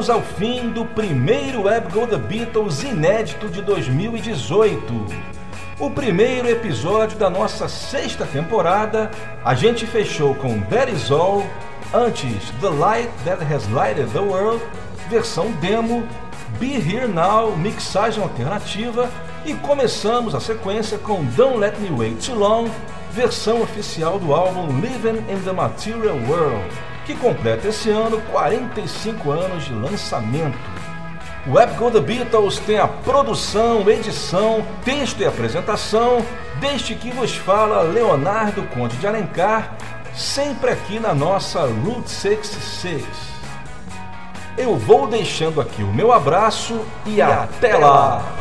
chegamos 0.00 0.08
ao 0.08 0.22
fim 0.22 0.70
do 0.70 0.86
primeiro 0.86 1.64
Web 1.64 1.92
Go 1.92 2.06
The 2.06 2.16
Beatles 2.16 2.82
inédito 2.82 3.48
de 3.48 3.60
2018. 3.60 4.82
O 5.78 5.90
primeiro 5.90 6.48
episódio 6.48 7.18
da 7.18 7.28
nossa 7.28 7.68
sexta 7.68 8.24
temporada, 8.24 9.10
a 9.44 9.54
gente 9.54 9.86
fechou 9.86 10.34
com 10.34 10.60
That 10.62 10.90
Is 10.90 11.10
All, 11.10 11.44
antes 11.92 12.50
The 12.60 12.68
Light 12.68 13.10
That 13.24 13.44
Has 13.44 13.68
Lighted 13.68 14.10
the 14.12 14.20
World, 14.20 14.62
versão 15.10 15.50
demo, 15.60 16.06
Be 16.58 16.76
Here 16.76 17.06
Now, 17.06 17.54
mixagem 17.56 18.22
alternativa, 18.22 19.10
e 19.44 19.52
começamos 19.54 20.34
a 20.34 20.40
sequência 20.40 20.96
com 20.96 21.24
Don't 21.36 21.58
Let 21.58 21.78
Me 21.78 21.90
Wait 21.90 22.24
Too 22.24 22.34
Long, 22.34 22.70
versão 23.12 23.60
oficial 23.60 24.18
do 24.18 24.34
álbum 24.34 24.80
Living 24.80 25.18
in 25.30 25.42
the 25.44 25.52
Material 25.52 26.16
World 26.28 26.89
que 27.10 27.16
completa 27.16 27.68
esse 27.68 27.90
ano 27.90 28.20
45 28.30 29.30
anos 29.30 29.64
de 29.64 29.72
lançamento. 29.72 30.58
O 31.46 31.54
Web 31.54 31.74
Go 31.74 31.90
The 31.90 32.00
Beatles 32.00 32.58
tem 32.58 32.78
a 32.78 32.86
produção, 32.86 33.88
edição, 33.88 34.64
texto 34.84 35.20
e 35.20 35.26
apresentação 35.26 36.24
deste 36.60 36.94
que 36.94 37.10
vos 37.10 37.34
fala 37.34 37.82
Leonardo 37.82 38.62
Conde 38.74 38.96
de 38.98 39.06
Alencar, 39.06 39.74
sempre 40.14 40.70
aqui 40.70 41.00
na 41.00 41.14
nossa 41.14 41.62
Route 41.62 42.10
66. 42.10 43.04
Eu 44.56 44.76
vou 44.76 45.06
deixando 45.06 45.60
aqui 45.60 45.82
o 45.82 45.92
meu 45.92 46.12
abraço 46.12 46.80
e 47.06 47.20
até 47.20 47.76
lá! 47.76 48.39